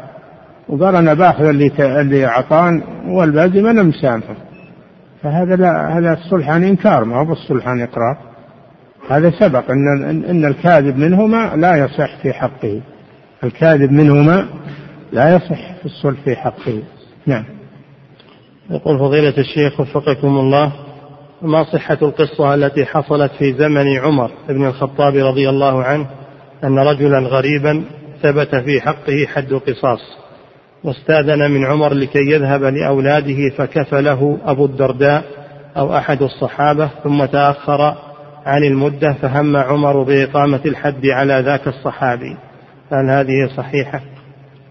وقال 0.68 0.96
أنا 0.96 1.14
بأخذ 1.14 1.44
اللي 1.44 2.00
اللي 2.00 2.26
أعطان 2.26 2.82
والباقي 3.06 3.62
ما 3.62 3.70
أنا 3.70 3.82
مسامحه 3.82 4.34
فهذا 5.22 5.56
لا 5.56 5.98
هذا 5.98 6.12
الصلح 6.12 6.50
عن 6.50 6.64
إنكار 6.64 7.04
ما 7.04 7.16
هو 7.16 7.24
بالصلح 7.24 7.68
عن 7.68 7.82
إقرار. 7.82 8.18
هذا 9.10 9.30
سبق 9.30 9.70
أن 9.70 10.24
أن 10.28 10.44
الكاذب 10.44 10.98
منهما 10.98 11.56
لا 11.56 11.76
يصح 11.76 12.16
في 12.22 12.32
حقه. 12.32 12.80
الكاذب 13.44 13.92
منهما 13.92 14.46
لا 15.12 15.36
يصح 15.36 15.74
في 15.74 15.86
الصلح 15.86 16.20
في 16.24 16.36
حقه. 16.36 16.82
نعم. 17.26 17.44
يقول 18.70 18.98
فضيلة 18.98 19.34
الشيخ 19.38 19.80
وفقكم 19.80 20.38
الله 20.38 20.72
ما 21.42 21.64
صحة 21.64 21.98
القصة 22.02 22.54
التي 22.54 22.84
حصلت 22.84 23.32
في 23.38 23.52
زمن 23.52 23.98
عمر 23.98 24.30
بن 24.48 24.66
الخطاب 24.66 25.16
رضي 25.16 25.48
الله 25.48 25.82
عنه 25.82 26.06
أن 26.64 26.78
رجلا 26.78 27.18
غريبا 27.18 27.84
ثبت 28.22 28.54
في 28.54 28.80
حقه 28.80 29.26
حد 29.26 29.52
قصاص 29.52 30.00
واستأذن 30.84 31.50
من 31.50 31.64
عمر 31.64 31.94
لكي 31.94 32.30
يذهب 32.30 32.62
لأولاده 32.62 33.50
فكفله 33.56 34.38
أبو 34.44 34.64
الدرداء 34.64 35.24
أو 35.76 35.96
أحد 35.96 36.22
الصحابة 36.22 36.90
ثم 37.04 37.24
تأخر 37.24 37.96
عن 38.46 38.64
المدة 38.64 39.12
فهم 39.12 39.56
عمر 39.56 40.02
بإقامة 40.02 40.60
الحد 40.66 41.06
على 41.06 41.40
ذاك 41.40 41.68
الصحابي. 41.68 42.36
هل 42.92 43.10
هذه 43.10 43.56
صحيحة؟ 43.56 44.00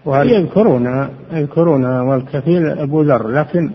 وهل 0.04 0.30
يذكرون 0.30 1.08
يذكرون 1.32 1.84
والكفيل 1.84 2.66
أبو 2.66 3.02
ذر 3.02 3.28
لكن 3.28 3.70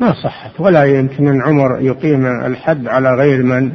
ما 0.00 0.12
صحت. 0.24 0.60
ولا 0.60 0.84
يمكن 0.84 1.28
أن 1.28 1.42
عمر 1.42 1.80
يقيم 1.80 2.26
الحد 2.26 2.88
على 2.88 3.14
غير 3.14 3.42
من 3.42 3.72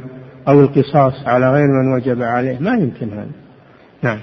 أو 0.47 0.59
القصاص 0.59 1.27
على 1.27 1.51
غير 1.51 1.67
من 1.67 1.93
وجب 1.93 2.21
عليه. 2.21 2.59
ما 2.59 2.73
يمكن 2.73 3.09
هذا. 3.09 3.31
نعم. 4.01 4.19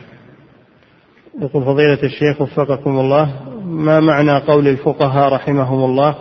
يقول 1.40 1.64
فضيلة 1.64 2.02
الشيخ 2.02 2.40
وفقكم 2.40 2.90
الله 2.90 3.30
ما 3.64 4.00
معنى 4.00 4.38
قول 4.38 4.68
الفقهاء 4.68 5.32
رحمهم 5.32 5.84
الله؟ 5.84 6.14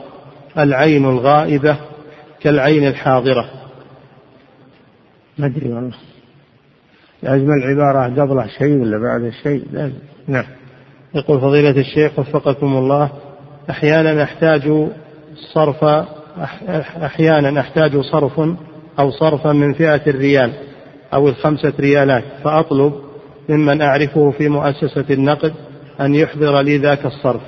العين 0.57 1.05
الغائبة 1.05 1.77
كالعين 2.41 2.87
الحاضرة. 2.87 3.56
ما 5.39 5.45
أدري 5.45 5.73
والله. 5.73 5.97
لازم 7.23 7.51
العبارة 7.51 8.21
قبل 8.21 8.49
شيء 8.49 8.81
ولا 8.81 8.97
بعد 8.97 9.31
شيء؟ 9.43 9.63
لازم. 9.71 9.99
نعم. 10.27 10.45
يقول 11.15 11.41
فضيلة 11.41 11.81
الشيخ 11.81 12.19
وفقكم 12.19 12.77
الله 12.77 13.09
أحيانا 13.69 14.23
أحتاج 14.23 14.87
صرف 15.53 15.83
أحيانا 17.03 17.59
أحتاج 17.59 17.97
صرف 17.99 18.39
أو 18.99 19.11
صرفا 19.11 19.51
من 19.51 19.73
فئة 19.73 20.01
الريال 20.07 20.51
أو 21.13 21.29
الخمسة 21.29 21.73
ريالات 21.79 22.23
فأطلب 22.43 22.93
ممن 23.49 23.81
أعرفه 23.81 24.31
في 24.31 24.49
مؤسسة 24.49 25.05
النقد 25.09 25.53
أن 26.01 26.15
يحضر 26.15 26.61
لي 26.61 26.77
ذاك 26.77 27.05
الصرف. 27.05 27.41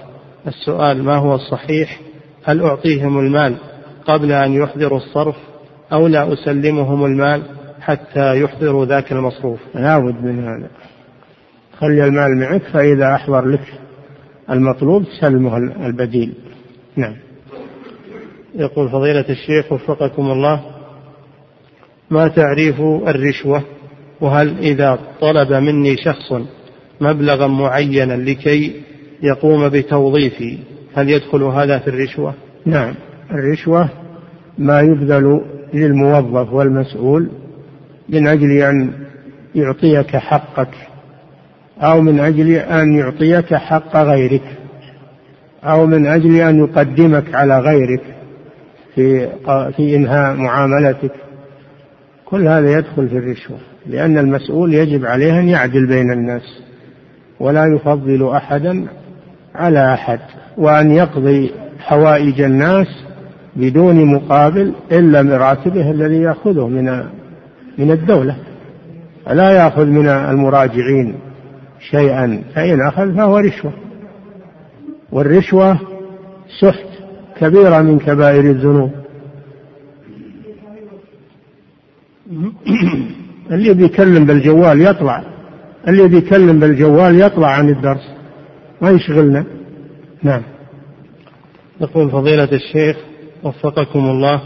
السؤال 0.47 1.03
ما 1.03 1.15
هو 1.15 1.35
الصحيح؟ 1.35 1.99
هل 2.43 2.61
أعطيهم 2.61 3.19
المال 3.19 3.55
قبل 4.07 4.31
أن 4.31 4.53
يحضروا 4.53 4.97
الصرف 4.97 5.35
أو 5.93 6.07
لا 6.07 6.33
أسلمهم 6.33 7.05
المال؟ 7.05 7.41
حتى 7.82 8.41
يحضروا 8.41 8.86
ذاك 8.86 9.11
المصروف. 9.11 9.59
لا 9.75 9.99
بد 9.99 10.23
من 10.23 10.43
هذا. 10.43 10.69
خلي 11.77 12.05
المال 12.05 12.38
معك 12.38 12.61
فإذا 12.61 13.15
أحضر 13.15 13.45
لك 13.45 13.73
المطلوب 14.49 15.03
سلمه 15.21 15.57
البديل. 15.57 16.34
نعم. 16.95 17.15
يقول 18.55 18.89
فضيلة 18.89 19.25
الشيخ 19.30 19.71
وفقكم 19.71 20.32
الله 20.32 20.61
ما 22.09 22.27
تعريف 22.27 22.82
الرشوة؟ 22.82 23.63
وهل 24.21 24.57
إذا 24.57 24.99
طلب 25.21 25.53
مني 25.53 25.95
شخص 25.97 26.34
مبلغا 27.01 27.47
معينا 27.47 28.13
لكي 28.13 28.82
يقوم 29.23 29.69
بتوظيفي 29.69 30.57
هل 30.95 31.09
يدخل 31.09 31.43
هذا 31.43 31.80
في 31.80 31.88
الرشوة؟ 31.88 32.34
نعم. 32.65 32.93
الرشوة 33.32 33.89
ما 34.57 34.82
يبذل 34.82 35.41
للموظف 35.73 36.53
والمسؤول 36.53 37.30
من 38.10 38.28
أجل 38.28 38.51
أن 38.51 38.91
يعطيك 39.55 40.18
حقك 40.18 40.74
أو 41.82 42.01
من 42.01 42.20
أجل 42.20 42.51
أن 42.51 42.93
يعطيك 42.93 43.53
حق 43.53 43.97
غيرك 43.97 44.43
أو 45.64 45.86
من 45.86 46.07
أجل 46.07 46.36
أن 46.36 46.60
يقدمك 46.60 47.36
على 47.36 47.60
غيرك 47.60 48.01
في 48.95 49.30
في 49.76 49.95
إنهاء 49.95 50.36
معاملتك. 50.36 51.12
كل 52.26 52.47
هذا 52.47 52.78
يدخل 52.78 53.10
في 53.10 53.18
الرشوة 53.18 53.57
لأن 53.88 54.18
المسؤول 54.18 54.74
يجب 54.74 55.05
عليه 55.05 55.39
أن 55.39 55.47
يعدل 55.49 55.88
بين 55.88 56.12
الناس 56.12 56.62
ولا 57.39 57.66
يفضل 57.66 58.30
أحدا 58.30 58.86
على 59.55 59.93
أحد 59.93 60.20
وأن 60.57 60.91
يقضي 60.91 61.51
حوائج 61.80 62.41
الناس 62.41 62.88
بدون 63.55 64.05
مقابل 64.05 64.74
إلا 64.91 65.22
براتبه 65.22 65.91
الذي 65.91 66.22
يأخذه 66.22 66.68
من 66.68 67.03
من 67.80 67.91
الدولة. 67.91 68.36
لا 69.27 69.51
يأخذ 69.51 69.86
من 69.86 70.07
المراجعين 70.07 71.15
شيئا 71.91 72.43
فإن 72.55 72.82
أخذ 72.88 73.15
فهو 73.15 73.38
رشوة. 73.38 73.73
والرشوة 75.11 75.80
سحت 76.61 76.88
كبيرة 77.38 77.82
من 77.82 77.99
كبائر 77.99 78.39
الذنوب. 78.39 78.91
اللي 83.51 83.73
بيكلم 83.73 84.25
بالجوال 84.25 84.82
يطلع. 84.82 85.23
اللي 85.88 86.07
بيكلم 86.07 86.59
بالجوال 86.59 87.21
يطلع 87.21 87.47
عن 87.47 87.69
الدرس. 87.69 88.11
ما 88.82 88.89
يشغلنا. 88.89 89.45
نعم. 90.23 90.41
يقول 91.82 92.11
فضيلة 92.11 92.49
الشيخ 92.51 92.97
وفقكم 93.43 93.99
الله 93.99 94.41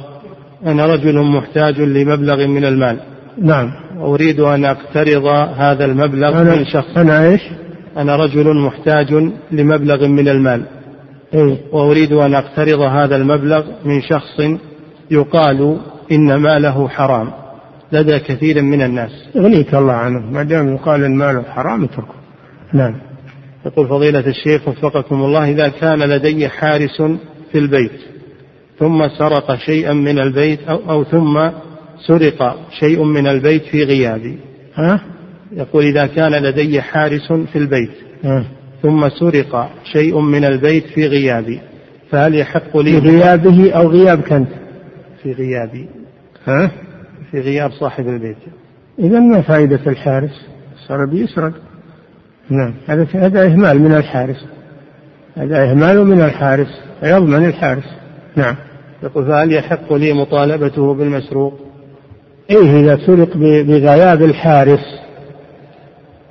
أنا 0.65 0.85
رجل 0.85 1.21
محتاج 1.21 1.81
لمبلغ 1.81 2.47
من 2.47 2.65
المال. 2.65 3.12
نعم. 3.37 3.71
أريد 3.99 4.39
أن 4.39 4.65
أقترض 4.65 5.25
هذا 5.55 5.85
المبلغ 5.85 6.41
أنا 6.41 6.55
من 6.55 6.65
شخص. 6.65 6.97
أنا 6.97 7.25
إيش؟ 7.25 7.41
أنا 7.97 8.15
رجل 8.15 8.57
محتاج 8.57 9.31
لمبلغ 9.51 10.07
من 10.07 10.27
المال. 10.27 10.63
إيه؟ 11.33 11.57
وأريد 11.71 12.13
أن 12.13 12.35
أقترض 12.35 12.79
هذا 12.79 13.15
المبلغ 13.15 13.63
من 13.85 14.01
شخص 14.01 14.41
يقال 15.11 15.77
إن 16.11 16.35
ماله 16.35 16.87
حرام. 16.87 17.31
لدى 17.91 18.19
كثير 18.19 18.61
من 18.61 18.81
الناس. 18.81 19.11
يغنيك 19.35 19.75
الله 19.75 19.93
عنه. 19.93 20.31
ما 20.31 20.43
دام 20.43 20.73
يقال 20.73 21.03
إن 21.03 21.15
ماله 21.15 21.43
حرام 21.43 21.83
اتركه. 21.83 22.15
نعم. 22.73 22.95
يقول 23.65 23.87
فضيلة 23.87 24.27
الشيخ 24.27 24.67
وفقكم 24.67 25.15
الله 25.15 25.49
إذا 25.49 25.67
كان 25.67 25.99
لدي 25.99 26.49
حارس 26.49 27.01
في 27.51 27.57
البيت 27.59 28.01
ثم 28.79 29.07
سرق 29.07 29.55
شيئا 29.55 29.93
من 29.93 30.19
البيت 30.19 30.59
أو, 30.69 30.79
أو 30.89 31.03
ثم 31.03 31.49
سرق 32.07 32.59
شيء 32.79 33.03
من 33.03 33.27
البيت 33.27 33.63
في 33.63 33.83
غيابي. 33.83 34.37
ها؟ 34.75 35.01
يقول 35.51 35.83
إذا 35.83 36.05
كان 36.05 36.31
لدي 36.31 36.81
حارس 36.81 37.31
في 37.31 37.55
البيت. 37.55 37.91
ها؟ 38.23 38.45
ثم 38.81 39.09
سرق 39.09 39.69
شيء 39.83 40.19
من 40.19 40.45
البيت 40.45 40.85
في 40.85 41.07
غيابي. 41.07 41.59
فهل 42.09 42.35
يحق 42.35 42.71
في 42.71 42.83
لي 42.83 42.97
غيابه 42.97 43.71
أو 43.71 43.87
غيابك 43.87 44.31
أنت؟ 44.31 44.49
في 45.23 45.31
غيابي. 45.31 45.89
ها؟ 46.47 46.71
في 47.31 47.39
غياب 47.39 47.71
صاحب 47.71 48.07
البيت. 48.07 48.37
إذا 48.99 49.19
ما 49.19 49.41
فائدة 49.41 49.79
الحارس؟ 49.87 50.47
صار 50.87 51.05
بيسرق. 51.05 51.53
نعم. 52.49 52.73
هذا 52.87 53.07
هذا 53.13 53.45
إهمال 53.45 53.79
من 53.79 53.93
الحارس. 53.93 54.45
هذا 55.35 55.71
إهمال 55.71 56.05
من 56.05 56.21
الحارس. 56.21 56.81
فيضمن 56.99 57.45
الحارس. 57.45 57.89
نعم. 58.35 58.55
يقول 59.03 59.25
فهل 59.25 59.53
يحق 59.53 59.93
لي 59.93 60.13
مطالبته 60.13 60.93
بالمسروق؟ 60.93 61.72
إيه 62.49 62.79
إذا 62.79 63.05
سرق 63.05 63.37
بغياب 63.37 64.21
الحارس 64.21 64.99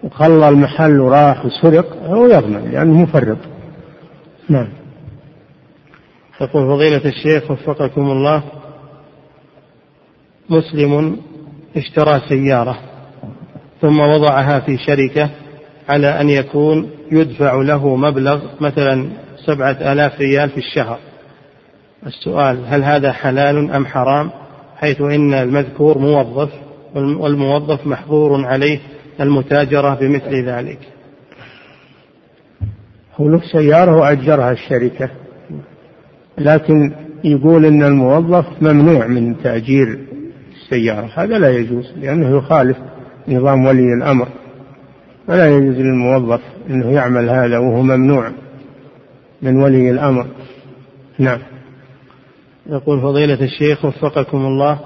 وخلى 0.02 0.48
المحل 0.48 1.00
وراح 1.00 1.46
وسرق 1.46 1.96
هو 2.04 2.26
يضمن 2.26 2.70
لأنه 2.70 3.02
مفرط. 3.02 3.38
نعم. 4.48 4.68
يقول 6.40 6.66
فضيلة 6.66 7.04
الشيخ 7.04 7.50
وفقكم 7.50 8.10
الله 8.10 8.42
مسلم 10.50 11.16
اشترى 11.76 12.20
سيارة 12.28 12.78
ثم 13.80 14.00
وضعها 14.00 14.60
في 14.60 14.78
شركة 14.78 15.30
على 15.88 16.20
أن 16.20 16.28
يكون 16.28 16.90
يدفع 17.12 17.54
له 17.54 17.96
مبلغ 17.96 18.40
مثلا 18.60 19.08
سبعة 19.46 19.92
آلاف 19.92 20.20
ريال 20.20 20.50
في 20.50 20.58
الشهر. 20.58 20.98
السؤال 22.06 22.64
هل 22.66 22.84
هذا 22.84 23.12
حلال 23.12 23.70
أم 23.70 23.86
حرام؟ 23.86 24.30
حيث 24.82 25.00
إن 25.00 25.34
المذكور 25.34 25.98
موظف 25.98 26.50
والموظف 26.94 27.86
محظور 27.86 28.46
عليه 28.46 28.78
المتاجرة 29.20 29.94
بمثل 29.94 30.44
ذلك. 30.48 30.78
هو 33.16 33.28
له 33.28 33.40
سيارة 33.52 33.96
وأجرها 33.96 34.52
الشركة 34.52 35.10
لكن 36.38 36.92
يقول 37.24 37.64
إن 37.64 37.82
الموظف 37.82 38.46
ممنوع 38.62 39.06
من 39.06 39.42
تأجير 39.42 39.98
السيارة 40.54 41.10
هذا 41.14 41.38
لا 41.38 41.50
يجوز 41.50 41.92
لأنه 41.96 42.36
يخالف 42.36 42.76
نظام 43.28 43.66
ولي 43.66 43.94
الأمر. 43.94 44.28
فلا 45.26 45.48
يجوز 45.48 45.76
للموظف 45.76 46.40
أنه 46.70 46.90
يعمل 46.90 47.30
هذا 47.30 47.58
وهو 47.58 47.82
ممنوع 47.82 48.30
من 49.42 49.62
ولي 49.62 49.90
الأمر. 49.90 50.26
نعم. 51.18 51.51
يقول 52.66 53.00
فضيلة 53.00 53.44
الشيخ 53.44 53.84
وفقكم 53.84 54.38
الله 54.46 54.78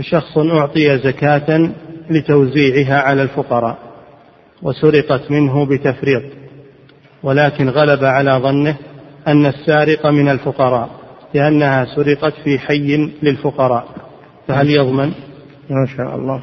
شخص 0.00 0.38
أعطي 0.38 0.98
زكاة 0.98 1.70
لتوزيعها 2.10 3.00
على 3.00 3.22
الفقراء 3.22 3.78
وسرقت 4.62 5.30
منه 5.30 5.66
بتفريط 5.66 6.22
ولكن 7.22 7.68
غلب 7.68 8.04
على 8.04 8.30
ظنه 8.30 8.76
أن 9.28 9.46
السارق 9.46 10.06
من 10.06 10.28
الفقراء 10.28 10.90
لأنها 11.34 11.84
سرقت 11.84 12.34
في 12.44 12.58
حي 12.58 12.96
للفقراء 13.22 13.88
فهل 14.48 14.70
يضمن؟ 14.70 15.12
ما 15.70 15.86
شاء 15.96 16.16
الله. 16.16 16.42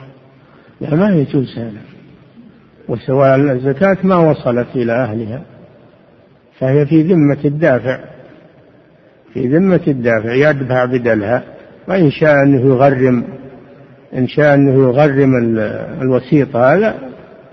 لا 0.82 0.96
ما 0.96 1.10
يجوز 1.10 1.58
هذا. 1.58 1.82
وسواء 2.90 3.36
الزكاة 3.36 3.98
ما 4.04 4.16
وصلت 4.16 4.68
إلى 4.76 4.94
أهلها 4.94 5.44
فهي 6.60 6.86
في 6.86 7.02
ذمة 7.02 7.38
الدافع. 7.46 8.00
في 9.34 9.48
ذمة 9.48 9.80
الدافع 9.88 10.34
يدفع 10.34 10.86
بدلها 10.86 11.44
وإن 11.88 12.12
شاء 12.12 12.44
أنه 12.44 12.62
يغرم 12.62 13.24
إن 14.18 14.28
شاء 14.28 14.54
أنه 14.54 14.74
يغرم 14.90 15.36
ال- 15.36 15.60
الوسيط 16.02 16.56
هذا 16.56 16.96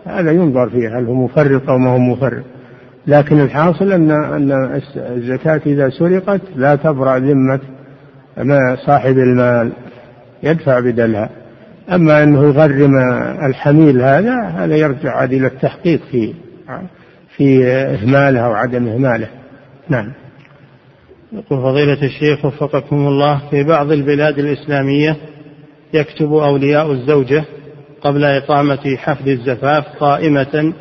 هذا 0.07 0.31
ينظر 0.33 0.71
فيه 0.71 0.99
هل 0.99 1.07
هو 1.07 1.15
مفرط 1.15 1.71
أو 1.71 1.79
ما 1.79 1.91
هو 1.91 1.99
مفرط. 1.99 2.43
لكن 3.07 3.41
الحاصل 3.41 3.93
أن 3.93 4.11
أن 4.11 4.81
الزكاة 4.97 5.61
إذا 5.67 5.89
سرقت 5.91 6.41
لا 6.57 6.75
تبرأ 6.77 7.19
ذمة 7.19 7.61
ما 8.37 8.77
صاحب 8.87 9.19
المال 9.19 9.73
يدفع 10.43 10.81
بدلها. 10.81 11.31
أما 11.93 12.23
أنه 12.23 12.43
يغرم 12.45 12.99
الحميل 13.49 14.01
هذا 14.03 14.41
هذا 14.43 14.77
يرجع 14.77 15.17
عاد 15.17 15.33
إلى 15.33 15.47
التحقيق 15.47 16.01
في 16.11 16.35
في 17.37 17.67
إهماله 17.67 18.41
أو 18.41 18.53
عدم 18.53 18.89
إهماله. 18.89 19.29
نعم. 19.89 20.13
يقول 21.33 21.63
فضيلة 21.63 22.03
الشيخ 22.03 22.45
وفقكم 22.45 23.09
الله 23.09 23.43
في 23.51 23.65
بعض 23.65 23.93
البلاد 23.93 24.39
الإسلامية 24.39 25.17
يكتب 25.95 26.33
أولياء 26.33 26.93
الزوجة 26.93 27.45
قبل 28.03 28.25
إقامة 28.25 28.97
حفل 28.97 29.29
الزفاف 29.31 29.85
قائمة 30.01 30.73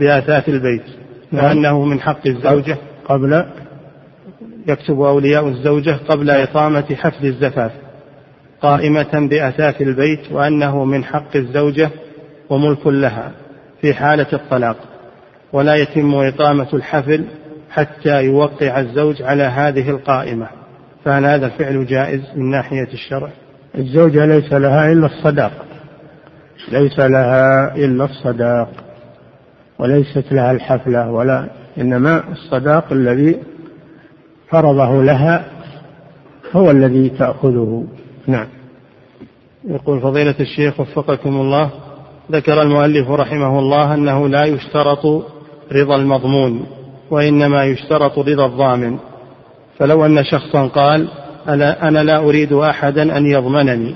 بآثاث 0.00 0.48
البيت 0.48 0.82
نعم. 1.32 1.44
وأنه 1.44 1.84
من 1.84 2.00
حق 2.00 2.26
الزوجة. 2.26 2.76
قبل؟ 3.04 3.44
يكتب 4.68 5.00
أولياء 5.00 5.48
الزوجة 5.48 5.96
قبل 6.08 6.30
إقامة 6.30 6.94
حفل 6.94 7.26
الزفاف 7.26 7.72
قائمة 8.62 9.28
بأثاث 9.30 9.82
البيت 9.82 10.32
وأنه 10.32 10.84
من 10.84 11.04
حق 11.04 11.36
الزوجة 11.36 11.90
وملك 12.50 12.86
لها 12.86 13.32
في 13.80 13.94
حالة 13.94 14.26
الطلاق. 14.32 14.76
ولا 15.52 15.74
يتم 15.74 16.14
إقامة 16.14 16.68
الحفل 16.74 17.24
حتى 17.70 18.24
يوقع 18.24 18.80
الزوج 18.80 19.22
على 19.22 19.42
هذه 19.42 19.90
القائمة. 19.90 20.48
فهل 21.04 21.24
هذا 21.24 21.46
الفعل 21.46 21.86
جائز 21.86 22.20
من 22.36 22.50
ناحية 22.50 22.88
الشرع؟ 22.92 23.30
الزوجة 23.78 24.26
ليس 24.26 24.52
لها 24.52 24.92
إلا 24.92 25.06
الصداق. 25.06 25.52
ليس 26.72 26.98
لها 26.98 27.76
إلا 27.76 28.04
الصداق. 28.04 28.70
وليست 29.78 30.32
لها 30.32 30.52
الحفلة 30.52 31.10
ولا 31.10 31.48
إنما 31.78 32.32
الصداق 32.32 32.92
الذي 32.92 33.38
فرضه 34.50 35.02
لها 35.02 35.44
هو 36.52 36.70
الذي 36.70 37.08
تأخذه. 37.08 37.86
نعم. 38.26 38.46
يقول 39.64 40.00
فضيلة 40.00 40.34
الشيخ 40.40 40.80
وفقكم 40.80 41.40
الله 41.40 41.70
ذكر 42.32 42.62
المؤلف 42.62 43.10
رحمه 43.10 43.58
الله 43.58 43.94
أنه 43.94 44.28
لا 44.28 44.44
يشترط 44.44 45.06
رضا 45.72 45.96
المضمون. 45.96 46.66
وإنما 47.10 47.64
يشترط 47.64 48.18
رضا 48.18 48.46
الضامن. 48.46 48.98
فلو 49.78 50.06
أن 50.06 50.24
شخصا 50.24 50.66
قال 50.66 51.08
ألا 51.48 51.88
أنا 51.88 52.04
لا 52.04 52.18
أريد 52.18 52.52
أحدا 52.52 53.18
أن 53.18 53.26
يضمنني 53.26 53.94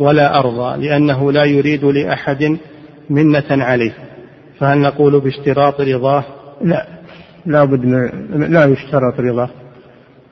ولا 0.00 0.38
أرضى 0.38 0.86
لأنه 0.86 1.32
لا 1.32 1.44
يريد 1.44 1.84
لأحد 1.84 2.58
منة 3.10 3.44
عليه. 3.50 3.92
فهل 4.58 4.78
نقول 4.78 5.20
باشتراط 5.20 5.80
رضاه؟ 5.80 6.24
لا 6.60 6.86
لا 7.46 7.64
بد 7.64 7.84
من 7.84 8.52
لا 8.52 8.64
يشترط 8.64 9.20
رضاه. 9.20 9.50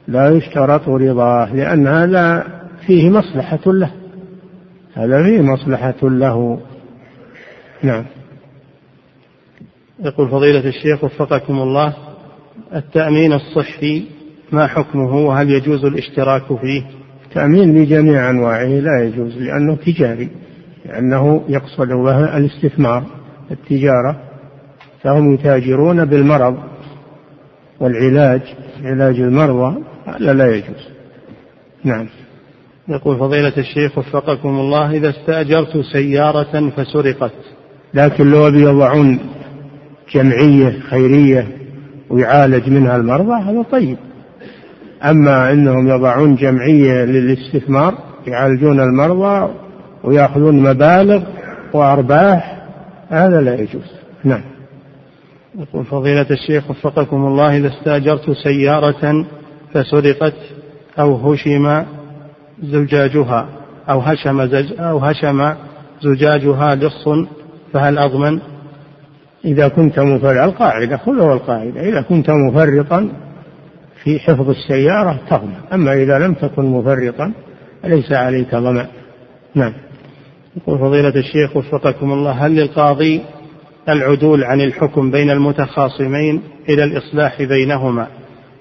لا 0.09 0.31
يشترط 0.31 0.89
رضاه 0.89 1.55
لأن 1.55 1.87
هذا 1.87 2.47
فيه 2.87 3.11
مصلحة 3.11 3.61
له. 3.66 3.91
هذا 4.95 5.22
فيه 5.22 5.41
مصلحة 5.41 5.99
له. 6.03 6.61
نعم. 7.83 8.05
يقول 10.05 10.31
فضيلة 10.31 10.68
الشيخ 10.68 11.05
وفقكم 11.05 11.59
الله 11.59 11.95
التأمين 12.75 13.33
الصحي 13.33 14.03
ما 14.53 14.66
حكمه؟ 14.66 15.16
وهل 15.16 15.51
يجوز 15.51 15.85
الاشتراك 15.85 16.43
فيه؟ 16.61 16.83
التأمين 17.25 17.75
بجميع 17.75 18.31
أنواعه 18.31 18.66
لا 18.66 19.05
يجوز 19.05 19.37
لأنه 19.37 19.77
تجاري 19.77 20.29
لأنه 20.87 21.45
يقصد 21.49 21.89
به 21.89 22.37
الاستثمار 22.37 23.05
التجارة. 23.51 24.21
فهم 25.03 25.35
يتاجرون 25.35 26.05
بالمرض 26.05 26.57
والعلاج 27.81 28.43
علاج 28.85 29.21
المرضى 29.21 29.83
هذا 30.07 30.33
لا 30.33 30.57
يجوز. 30.57 30.89
نعم. 31.85 32.07
يقول 32.89 33.18
فضيلة 33.18 33.53
الشيخ 33.59 33.99
وفقكم 33.99 34.49
الله 34.49 34.91
إذا 34.91 35.11
استأجرت 35.11 35.79
سيارة 35.93 36.71
فسرقت. 36.71 37.33
لكن 37.95 38.31
لو 38.31 38.47
يضعون 38.47 39.18
جمعية 40.14 40.81
خيرية 40.81 41.59
ويعالج 42.11 42.68
منها 42.68 42.96
المرضى 42.96 43.42
هذا 43.42 43.62
طيب. 43.62 43.96
أما 45.04 45.52
أنهم 45.52 45.88
يضعون 45.88 46.34
جمعية 46.34 47.04
للاستثمار 47.04 47.94
يعالجون 48.26 48.80
المرضى 48.80 49.52
ويأخذون 50.04 50.62
مبالغ 50.62 51.22
وأرباح 51.72 52.62
هذا 53.08 53.40
لا 53.40 53.54
يجوز. 53.54 53.92
نعم. 54.24 54.42
يقول 55.58 55.84
فضيلة 55.84 56.26
الشيخ 56.30 56.70
وفقكم 56.70 57.16
الله 57.16 57.56
إذا 57.56 57.68
استأجرت 57.68 58.30
سيارة 58.30 59.26
فسرقت 59.72 60.34
أو 60.98 61.32
هشم 61.32 61.84
زجاجها 62.62 63.48
أو 63.88 64.00
هشم 64.00 64.46
زج 64.46 64.80
أو 64.80 64.98
هشم 64.98 65.54
زجاجها 66.02 66.74
لص 66.74 67.08
فهل 67.72 67.98
أضمن؟ 67.98 68.40
إذا 69.45 69.68
كنت 69.68 69.99
مفرطا 70.01 70.45
القاعدة 70.45 70.97
خذوا 70.97 71.34
القاعدة 71.34 71.80
إذا 71.80 72.03
كنت 72.03 72.30
مفرطا 72.30 73.09
في 74.03 74.18
حفظ 74.18 74.51
السيارة 74.51 75.18
تضمن 75.30 75.55
أما 75.72 75.93
إذا 75.93 76.18
لم 76.18 76.34
تكن 76.34 76.64
مفرطا 76.64 77.32
فليس 77.82 78.12
عليك 78.12 78.55
ضمان. 78.55 78.86
نعم. 79.55 79.72
يقول 80.57 80.78
فضيلة 80.78 81.09
الشيخ 81.09 81.57
وفقكم 81.57 82.12
الله 82.12 82.30
هل 82.30 82.57
للقاضي 82.57 83.20
العدول 83.88 84.45
عن 84.45 84.61
الحكم 84.61 85.11
بين 85.11 85.30
المتخاصمين 85.30 86.43
إلى 86.68 86.84
الإصلاح 86.84 87.43
بينهما 87.43 88.07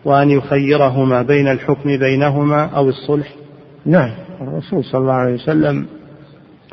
وأن 0.06 0.30
يخيرهما 0.30 1.22
بين 1.22 1.48
الحكم 1.48 1.98
بينهما 1.98 2.66
أو 2.66 2.90
الصلح؟ 2.90 3.28
نعم. 3.86 4.12
الرسول 4.42 4.84
صلى 4.84 5.02
الله 5.02 5.14
عليه 5.14 5.34
وسلم 5.34 5.86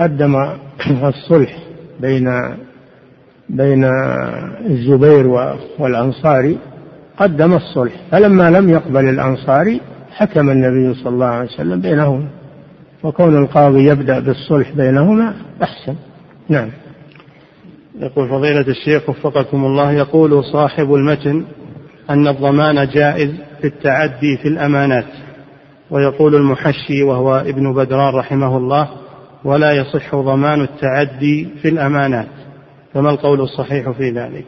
قدم 0.00 0.36
الصلح 1.02 1.59
بين 2.00 2.28
بين 3.49 3.84
الزبير 4.70 5.26
والأنصاري 5.78 6.59
قدم 7.18 7.55
الصلح 7.55 7.92
فلما 8.11 8.51
لم 8.51 8.70
يقبل 8.70 9.09
الأنصاري 9.09 9.80
حكم 10.11 10.51
النبي 10.51 10.94
صلى 10.94 11.12
الله 11.12 11.26
عليه 11.26 11.49
وسلم 11.49 11.80
بينهما 11.80 12.28
وكون 13.03 13.36
القاضي 13.36 13.86
يبدأ 13.86 14.18
بالصلح 14.20 14.72
بينهما 14.72 15.34
أحسن. 15.62 15.94
نعم. 16.49 16.68
يقول 17.99 18.28
فضيلة 18.28 18.61
الشيخ 18.68 19.09
وفقكم 19.09 19.64
الله 19.64 19.92
يقول 19.92 20.44
صاحب 20.44 20.94
المتن 20.94 21.44
أن 22.11 22.28
الضمان 22.28 22.88
جائز 22.88 23.30
في 23.61 23.66
التعدي 23.66 24.36
في 24.36 24.49
الأمانات 24.49 25.07
ويقول 25.90 26.34
المحشي 26.34 27.03
وهو 27.03 27.36
ابن 27.36 27.74
بدران 27.74 28.14
رحمه 28.14 28.57
الله 28.57 28.88
ولا 29.44 29.72
يصح 29.72 30.14
ضمان 30.16 30.61
التعدي 30.61 31.49
في 31.62 31.68
الأمانات. 31.68 32.26
فما 32.97 33.11
القول 33.11 33.40
الصحيح 33.40 33.90
في 33.90 34.11
ذلك؟ 34.11 34.47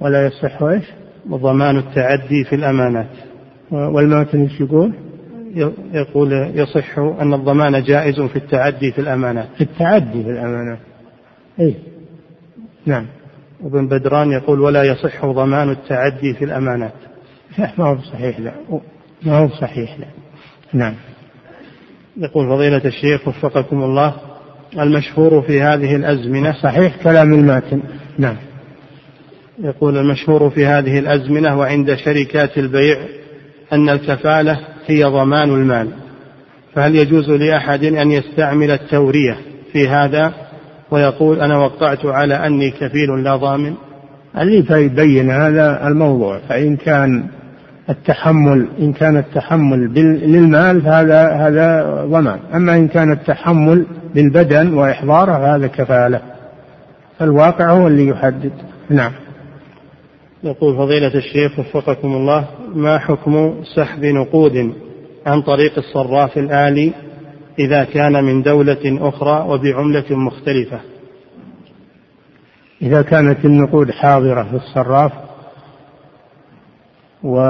ولا 0.00 0.26
يصح 0.26 0.62
إيش؟ 0.62 0.84
ضمان 1.28 1.76
التعدي 1.76 2.44
في 2.44 2.54
الأمانات. 2.54 3.10
والماتن 3.70 4.40
إيش 4.40 4.60
يقول؟ 4.60 4.92
يقول 5.92 6.32
يصح 6.32 6.98
أن 6.98 7.34
الضمان 7.34 7.82
جائز 7.82 8.20
في 8.20 8.36
التعدي 8.36 8.92
في 8.92 9.00
الأمانات. 9.00 9.48
في 9.56 9.60
التعدي 9.60 10.22
في 10.22 10.30
الأمانات. 10.30 10.78
أي 11.60 11.74
نعم. 12.86 13.06
وابن 13.62 13.88
بدران 13.88 14.32
يقول 14.32 14.60
ولا 14.60 14.82
يصح 14.82 15.26
ضمان 15.26 15.70
التعدي 15.70 16.34
في 16.34 16.44
الأمانات. 16.44 16.94
لا 17.58 17.70
ما 17.78 17.84
هو 17.84 17.98
صحيح 17.98 18.40
لا. 18.40 18.52
ما 19.22 19.38
هو 19.38 19.48
صحيح 19.48 19.98
لا. 19.98 20.06
نعم. 20.72 20.94
يقول 22.16 22.48
فضيلة 22.48 22.84
الشيخ 22.84 23.28
وفقكم 23.28 23.82
الله 23.82 24.29
المشهور 24.78 25.42
في 25.42 25.62
هذه 25.62 25.96
الأزمنة. 25.96 26.52
صحيح 26.62 26.96
كلام 27.02 27.34
الماتن. 27.34 27.82
نعم. 28.18 28.36
يقول 29.62 29.98
المشهور 29.98 30.50
في 30.50 30.66
هذه 30.66 30.98
الأزمنة 30.98 31.58
وعند 31.58 31.94
شركات 31.94 32.58
البيع 32.58 32.98
أن 33.72 33.88
الكفالة 33.88 34.60
هي 34.86 35.04
ضمان 35.04 35.48
المال. 35.48 35.88
فهل 36.74 36.96
يجوز 36.96 37.30
لأحد 37.30 37.84
أن 37.84 38.12
يستعمل 38.12 38.70
التورية 38.70 39.36
في 39.72 39.88
هذا؟ 39.88 40.32
ويقول 40.90 41.40
أنا 41.40 41.58
وقعت 41.58 42.06
على 42.06 42.34
أني 42.34 42.70
كفيل 42.70 43.24
لا 43.24 43.36
ضامن. 43.36 43.74
اللي 44.38 44.64
يبين 44.70 45.30
هذا 45.30 45.86
الموضوع 45.86 46.38
فإن 46.48 46.76
كان 46.76 47.24
التحمل 47.90 48.68
إن 48.78 48.92
كان 48.92 49.16
التحمل 49.16 49.94
للمال 50.22 50.82
فهذا 50.82 51.28
هذا 51.28 51.82
ضمان. 52.04 52.38
أما 52.54 52.76
إن 52.76 52.88
كان 52.88 53.12
التحمل 53.12 53.86
بالبدن 54.14 54.74
وإحضاره 54.74 55.56
هذا 55.56 55.66
كفالة. 55.66 56.20
فالواقع 57.18 57.70
هو 57.70 57.86
اللي 57.86 58.06
يحدد. 58.06 58.52
نعم. 58.90 59.12
يقول 60.44 60.76
فضيلة 60.76 61.14
الشيخ 61.14 61.58
وفقكم 61.58 62.14
الله 62.14 62.44
ما 62.74 62.98
حكم 62.98 63.54
سحب 63.76 64.04
نقود 64.04 64.74
عن 65.26 65.42
طريق 65.42 65.78
الصراف 65.78 66.38
الآلي 66.38 66.92
إذا 67.58 67.84
كان 67.84 68.24
من 68.24 68.42
دولة 68.42 69.08
أخرى 69.08 69.44
وبعملة 69.48 70.04
مختلفة؟ 70.10 70.80
إذا 72.82 73.02
كانت 73.02 73.44
النقود 73.44 73.90
حاضرة 73.90 74.42
في 74.42 74.56
الصراف 74.56 75.12
و 77.24 77.40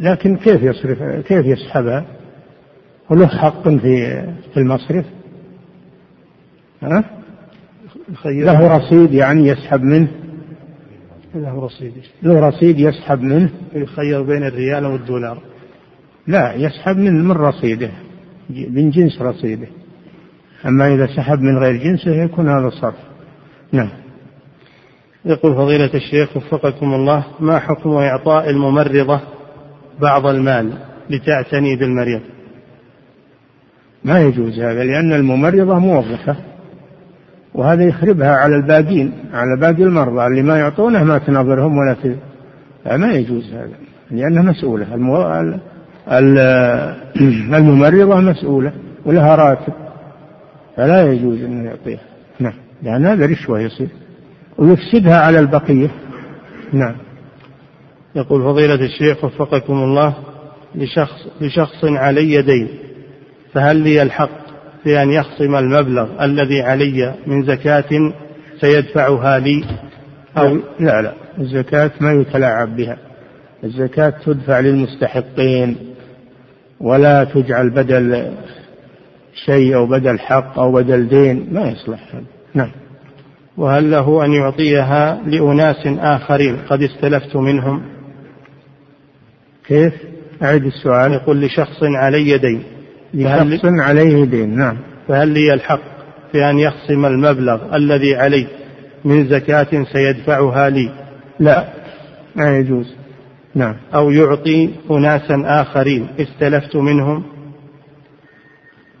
لكن 0.00 0.36
كيف 0.36 0.62
يصرف 0.62 1.02
كيف 1.26 1.46
يسحبها 1.46 2.04
وله 3.10 3.26
حق 3.26 3.68
في 3.68 4.22
في 4.54 4.56
المصرف؟ 4.56 5.04
ها؟ 6.82 7.04
له 8.24 8.76
رصيد 8.76 9.14
يعني 9.14 9.48
يسحب 9.48 9.82
منه؟ 9.82 10.08
له 11.34 11.64
رصيد. 11.64 11.92
له 12.22 12.48
رصيد 12.48 12.78
يسحب 12.78 13.20
منه؟ 13.20 13.50
يخير 13.74 14.22
بين 14.22 14.42
الريال 14.42 14.86
والدولار. 14.86 15.38
لا 16.26 16.54
يسحب 16.54 16.96
من 16.96 17.24
من 17.24 17.32
رصيده 17.32 17.90
من 18.50 18.90
جنس 18.90 19.22
رصيده. 19.22 19.66
أما 20.66 20.94
إذا 20.94 21.06
سحب 21.06 21.40
من 21.40 21.58
غير 21.58 21.76
جنسه 21.76 22.10
يكون 22.10 22.48
هذا 22.48 22.70
صرف. 22.70 22.94
نعم. 23.72 24.03
يقول 25.24 25.54
فضيلة 25.54 25.90
الشيخ 25.94 26.36
وفقكم 26.36 26.94
الله 26.94 27.24
ما 27.40 27.58
حكم 27.58 27.90
إعطاء 27.90 28.50
الممرضة 28.50 29.20
بعض 30.00 30.26
المال 30.26 30.72
لتعتني 31.10 31.76
بالمريض؟ 31.76 32.20
ما 34.04 34.20
يجوز 34.20 34.58
هذا 34.58 34.84
لأن 34.84 35.12
الممرضة 35.12 35.78
موظفة 35.78 36.36
وهذا 37.54 37.84
يخربها 37.84 38.36
على 38.36 38.56
الباقين 38.56 39.12
على 39.32 39.60
باقي 39.60 39.82
المرضى 39.82 40.26
اللي 40.26 40.42
ما 40.42 40.58
يعطونه 40.58 41.04
ما 41.04 41.18
تناظرهم 41.18 41.78
ولا 41.78 41.94
ت... 41.94 42.16
ما 42.98 43.12
يجوز 43.12 43.52
هذا 43.52 43.74
لأنها 44.10 44.42
مسؤولة 44.42 44.94
المو... 44.94 45.22
الممرضة 47.58 48.20
مسؤولة 48.20 48.72
ولها 49.04 49.34
راتب 49.34 49.72
فلا 50.76 51.12
يجوز 51.12 51.42
أنه 51.42 51.64
يعطيها. 51.64 52.02
نعم 52.40 52.54
لأن 52.82 53.06
هذا 53.06 53.26
رشوة 53.26 53.60
يصير. 53.60 53.88
ويفسدها 54.58 55.20
على 55.20 55.38
البقية. 55.38 55.90
نعم. 56.72 56.96
يقول 58.16 58.42
فضيلة 58.42 58.74
الشيخ 58.74 59.24
وفقكم 59.24 59.72
الله 59.72 60.14
لشخص 60.74 61.26
لشخص 61.40 61.84
علي 61.84 62.42
دين 62.42 62.68
فهل 63.52 63.76
لي 63.76 64.02
الحق 64.02 64.44
في 64.84 65.02
أن 65.02 65.10
يخصم 65.10 65.56
المبلغ 65.56 66.24
الذي 66.24 66.62
علي 66.62 67.14
من 67.26 67.42
زكاة 67.42 68.12
سيدفعها 68.60 69.38
لي؟ 69.38 69.64
أو 70.38 70.58
لا 70.80 71.02
لا 71.02 71.12
الزكاة 71.38 71.90
ما 72.00 72.12
يتلاعب 72.12 72.76
بها. 72.76 72.96
الزكاة 73.64 74.14
تدفع 74.26 74.60
للمستحقين 74.60 75.76
ولا 76.80 77.24
تجعل 77.24 77.70
بدل 77.70 78.32
شيء 79.46 79.74
أو 79.74 79.86
بدل 79.86 80.18
حق 80.18 80.58
أو 80.58 80.72
بدل 80.72 81.08
دين 81.08 81.48
ما 81.52 81.70
يصلح. 81.70 82.14
نعم. 82.54 82.70
وهل 83.56 83.90
له 83.90 84.24
أن 84.24 84.32
يعطيها 84.32 85.22
لأناس 85.26 85.86
آخرين؟ 85.86 86.56
قد 86.56 86.82
استلفت 86.82 87.36
منهم. 87.36 87.82
كيف؟ 89.66 89.92
أعد 90.42 90.64
السؤال. 90.64 91.12
يقول 91.12 91.40
لشخص 91.40 91.82
علي 91.82 92.38
دين. 92.38 92.62
لشخص 93.14 93.64
عليه 93.64 94.24
دين 94.24 94.56
نعم. 94.58 94.76
فهل 95.08 95.28
لي 95.28 95.54
الحق 95.54 95.80
في 96.32 96.50
أن 96.50 96.58
يخصم 96.58 97.06
المبلغ 97.06 97.76
الذي 97.76 98.16
علي 98.16 98.46
من 99.04 99.28
زكاة 99.28 99.84
سيدفعها 99.92 100.70
لي؟ 100.70 100.90
لا 101.40 101.68
ما 102.36 102.56
يجوز. 102.56 102.94
نعم. 103.54 103.76
أو 103.94 104.10
يعطي 104.10 104.70
أناسا 104.90 105.42
آخرين. 105.46 106.06
استلفت 106.20 106.76
منهم؟ 106.76 107.24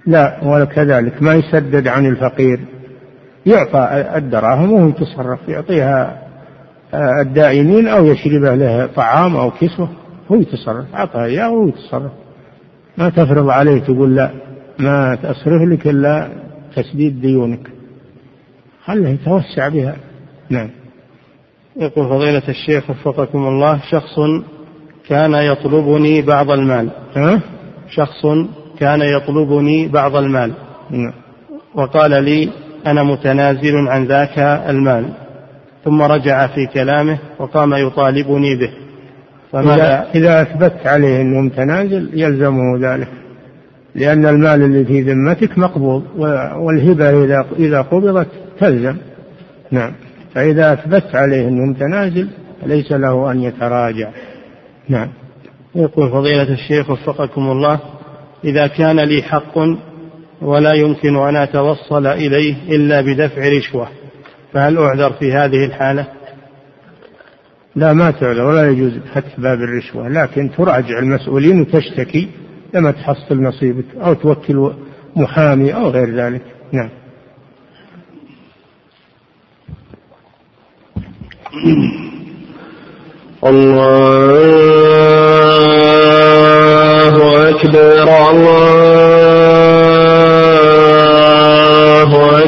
لا 0.06 0.38
ولا 0.42 0.64
كذلك. 0.64 1.22
ما 1.22 1.34
يسدد 1.34 1.88
عن 1.88 2.06
الفقير. 2.06 2.60
يعطى 3.46 4.08
الدراهم 4.16 4.72
وهو 4.72 4.88
يتصرف 4.88 5.48
يعطيها 5.48 6.24
آه، 6.94 7.20
الدائنين 7.20 7.88
أو 7.88 8.06
يشرب 8.06 8.44
له 8.44 8.86
طعام 8.86 9.36
أو 9.36 9.50
كسوة 9.50 9.88
هو 10.32 10.36
يتصرف 10.36 10.94
أعطها 10.94 11.24
إياه 11.24 11.50
وهو 11.50 11.68
يتصرف. 11.68 12.12
ما 12.98 13.08
تفرض 13.08 13.50
عليه 13.50 13.78
تقول 13.78 14.16
لا 14.16 14.30
ما 14.78 15.14
تصرف 15.14 15.62
لك 15.62 15.86
إلا 15.86 16.28
تسديد 16.76 17.20
ديونك. 17.20 17.70
خله 18.84 19.08
يتوسع 19.08 19.68
بها. 19.68 19.96
نعم. 20.50 20.70
يقول 21.76 22.08
فضيلة 22.08 22.42
الشيخ 22.48 22.90
وفقكم 22.90 23.46
الله 23.46 23.80
شخص 23.90 24.14
كان 25.08 25.34
يطلبني 25.34 26.22
بعض 26.22 26.50
المال. 26.50 26.90
ها؟ 27.16 27.40
شخص 27.90 28.26
كان 28.78 29.00
يطلبني 29.00 29.88
بعض 29.88 30.16
المال. 30.16 30.52
نعم. 30.90 31.12
وقال 31.74 32.24
لي 32.24 32.48
أنا 32.86 33.02
متنازل 33.02 33.88
عن 33.88 34.04
ذاك 34.04 34.38
المال. 34.68 35.08
ثم 35.84 36.02
رجع 36.02 36.46
في 36.46 36.66
كلامه 36.66 37.18
وقام 37.38 37.74
يطالبني 37.74 38.56
به. 38.56 38.70
فماذا؟ 39.52 40.06
إذا 40.14 40.42
أثبت 40.42 40.86
عليه 40.86 41.20
أنه 41.20 41.40
متنازل 41.40 42.10
يلزمه 42.14 42.78
ذلك. 42.78 43.08
لأن 43.94 44.26
المال 44.26 44.62
اللي 44.62 44.84
في 44.84 45.00
ذمتك 45.00 45.58
مقبوض 45.58 46.02
والهبة 46.56 47.24
إذا 47.24 47.46
إذا 47.58 47.80
قبضت 47.80 48.28
تلزم. 48.60 48.96
نعم. 49.70 49.92
فإذا 50.34 50.72
أثبت 50.72 51.14
عليه 51.14 51.48
أنه 51.48 51.64
متنازل 51.64 52.28
ليس 52.66 52.92
له 52.92 53.30
أن 53.30 53.42
يتراجع. 53.42 54.08
نعم. 54.88 55.08
يقول 55.74 56.10
فضيلة 56.10 56.52
الشيخ 56.52 56.90
وفقكم 56.90 57.42
الله 57.50 57.80
إذا 58.44 58.66
كان 58.66 59.00
لي 59.00 59.22
حق 59.22 59.58
ولا 60.42 60.72
يمكن 60.72 61.16
أن 61.16 61.36
أتوصل 61.36 62.06
إليه 62.06 62.54
إلا 62.68 63.00
بدفع 63.00 63.48
رشوة. 63.48 63.88
فهل 64.52 64.78
أعذر 64.78 65.12
في 65.12 65.32
هذه 65.32 65.64
الحالة؟ 65.64 66.06
لا 67.76 67.92
ما 67.92 68.10
تعذر 68.10 68.42
ولا 68.42 68.70
يجوز 68.70 68.92
فتح 69.14 69.40
باب 69.40 69.58
الرشوة 69.58 70.08
لكن 70.08 70.50
تراجع 70.56 70.98
المسؤولين 70.98 71.60
وتشتكي 71.60 72.28
لما 72.74 72.90
تحصل 72.90 73.42
نصيبك 73.42 73.84
أو 74.00 74.14
توكل 74.14 74.72
محامي 75.16 75.74
أو 75.74 75.88
غير 75.88 76.14
ذلك. 76.16 76.42
نعم. 76.72 76.90
الله 86.54 87.50
أكبر 87.50 88.30
الله 88.30 89.23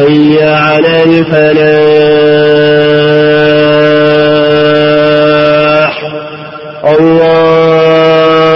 حي 0.00 0.42
على 0.42 1.02
الفلاح. 5.00 5.94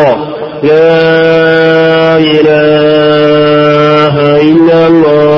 لا 0.64 2.18
إله 2.18 4.16
إلا 4.42 4.88
الله 4.88 5.30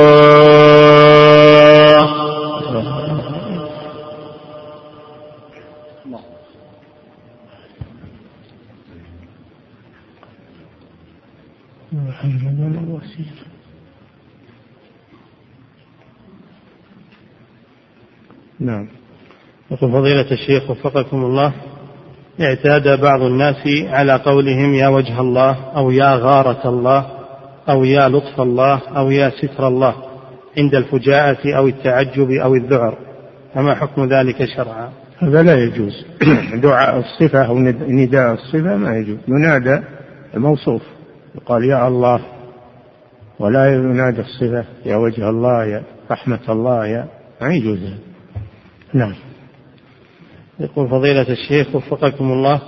نعم 18.60 18.88
يقول 19.72 19.92
فضيلة 19.92 20.28
الشيخ 20.42 20.70
وفقكم 20.70 21.24
الله 21.24 21.54
اعتاد 22.42 23.02
بعض 23.02 23.22
الناس 23.22 23.68
على 23.90 24.14
قولهم 24.14 24.74
يا 24.74 24.88
وجه 24.88 25.22
الله 25.22 25.58
أو 25.76 25.92
يا 25.92 26.16
غارة 26.16 26.70
الله 26.70 27.06
أو 27.70 27.84
يا 27.84 28.10
لطف 28.10 28.42
الله 28.42 28.82
أو 28.98 29.12
يا 29.12 29.30
ستر 29.30 29.68
الله 29.68 29.96
عند 30.58 30.76
الفجاءة 30.76 31.58
أو 31.58 31.68
التعجب 31.68 32.32
أو 32.32 32.56
الذعر. 32.56 32.98
فما 33.54 33.76
حكم 33.76 34.06
ذلك 34.06 34.46
شرعا؟ 34.46 34.90
هذا 35.20 35.44
لا 35.44 35.54
يجوز. 35.54 36.06
دعاء 36.64 37.00
الصفة 37.00 37.46
أو 37.46 37.60
نداء 37.88 38.34
الصفة 38.34 38.76
ما 38.78 38.98
يجوز. 38.98 39.18
ينادى 39.28 39.82
الموصوف 40.34 40.82
يقال 41.36 41.64
يا 41.64 41.88
الله 41.88 42.22
ولا 43.40 43.76
ينادى 43.76 44.22
الصفة 44.22 44.66
يا 44.86 44.96
وجه 44.96 45.30
الله 45.30 45.66
يا 45.66 45.84
رحمة 46.12 46.40
الله 46.50 46.88
يا 46.88 47.06
ما 47.42 47.54
يجوز. 47.54 47.80
نعم. 48.94 49.31
يقول 50.62 50.90
فضيلة 50.90 51.26
الشيخ 51.30 51.76
وفقكم 51.76 52.32
الله. 52.32 52.62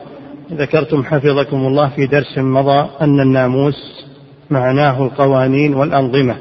ذكرتم 0.54 1.04
حفظكم 1.04 1.58
الله 1.58 1.90
في 1.90 2.06
درس 2.06 2.38
مضى 2.38 2.90
أن 3.02 3.20
الناموس 3.20 4.06
معناه 4.50 5.04
القوانين 5.04 5.74
والأنظمة. 5.74 6.36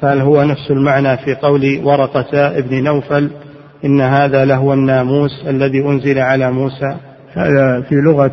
فهل 0.00 0.20
هو 0.20 0.42
نفس 0.42 0.70
المعنى 0.70 1.16
في 1.16 1.34
قول 1.34 1.80
ورقة 1.84 2.58
ابن 2.58 2.84
نوفل 2.84 3.30
إن 3.84 4.00
هذا 4.00 4.44
لهو 4.44 4.72
الناموس 4.72 5.44
الذي 5.46 5.80
أنزل 5.80 6.18
على 6.18 6.52
موسى؟ 6.52 6.96
هذا 7.32 7.80
في 7.80 7.94
لغة 7.94 8.32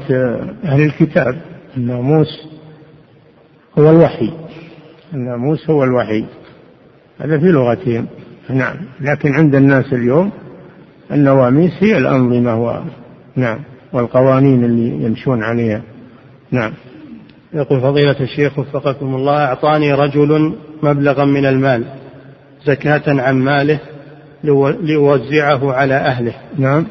أهل 0.66 0.82
الكتاب. 0.82 1.42
الناموس 1.78 2.48
هو 3.80 3.90
الوحي. 3.90 4.32
الناموس 5.14 5.70
هو 5.70 5.84
الوحي. 5.84 6.26
هذا 7.20 7.40
في 7.40 7.46
لغتهم. 7.46 8.08
نعم. 8.50 8.76
لكن 9.02 9.34
عند 9.34 9.56
الناس 9.56 9.94
اليوم 9.94 10.32
النواميس 11.12 11.72
هي 11.80 11.98
الأنظمة 11.98 12.64
و... 12.64 12.82
نعم. 13.36 13.60
والقوانين 13.94 14.64
اللي 14.64 15.06
يمشون 15.06 15.44
عليها. 15.44 15.82
نعم. 16.52 16.72
يقول 17.54 17.82
فضيلة 17.82 18.20
الشيخ 18.20 18.60
وفقكم 18.60 19.16
الله 19.16 19.38
أعطاني 19.46 19.94
رجل 19.94 20.54
مبلغا 20.84 21.26
من 21.26 21.46
المال 21.46 21.84
زكاة 22.66 23.22
عن 23.22 23.36
ماله 23.36 23.80
ليوزعه 24.82 25.74
على 25.74 25.94
أهله. 25.96 26.34
نعم. 26.58 26.86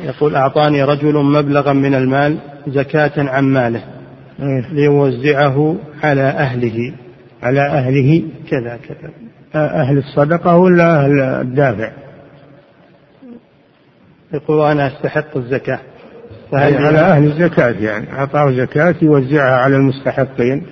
يقول 0.00 0.36
أعطاني 0.36 0.82
رجل 0.82 1.14
مبلغا 1.14 1.72
من 1.72 1.94
المال 1.94 2.38
زكاة 2.66 3.12
عن 3.16 3.44
ماله 3.44 3.82
إيه. 4.40 4.72
ليوزعه 4.72 5.76
على 6.02 6.22
أهله. 6.22 6.92
على 7.42 7.60
أهله؟ 7.60 8.22
كذا 8.50 8.78
كذا. 8.88 9.10
أهل 9.54 9.98
الصدقة 9.98 10.56
ولا 10.56 11.04
أهل 11.04 11.20
الدافع؟ 11.20 12.03
يقول 14.34 14.60
أنا 14.60 14.86
أستحق 14.86 15.36
الزكاة. 15.36 15.80
فهل 16.52 16.76
على 16.76 16.98
أهل 16.98 17.24
الزكاة 17.24 17.70
يعني 17.70 18.12
أعطاه 18.12 18.50
زكاة 18.50 18.94
يوزعها 19.02 19.56
على 19.56 19.76
المستحقين 19.76 20.66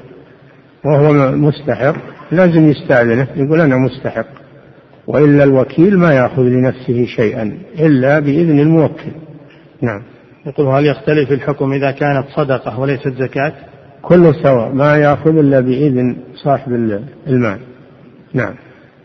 وهو 0.84 1.32
مستحق 1.32 1.94
لازم 2.32 2.70
يستأذنه 2.70 3.26
يقول 3.36 3.60
أنا 3.60 3.76
مستحق 3.76 4.26
وإلا 5.06 5.44
الوكيل 5.44 5.98
ما 5.98 6.12
يأخذ 6.12 6.42
لنفسه 6.42 7.06
شيئا 7.06 7.58
إلا 7.78 8.18
بإذن 8.18 8.60
الموكل. 8.60 9.10
نعم. 9.82 10.02
يقول 10.46 10.66
هل 10.66 10.86
يختلف 10.86 11.32
الحكم 11.32 11.72
إذا 11.72 11.90
كانت 11.90 12.26
صدقة 12.36 12.80
وليست 12.80 13.08
زكاة؟ 13.08 13.52
كله 14.02 14.32
سواء 14.42 14.72
ما 14.72 14.96
يأخذ 14.96 15.38
إلا 15.38 15.60
بإذن 15.60 16.16
صاحب 16.34 16.72
المال. 17.26 17.58
نعم. 18.34 18.54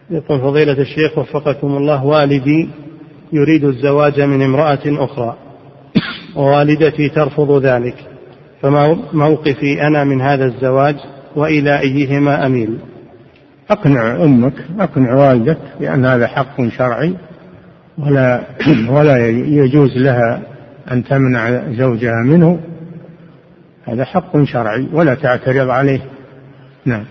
يقول 0.10 0.42
فضيلة 0.42 0.82
الشيخ 0.82 1.18
وفقكم 1.18 1.68
الله 1.68 2.06
والدي 2.06 2.70
يريد 3.34 3.64
الزواج 3.64 4.22
من 4.22 4.42
امرأة 4.42 4.80
أخرى 4.86 5.38
ووالدتي 6.36 7.10
ترفض 7.10 7.66
ذلك 7.66 7.96
فما 8.62 8.98
موقفي 9.14 9.88
أنا 9.88 10.04
من 10.04 10.22
هذا 10.22 10.46
الزواج 10.46 10.96
وإلى 11.36 11.80
أيهما 11.80 12.46
أميل 12.46 12.78
أقنع 13.70 14.24
أمك 14.24 14.54
أقنع 14.80 15.14
والدك 15.14 15.58
بأن 15.80 16.06
هذا 16.06 16.28
حق 16.28 16.68
شرعي 16.78 17.14
ولا 17.98 18.44
ولا 18.96 19.28
يجوز 19.30 19.98
لها 19.98 20.42
أن 20.92 21.04
تمنع 21.04 21.72
زوجها 21.72 22.24
منه. 22.26 22.60
هذا 23.86 24.06
حق 24.06 24.44
شرعي 24.44 24.88
ولا 24.94 25.16
تعترض 25.16 25.70
عليه. 25.70 26.02
نعم. 26.86 27.04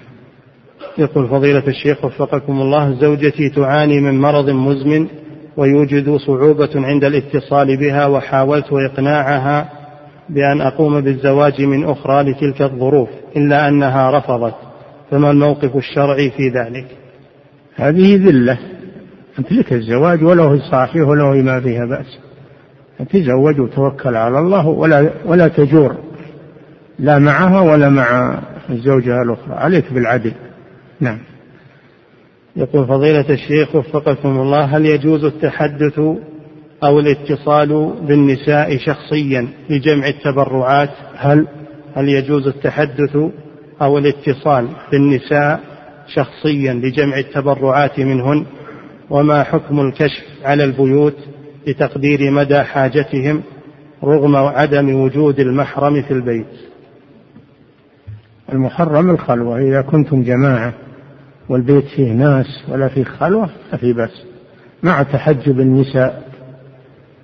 يقول 0.99 1.29
فضيلة 1.29 1.63
الشيخ 1.69 2.05
وفقكم 2.05 2.61
الله 2.61 3.01
زوجتي 3.01 3.49
تعاني 3.49 4.01
من 4.01 4.21
مرض 4.21 4.51
مزمن 4.51 5.07
ويوجد 5.57 6.16
صعوبة 6.16 6.70
عند 6.74 7.05
الاتصال 7.05 7.77
بها 7.77 8.07
وحاولت 8.07 8.66
إقناعها 8.73 9.69
بأن 10.28 10.61
أقوم 10.61 11.01
بالزواج 11.01 11.62
من 11.62 11.85
أخرى 11.85 12.23
لتلك 12.23 12.62
الظروف 12.62 13.09
إلا 13.37 13.69
أنها 13.69 14.19
رفضت. 14.19 14.55
فما 15.11 15.31
الموقف 15.31 15.77
الشرعي 15.77 16.31
في 16.31 16.49
ذلك؟ 16.49 16.87
هذه 17.74 18.16
ذلة. 18.16 18.59
أنت 19.39 19.53
لك 19.53 19.73
الزواج 19.73 20.24
ولو 20.24 20.59
صحيح 20.59 21.09
ولو 21.09 21.43
ما 21.43 21.61
فيها 21.61 21.87
بأس. 21.87 22.19
تزوج 23.11 23.61
وتوكل 23.61 24.16
على 24.16 24.39
الله 24.39 24.66
ولا 24.66 25.11
ولا 25.27 25.49
تجور. 25.49 25.97
لا 26.99 27.19
معها 27.19 27.61
ولا 27.61 27.89
مع 27.89 28.39
الزوجة 28.70 29.23
الأخرى. 29.23 29.55
عليك 29.55 29.93
بالعدل. 29.93 30.33
نعم. 31.01 31.19
يقول 32.57 32.87
فضيلة 32.87 33.31
الشيخ 33.31 33.74
وفقكم 33.74 34.41
الله 34.41 34.65
هل 34.65 34.87
يجوز 34.87 35.24
التحدث 35.24 35.99
أو 36.85 37.01
الاتصال 37.01 37.95
بالنساء 38.09 38.77
شخصيا 38.77 39.49
لجمع 39.70 40.09
التبرعات؟ 40.09 40.91
هل 41.16 41.47
هل 41.95 42.09
يجوز 42.09 42.47
التحدث 42.47 43.16
أو 43.83 43.99
الاتصال 43.99 44.69
بالنساء 44.93 45.61
شخصيا 46.07 46.73
لجمع 46.73 47.19
التبرعات 47.19 48.01
منهن؟ 48.01 48.47
وما 49.11 49.43
حكم 49.43 49.81
الكشف 49.81 50.24
على 50.45 50.65
البيوت 50.65 51.16
لتقدير 51.66 52.31
مدى 52.31 52.62
حاجتهم 52.62 53.43
رغم 54.05 54.37
عدم 54.37 54.95
وجود 54.95 55.41
المحرم 55.41 56.03
في 56.03 56.11
البيت؟ 56.11 56.47
المحرم 58.53 59.11
الخلوة 59.11 59.59
إذا 59.59 59.81
كنتم 59.83 60.23
جماعة. 60.23 60.86
والبيت 61.48 61.85
فيه 61.85 62.12
ناس 62.12 62.64
ولا 62.68 62.89
فيه 62.89 63.05
خلوة 63.05 63.51
ففي 63.70 63.93
بس 63.93 64.23
مع 64.82 65.02
تحجب 65.02 65.60
النساء 65.60 66.27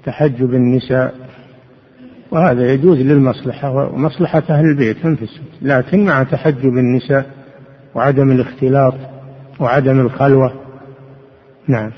تحجب 0.04 0.54
النساء. 0.54 1.14
وهذا 2.30 2.72
يجوز 2.72 2.98
للمصلحة 2.98 3.70
ومصلحة 3.70 4.42
أهل 4.50 4.64
البيت 4.64 5.04
أنفسهم 5.04 5.44
لكن 5.62 6.04
مع 6.04 6.22
تحجب 6.22 6.78
النساء 6.78 7.26
وعدم 7.94 8.30
الاختلاط 8.30 8.94
وعدم 9.60 10.00
الخلوة. 10.00 10.52
نعم. 11.68 11.90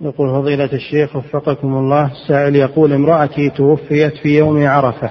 يقول 0.00 0.28
فضيلة 0.30 0.72
الشيخ 0.72 1.16
وفقكم 1.16 1.76
الله 1.76 2.12
السائل 2.12 2.56
يقول 2.56 2.92
امرأتي 2.92 3.50
توفيت 3.50 4.16
في 4.16 4.38
يوم 4.38 4.66
عرفة 4.66 5.10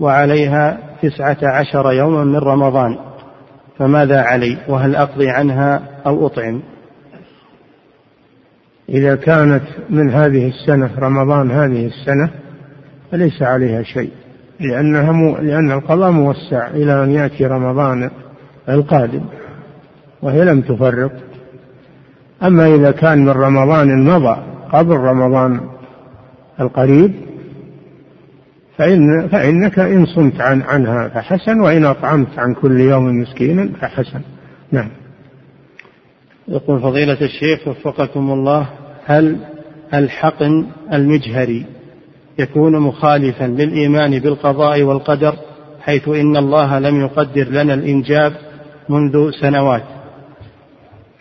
وعليها 0.00 0.78
تسعة 1.02 1.38
عشر 1.42 1.92
يوما 1.92 2.24
من 2.24 2.36
رمضان. 2.36 2.96
فماذا 3.80 4.20
علي؟ 4.20 4.58
وهل 4.68 4.96
أقضي 4.96 5.28
عنها 5.28 5.82
أو 6.06 6.26
أطعم؟ 6.26 6.62
إذا 8.88 9.14
كانت 9.14 9.62
من 9.90 10.10
هذه 10.10 10.48
السنة 10.48 10.90
رمضان 10.98 11.50
هذه 11.50 11.86
السنة 11.86 12.30
فليس 13.12 13.42
عليها 13.42 13.82
شيء 13.82 14.10
لأنها 14.60 15.12
مو 15.12 15.36
لأن 15.36 15.72
القضاء 15.72 16.10
موسع 16.10 16.68
إلى 16.68 17.04
أن 17.04 17.10
يأتي 17.10 17.46
رمضان 17.46 18.10
القادم 18.68 19.22
وهي 20.22 20.44
لم 20.44 20.60
تفرط. 20.60 21.12
أما 22.42 22.74
إذا 22.74 22.90
كان 22.90 23.18
من 23.18 23.30
رمضان 23.30 24.04
مضى 24.04 24.42
قبل 24.72 24.96
رمضان 24.96 25.60
القريب 26.60 27.12
فإن 28.80 29.28
فإنك 29.28 29.78
إن 29.78 30.06
صمت 30.06 30.40
عن 30.40 30.62
عنها 30.62 31.08
فحسن 31.08 31.60
وإن 31.60 31.84
أطعمت 31.84 32.38
عن 32.38 32.54
كل 32.54 32.80
يوم 32.80 33.04
مسكينا 33.04 33.68
فحسن. 33.80 34.20
نعم. 34.72 34.88
يقول 36.48 36.80
فضيلة 36.80 37.18
الشيخ 37.20 37.68
وفقكم 37.68 38.30
الله 38.30 38.68
هل 39.04 39.36
الحقن 39.94 40.66
المجهري 40.92 41.66
يكون 42.38 42.78
مخالفا 42.78 43.44
للإيمان 43.44 44.18
بالقضاء 44.18 44.82
والقدر 44.82 45.34
حيث 45.80 46.08
إن 46.08 46.36
الله 46.36 46.78
لم 46.78 47.00
يقدر 47.00 47.48
لنا 47.48 47.74
الإنجاب 47.74 48.32
منذ 48.88 49.30
سنوات؟ 49.40 49.84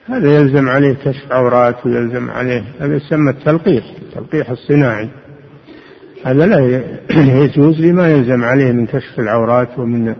هذا 0.06 0.36
يلزم 0.36 0.69
عليه 0.69 0.94
كشف 0.94 1.31
عورات 1.31 1.86
ويلزم 1.86 2.30
عليه 2.30 2.64
هذا 2.80 2.95
يسمى 2.95 3.31
التلقيح 3.31 3.84
التلقيح 4.02 4.49
الصناعي. 4.49 5.10
هذا 6.23 6.45
لا 6.45 6.81
يجوز 7.43 7.81
لما 7.81 8.09
يلزم 8.11 8.43
عليه 8.43 8.71
من 8.71 8.85
كشف 8.85 9.19
العورات 9.19 9.79
ومن 9.79 10.15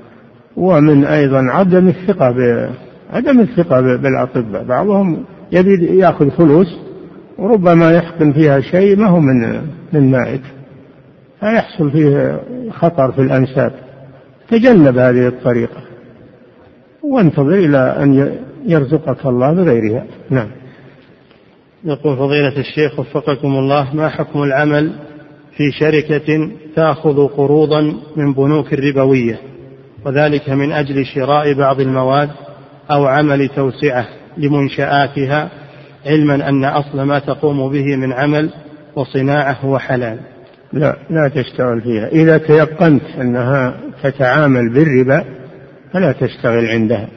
ومن 0.58 1.06
أيضا 1.06 1.46
عدم 1.50 1.88
الثقة 1.88 2.32
ب 2.32 2.70
عدم 3.14 3.40
الثقة 3.40 3.82
بالأطباء. 3.82 4.64
بعضهم 4.64 5.24
يبي 5.52 6.00
يأخذ 6.00 6.30
فلوس 6.30 6.78
وربما 7.38 7.92
يحقن 7.92 8.34
فيها 8.34 8.60
شيء 8.60 8.98
ما 8.98 9.08
هو 9.08 9.20
من 9.20 9.62
من 9.94 10.12
مائت. 10.12 10.42
فيحصل 11.40 11.92
فيه 11.92 12.40
خطر 12.72 13.12
في 13.12 13.22
الأنساب. 13.22 13.72
تجنب 14.50 14.98
هذه 14.98 15.28
الطريقة. 15.28 15.82
وانتظر 17.04 17.54
إلى 17.54 17.78
أن 17.78 18.38
يرزقك 18.66 19.26
الله 19.26 19.54
بغيرها. 19.54 20.06
نعم. 20.30 20.48
يقول 21.84 22.18
فضيلة 22.18 22.58
الشيخ 22.60 23.00
وفقكم 23.00 23.48
الله 23.48 23.96
ما 23.96 24.10
حكم 24.10 24.44
العمل 24.44 24.92
في 25.60 25.72
شركة 25.72 26.52
تأخذ 26.76 27.28
قروضا 27.28 27.82
من 28.16 28.34
بنوك 28.34 28.74
الربوية 28.74 29.40
وذلك 30.06 30.50
من 30.50 30.72
أجل 30.72 31.06
شراء 31.06 31.54
بعض 31.54 31.82
المواد 31.82 32.30
أو 32.92 33.06
عمل 33.06 33.48
توسعة 33.48 34.08
لمنشآتها 34.38 35.50
علما 36.06 36.50
أن 36.50 36.66
أصل 36.66 37.02
ما 37.02 37.20
تقوم 37.20 37.72
به 37.72 37.96
من 37.96 38.14
عمل 38.14 38.50
وصناعة 38.96 39.58
هو 39.62 39.80
حلال 39.80 40.20
لا 40.74 40.98
لا 41.10 41.28
تشتغل 41.28 41.82
فيها. 41.82 42.08
إذا 42.08 42.38
تيقنت 42.38 43.04
أنها 43.22 43.80
تتعامل 44.04 44.74
بالربا 44.74 45.26
فلا 45.94 46.12
تشتغل 46.12 46.66
عندها. 46.66 47.08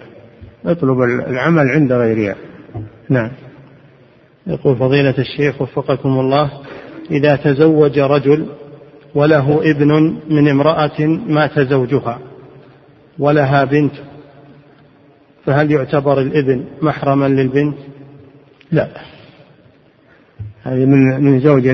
اطلب 0.66 1.02
العمل 1.02 1.69
عند 1.69 1.93
غيرها. 1.93 2.36
نعم. 3.09 3.31
يقول 4.47 4.77
فضيلة 4.77 5.14
الشيخ 5.19 5.62
وفقكم 5.62 6.09
الله 6.09 6.51
إذا 7.10 7.36
تزوج 7.36 7.98
رجل 7.98 8.46
وله 9.14 9.70
ابن 9.70 10.18
من 10.30 10.48
امرأة 10.48 11.06
مات 11.26 11.60
زوجها 11.60 12.18
ولها 13.18 13.64
بنت 13.64 13.92
فهل 15.44 15.70
يعتبر 15.70 16.20
الابن 16.20 16.64
محرما 16.82 17.28
للبنت؟ 17.28 17.76
لا. 18.72 18.88
هذه 20.62 20.84
من 20.84 21.24
من 21.24 21.40
زوج 21.40 21.68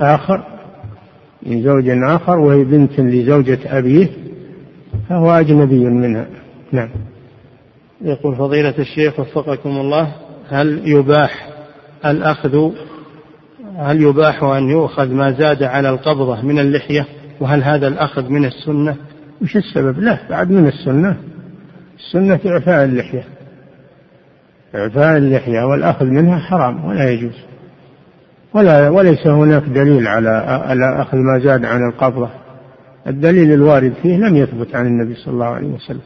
آخر 0.00 0.44
من 1.42 1.62
زوج 1.62 1.88
آخر 1.88 2.38
وهي 2.38 2.64
بنت 2.64 3.00
لزوجة 3.00 3.78
أبيه 3.78 4.08
فهو 5.08 5.30
أجنبي 5.30 5.84
منها. 5.84 6.26
نعم. 6.72 6.88
يقول 8.00 8.36
فضيلة 8.36 8.74
الشيخ 8.78 9.20
وفقكم 9.20 9.70
الله 9.70 10.12
هل 10.48 10.88
يباح 10.88 11.48
الأخذ 12.06 12.70
هل 13.78 14.02
يباح 14.02 14.42
أن 14.42 14.68
يؤخذ 14.68 15.08
ما 15.08 15.32
زاد 15.32 15.62
على 15.62 15.90
القبضة 15.90 16.42
من 16.42 16.58
اللحية؟ 16.58 17.06
وهل 17.40 17.62
هذا 17.62 17.88
الأخذ 17.88 18.28
من 18.28 18.44
السنة؟ 18.44 18.96
وش 19.42 19.56
السبب؟ 19.56 19.98
لا 19.98 20.18
بعد 20.30 20.50
من 20.50 20.66
السنة؟ 20.66 21.16
السنة 21.98 22.40
إعفاء 22.46 22.84
اللحية. 22.84 23.24
إعفاء 24.74 25.16
اللحية 25.16 25.66
والأخذ 25.66 26.04
منها 26.04 26.38
حرام 26.38 26.84
ولا 26.84 27.10
يجوز. 27.10 27.34
ولا 28.54 28.88
وليس 28.88 29.26
هناك 29.26 29.62
دليل 29.62 30.08
على 30.08 30.28
على 30.66 31.02
أخذ 31.02 31.16
ما 31.16 31.38
زاد 31.38 31.64
عن 31.64 31.88
القبضة. 31.88 32.28
الدليل 33.06 33.52
الوارد 33.52 33.92
فيه 34.02 34.16
لم 34.16 34.36
يثبت 34.36 34.74
عن 34.74 34.86
النبي 34.86 35.14
صلى 35.14 35.34
الله 35.34 35.46
عليه 35.46 35.68
وسلم. 35.68 36.00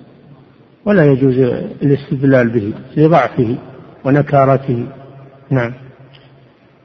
ولا 0.84 1.04
يجوز 1.04 1.38
الاستدلال 1.82 2.48
به 2.48 2.72
لضعفه 2.96 3.56
ونكارته. 4.04 4.86
نعم. 5.50 5.72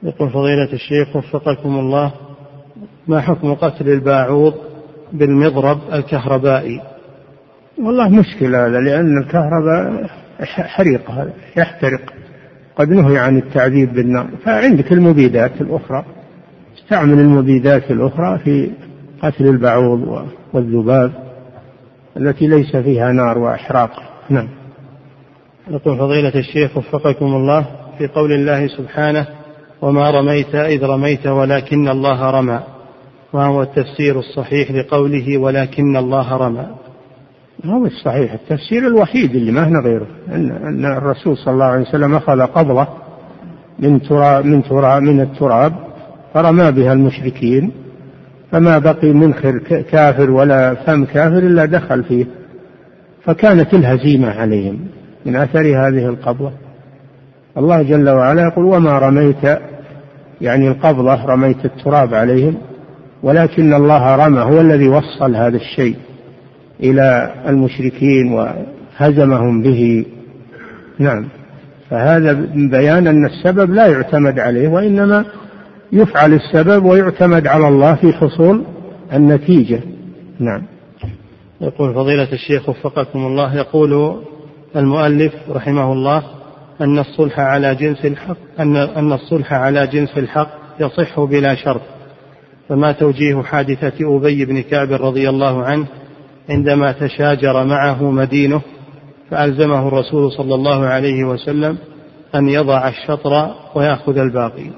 يقول 0.02 0.30
فضيلة 0.30 0.72
الشيخ 0.72 1.16
وفقكم 1.16 1.78
الله 1.78 2.12
ما 3.08 3.20
حكم 3.20 3.54
قتل 3.54 3.88
الباعوض 3.88 4.54
بالمضرب 5.12 5.78
الكهربائي؟ 5.92 6.80
والله 7.78 8.08
مشكلة 8.08 8.66
هذا 8.66 8.80
لأن 8.80 9.18
الكهرباء 9.22 10.10
حريق 10.44 11.10
هذا 11.10 11.32
يحترق 11.56 12.12
قد 12.76 12.88
نهي 12.88 13.18
عن 13.18 13.36
التعذيب 13.36 13.92
بالنار. 13.92 14.28
فعندك 14.44 14.92
المبيدات 14.92 15.60
الأخرى 15.60 16.04
استعمل 16.78 17.18
المبيدات 17.18 17.90
الأخرى 17.90 18.38
في 18.38 18.70
قتل 19.22 19.46
البعوض 19.46 20.28
والذباب 20.52 21.12
التي 22.16 22.46
ليس 22.46 22.76
فيها 22.76 23.12
نار 23.12 23.38
وإحراق. 23.38 24.02
نعم. 24.30 24.48
يقول 25.70 25.98
فضيلة 25.98 26.34
الشيخ 26.34 26.76
وفقكم 26.76 27.26
الله 27.26 27.66
في 27.98 28.06
قول 28.06 28.32
الله 28.32 28.66
سبحانه 28.66 29.37
وما 29.82 30.10
رميت 30.10 30.54
إذ 30.54 30.84
رميت 30.84 31.26
ولكن 31.26 31.88
الله 31.88 32.30
رمى. 32.30 32.60
وهو 33.32 33.62
التفسير 33.62 34.18
الصحيح 34.18 34.70
لقوله 34.70 35.38
ولكن 35.38 35.96
الله 35.96 36.36
رمى. 36.36 36.66
هو 37.64 37.86
الصحيح؟ 37.86 38.32
التفسير 38.32 38.86
الوحيد 38.86 39.34
اللي 39.34 39.52
ما 39.52 39.68
هنا 39.68 39.80
غيره. 39.84 40.06
أن, 40.32 40.84
الرسول 40.84 41.36
صلى 41.36 41.54
الله 41.54 41.64
عليه 41.64 41.82
وسلم 41.82 42.14
أخذ 42.14 42.40
قبضة 42.40 42.86
من 43.78 44.02
تراب 44.02 44.44
من 44.44 44.62
تراب 44.62 45.02
من 45.02 45.20
التراب 45.20 45.72
فرمى 46.34 46.70
بها 46.70 46.92
المشركين. 46.92 47.72
فما 48.52 48.78
بقي 48.78 49.12
منخر 49.12 49.58
كافر 49.90 50.30
ولا 50.30 50.74
فم 50.74 51.04
كافر 51.04 51.38
إلا 51.38 51.64
دخل 51.64 52.04
فيه. 52.04 52.26
فكانت 53.24 53.74
الهزيمة 53.74 54.30
عليهم 54.30 54.78
من 55.26 55.36
أثر 55.36 55.60
هذه 55.60 56.06
القبضة. 56.06 56.52
الله 57.58 57.82
جل 57.82 58.08
وعلا 58.08 58.42
يقول 58.42 58.64
وما 58.64 58.98
رميت 58.98 59.58
يعني 60.40 60.68
القبضة 60.68 61.24
رميت 61.24 61.64
التراب 61.64 62.14
عليهم 62.14 62.54
ولكن 63.22 63.74
الله 63.74 64.16
رمى 64.26 64.40
هو 64.40 64.60
الذي 64.60 64.88
وصل 64.88 65.36
هذا 65.36 65.56
الشيء 65.56 65.96
إلى 66.80 67.34
المشركين 67.48 68.32
وهزمهم 68.32 69.62
به. 69.62 70.06
نعم. 70.98 71.28
فهذا 71.90 72.32
بيان 72.54 73.06
أن 73.06 73.26
السبب 73.26 73.74
لا 73.74 73.86
يعتمد 73.86 74.38
عليه 74.38 74.68
وإنما 74.68 75.24
يفعل 75.92 76.32
السبب 76.32 76.84
ويعتمد 76.84 77.46
على 77.46 77.68
الله 77.68 77.94
في 77.94 78.12
حصول 78.12 78.64
النتيجة. 79.12 79.80
نعم. 80.40 80.62
يقول 81.60 81.94
فضيلة 81.94 82.32
الشيخ 82.32 82.68
وفقكم 82.68 83.18
الله 83.26 83.56
يقول 83.56 84.22
المؤلف 84.76 85.32
رحمه 85.50 85.92
الله 85.92 86.37
أن 86.80 86.98
الصلح 86.98 87.40
على 87.40 87.74
جنس 87.74 88.04
الحق 88.04 88.36
أن 88.60 88.76
أن 88.76 89.12
الصلح 89.12 89.52
على 89.52 89.86
جنس 89.86 90.18
الحق 90.18 90.50
يصح 90.80 91.20
بلا 91.20 91.54
شرط. 91.54 91.80
فما 92.68 92.92
توجيه 92.92 93.42
حادثة 93.42 94.16
أبي 94.16 94.44
بن 94.44 94.62
كعب 94.62 94.92
رضي 94.92 95.28
الله 95.28 95.64
عنه 95.64 95.86
عندما 96.50 96.92
تشاجر 96.92 97.64
معه 97.64 98.10
مدينه 98.10 98.60
فألزمه 99.30 99.88
الرسول 99.88 100.32
صلى 100.32 100.54
الله 100.54 100.86
عليه 100.86 101.24
وسلم 101.24 101.78
أن 102.34 102.48
يضع 102.48 102.88
الشطر 102.88 103.54
ويأخذ 103.74 104.18
الباقي. 104.18 104.70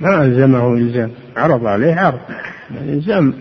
ما 0.00 0.24
ألزمه 0.24 0.74
إلزام. 0.74 1.10
عرض 1.36 1.66
عليه 1.66 1.94
عرض. 1.94 2.20
الإلزام 2.70 3.34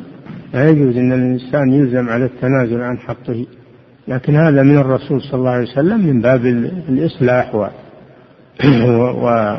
لا 0.54 0.70
يجوز 0.70 0.98
أن 0.98 1.12
الإنسان 1.12 1.74
يلزم 1.74 2.10
على 2.10 2.26
التنازل 2.26 2.82
عن 2.82 2.98
حقه. 2.98 3.46
لكن 4.08 4.36
هذا 4.36 4.64
من 4.64 4.78
الرسول 4.78 5.22
صلى 5.22 5.34
الله 5.34 5.52
عليه 5.52 5.72
وسلم 5.72 6.08
من 6.08 6.22
باب 6.22 6.46
الإصلاح 6.90 7.56
و, 7.56 7.68
و... 9.26 9.58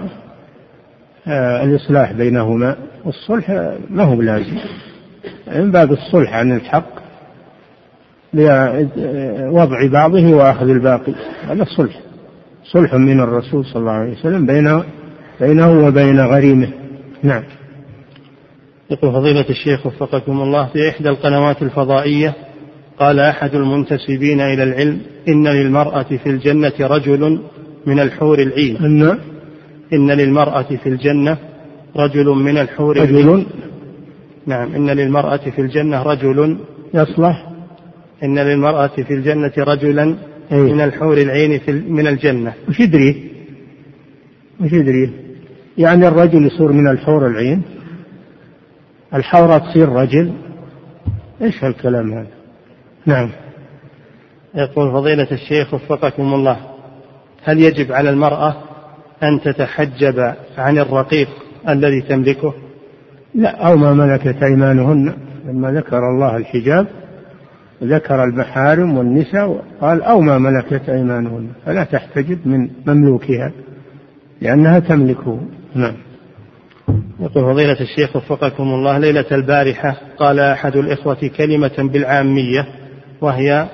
الإصلاح 1.63 2.13
بينهما. 2.13 2.77
والصلح 3.05 3.51
ما 3.91 4.05
هو 4.05 4.17
بلازم. 4.17 4.57
من 5.47 5.73
باب 5.73 5.93
الصلح 5.93 6.35
عن 6.35 6.57
الحق 6.57 7.05
لوضع 8.35 9.87
بعضه 9.87 10.35
وأخذ 10.35 10.69
الباقي. 10.69 11.15
هذا 11.49 11.65
صلح. 11.65 12.01
صلح 12.65 12.95
من 12.95 13.21
الرسول 13.21 13.65
صلى 13.65 13.81
الله 13.81 13.93
عليه 13.93 14.13
وسلم 14.13 14.47
بينه 14.47 14.85
بينه 15.41 15.87
وبين 15.87 16.21
غريمه. 16.21 16.69
نعم. 17.23 17.43
يقول 18.91 19.13
فضيلة 19.13 19.49
الشيخ 19.51 19.87
وفقكم 19.87 20.41
الله 20.41 20.67
في 20.67 20.89
إحدى 20.89 21.09
القنوات 21.09 21.63
الفضائية 21.63 22.35
قال 22.99 23.21
أحد 23.21 23.55
المنتسبين 23.55 24.41
إلى 24.41 24.63
العلم 24.63 25.01
إن 25.29 25.49
للمرأة 25.49 26.03
في 26.03 26.27
الجنة 26.27 26.73
رجل 26.81 27.41
من 27.87 28.01
الحور 28.01 28.39
العين. 28.39 28.77
أن؟ 28.77 29.19
إن 29.93 30.11
للمرأة 30.11 30.77
في 30.83 30.89
الجنة 30.89 31.39
رجل 31.97 32.27
من 32.27 32.59
الحور 32.59 32.97
رجل؟ 32.97 33.17
العين 33.19 33.47
نعم 34.47 34.75
إن 34.75 34.91
للمرأة 34.91 35.37
في 35.37 35.61
الجنة 35.61 36.03
رجل. 36.03 36.59
يصلح. 36.95 37.51
إن 38.25 38.39
للمرأة 38.39 38.87
في 38.87 39.15
الجنة 39.15 39.53
رجلا 39.59 40.17
أي. 40.53 40.59
من 40.59 40.81
الحور 40.81 41.19
العين 41.19 41.59
في 41.59 41.73
من 41.73 42.07
الجنة. 42.07 42.55
وش 42.69 42.81
يدري؟ 42.81 43.31
وش 44.61 44.73
يدري؟ 44.73 45.11
يعني 45.79 46.09
الرجل 46.09 46.47
يصير 46.47 46.73
من 46.73 46.89
الحور 46.89 47.27
العين؟ 47.27 47.63
الحورة 49.15 49.59
تصير 49.59 49.89
رجل؟ 49.89 50.33
إيش 51.43 51.65
هالكلام 51.65 52.13
هذا؟ 52.13 52.34
نعم. 53.07 53.31
يقول 54.55 54.93
فضيلة 54.93 55.29
الشيخ 55.33 55.75
وفقكم 55.75 56.35
الله 56.35 56.57
هل 57.45 57.61
يجب 57.61 57.93
على 57.93 58.11
المرأة 58.11 58.57
أن 59.23 59.41
تتحجب 59.41 60.35
عن 60.59 60.79
الرقيق 60.79 61.29
الذي 61.69 62.01
تملكه؟ 62.01 62.55
لا 63.35 63.67
أو 63.67 63.77
ما 63.77 63.93
ملكت 63.93 64.43
أيمانهن 64.43 65.15
لما 65.45 65.73
ذكر 65.73 65.99
الله 65.99 66.37
الحجاب 66.37 66.87
ذكر 67.83 68.25
المحارم 68.25 68.99
والنساء 68.99 69.65
قال 69.81 70.03
أو 70.03 70.21
ما 70.21 70.39
ملكت 70.39 70.89
أيمانهن 70.89 71.49
فلا 71.67 71.85
تحتجب 71.85 72.39
من 72.49 72.71
مملوكها 72.87 73.53
لأنها 74.41 74.79
تملكه. 74.79 75.41
نعم. 75.75 75.95
يقول 77.21 77.45
فضيلة 77.45 77.81
الشيخ 77.81 78.17
وفقكم 78.17 78.63
الله 78.63 78.99
ليلة 78.99 79.27
البارحة 79.33 79.97
قال 80.19 80.41
أحد 80.41 80.77
الإخوة 80.77 81.31
كلمة 81.37 81.73
بالعامية 81.79 82.67
وهي 83.25 83.69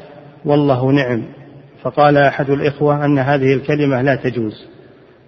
والله 0.44 0.93
نعم. 0.93 1.22
فقال 1.82 2.16
أحد 2.16 2.51
الإخوة 2.51 3.05
أن 3.05 3.18
هذه 3.18 3.55
الكلمة 3.55 4.02
لا 4.02 4.14
تجوز. 4.14 4.66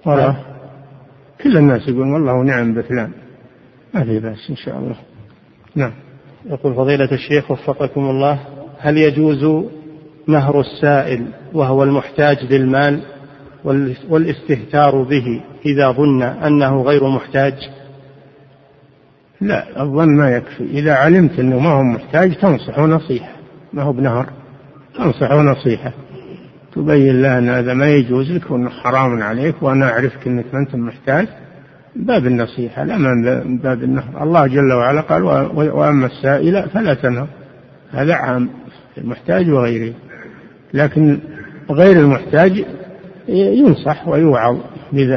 والله 0.06 0.36
كل 1.42 1.56
الناس 1.56 1.88
يقولون 1.88 2.12
والله 2.12 2.42
نعم 2.44 2.74
بفلان. 2.74 3.10
ما 3.94 4.04
في 4.04 4.20
بأس 4.20 4.50
إن 4.50 4.56
شاء 4.56 4.78
الله. 4.78 4.96
نعم. 5.74 5.92
يقول 6.46 6.74
فضيلة 6.74 7.12
الشيخ 7.12 7.50
وفقكم 7.50 8.10
الله 8.10 8.38
هل 8.78 8.98
يجوز 8.98 9.64
نهر 10.26 10.60
السائل 10.60 11.26
وهو 11.52 11.82
المحتاج 11.82 12.52
للمال 12.52 13.00
والاستهتار 14.08 15.02
به 15.02 15.42
إذا 15.66 15.90
ظن 15.90 16.22
أنه 16.22 16.82
غير 16.82 17.08
محتاج؟ 17.08 17.54
لا 19.40 19.82
الظن 19.82 20.16
ما 20.16 20.30
يكفي. 20.30 20.64
إذا 20.64 20.94
علمت 20.94 21.38
أنه 21.38 21.58
ما 21.58 21.70
هو 21.70 21.82
محتاج 21.82 22.34
تنصحه 22.34 22.86
نصيحة. 22.86 23.41
ما 23.74 23.82
هو 23.82 23.92
بنهر. 23.92 24.26
تنصحه 24.94 25.42
نصيحة. 25.42 25.92
تبين 26.74 27.22
له 27.22 27.38
أن 27.38 27.48
هذا 27.48 27.74
ما 27.74 27.88
يجوز 27.88 28.32
لك 28.32 28.50
وأنه 28.50 28.70
حرام 28.70 29.22
عليك 29.22 29.62
وأنا 29.62 29.90
أعرفك 29.90 30.26
أنك 30.26 30.44
ما 30.52 30.60
أنت 30.60 30.74
محتاج. 30.74 31.28
باب 31.96 32.26
النصيحة 32.26 32.84
لا 32.84 32.96
من 32.98 33.58
باب 33.58 33.82
النهر. 33.82 34.22
الله 34.22 34.46
جل 34.46 34.72
وعلا 34.72 35.00
قال 35.00 35.22
وأما 35.54 36.06
السائل 36.06 36.68
فلا 36.68 36.94
تنهر. 36.94 37.26
هذا 37.92 38.14
عام 38.14 38.48
المحتاج 38.98 39.50
وغيره. 39.50 39.94
لكن 40.74 41.18
غير 41.70 41.96
المحتاج 42.00 42.64
ينصح 43.28 44.08
ويوعظ 44.08 44.56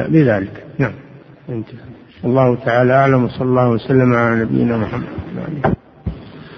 بذلك. 0.08 0.64
نعم. 0.78 0.92
الله 2.24 2.56
تعالى 2.64 2.92
أعلم 2.92 3.24
وصلى 3.24 3.44
الله 3.44 3.68
وسلم 3.68 4.14
على 4.14 4.40
نبينا 4.40 4.76
محمد. 4.76 5.75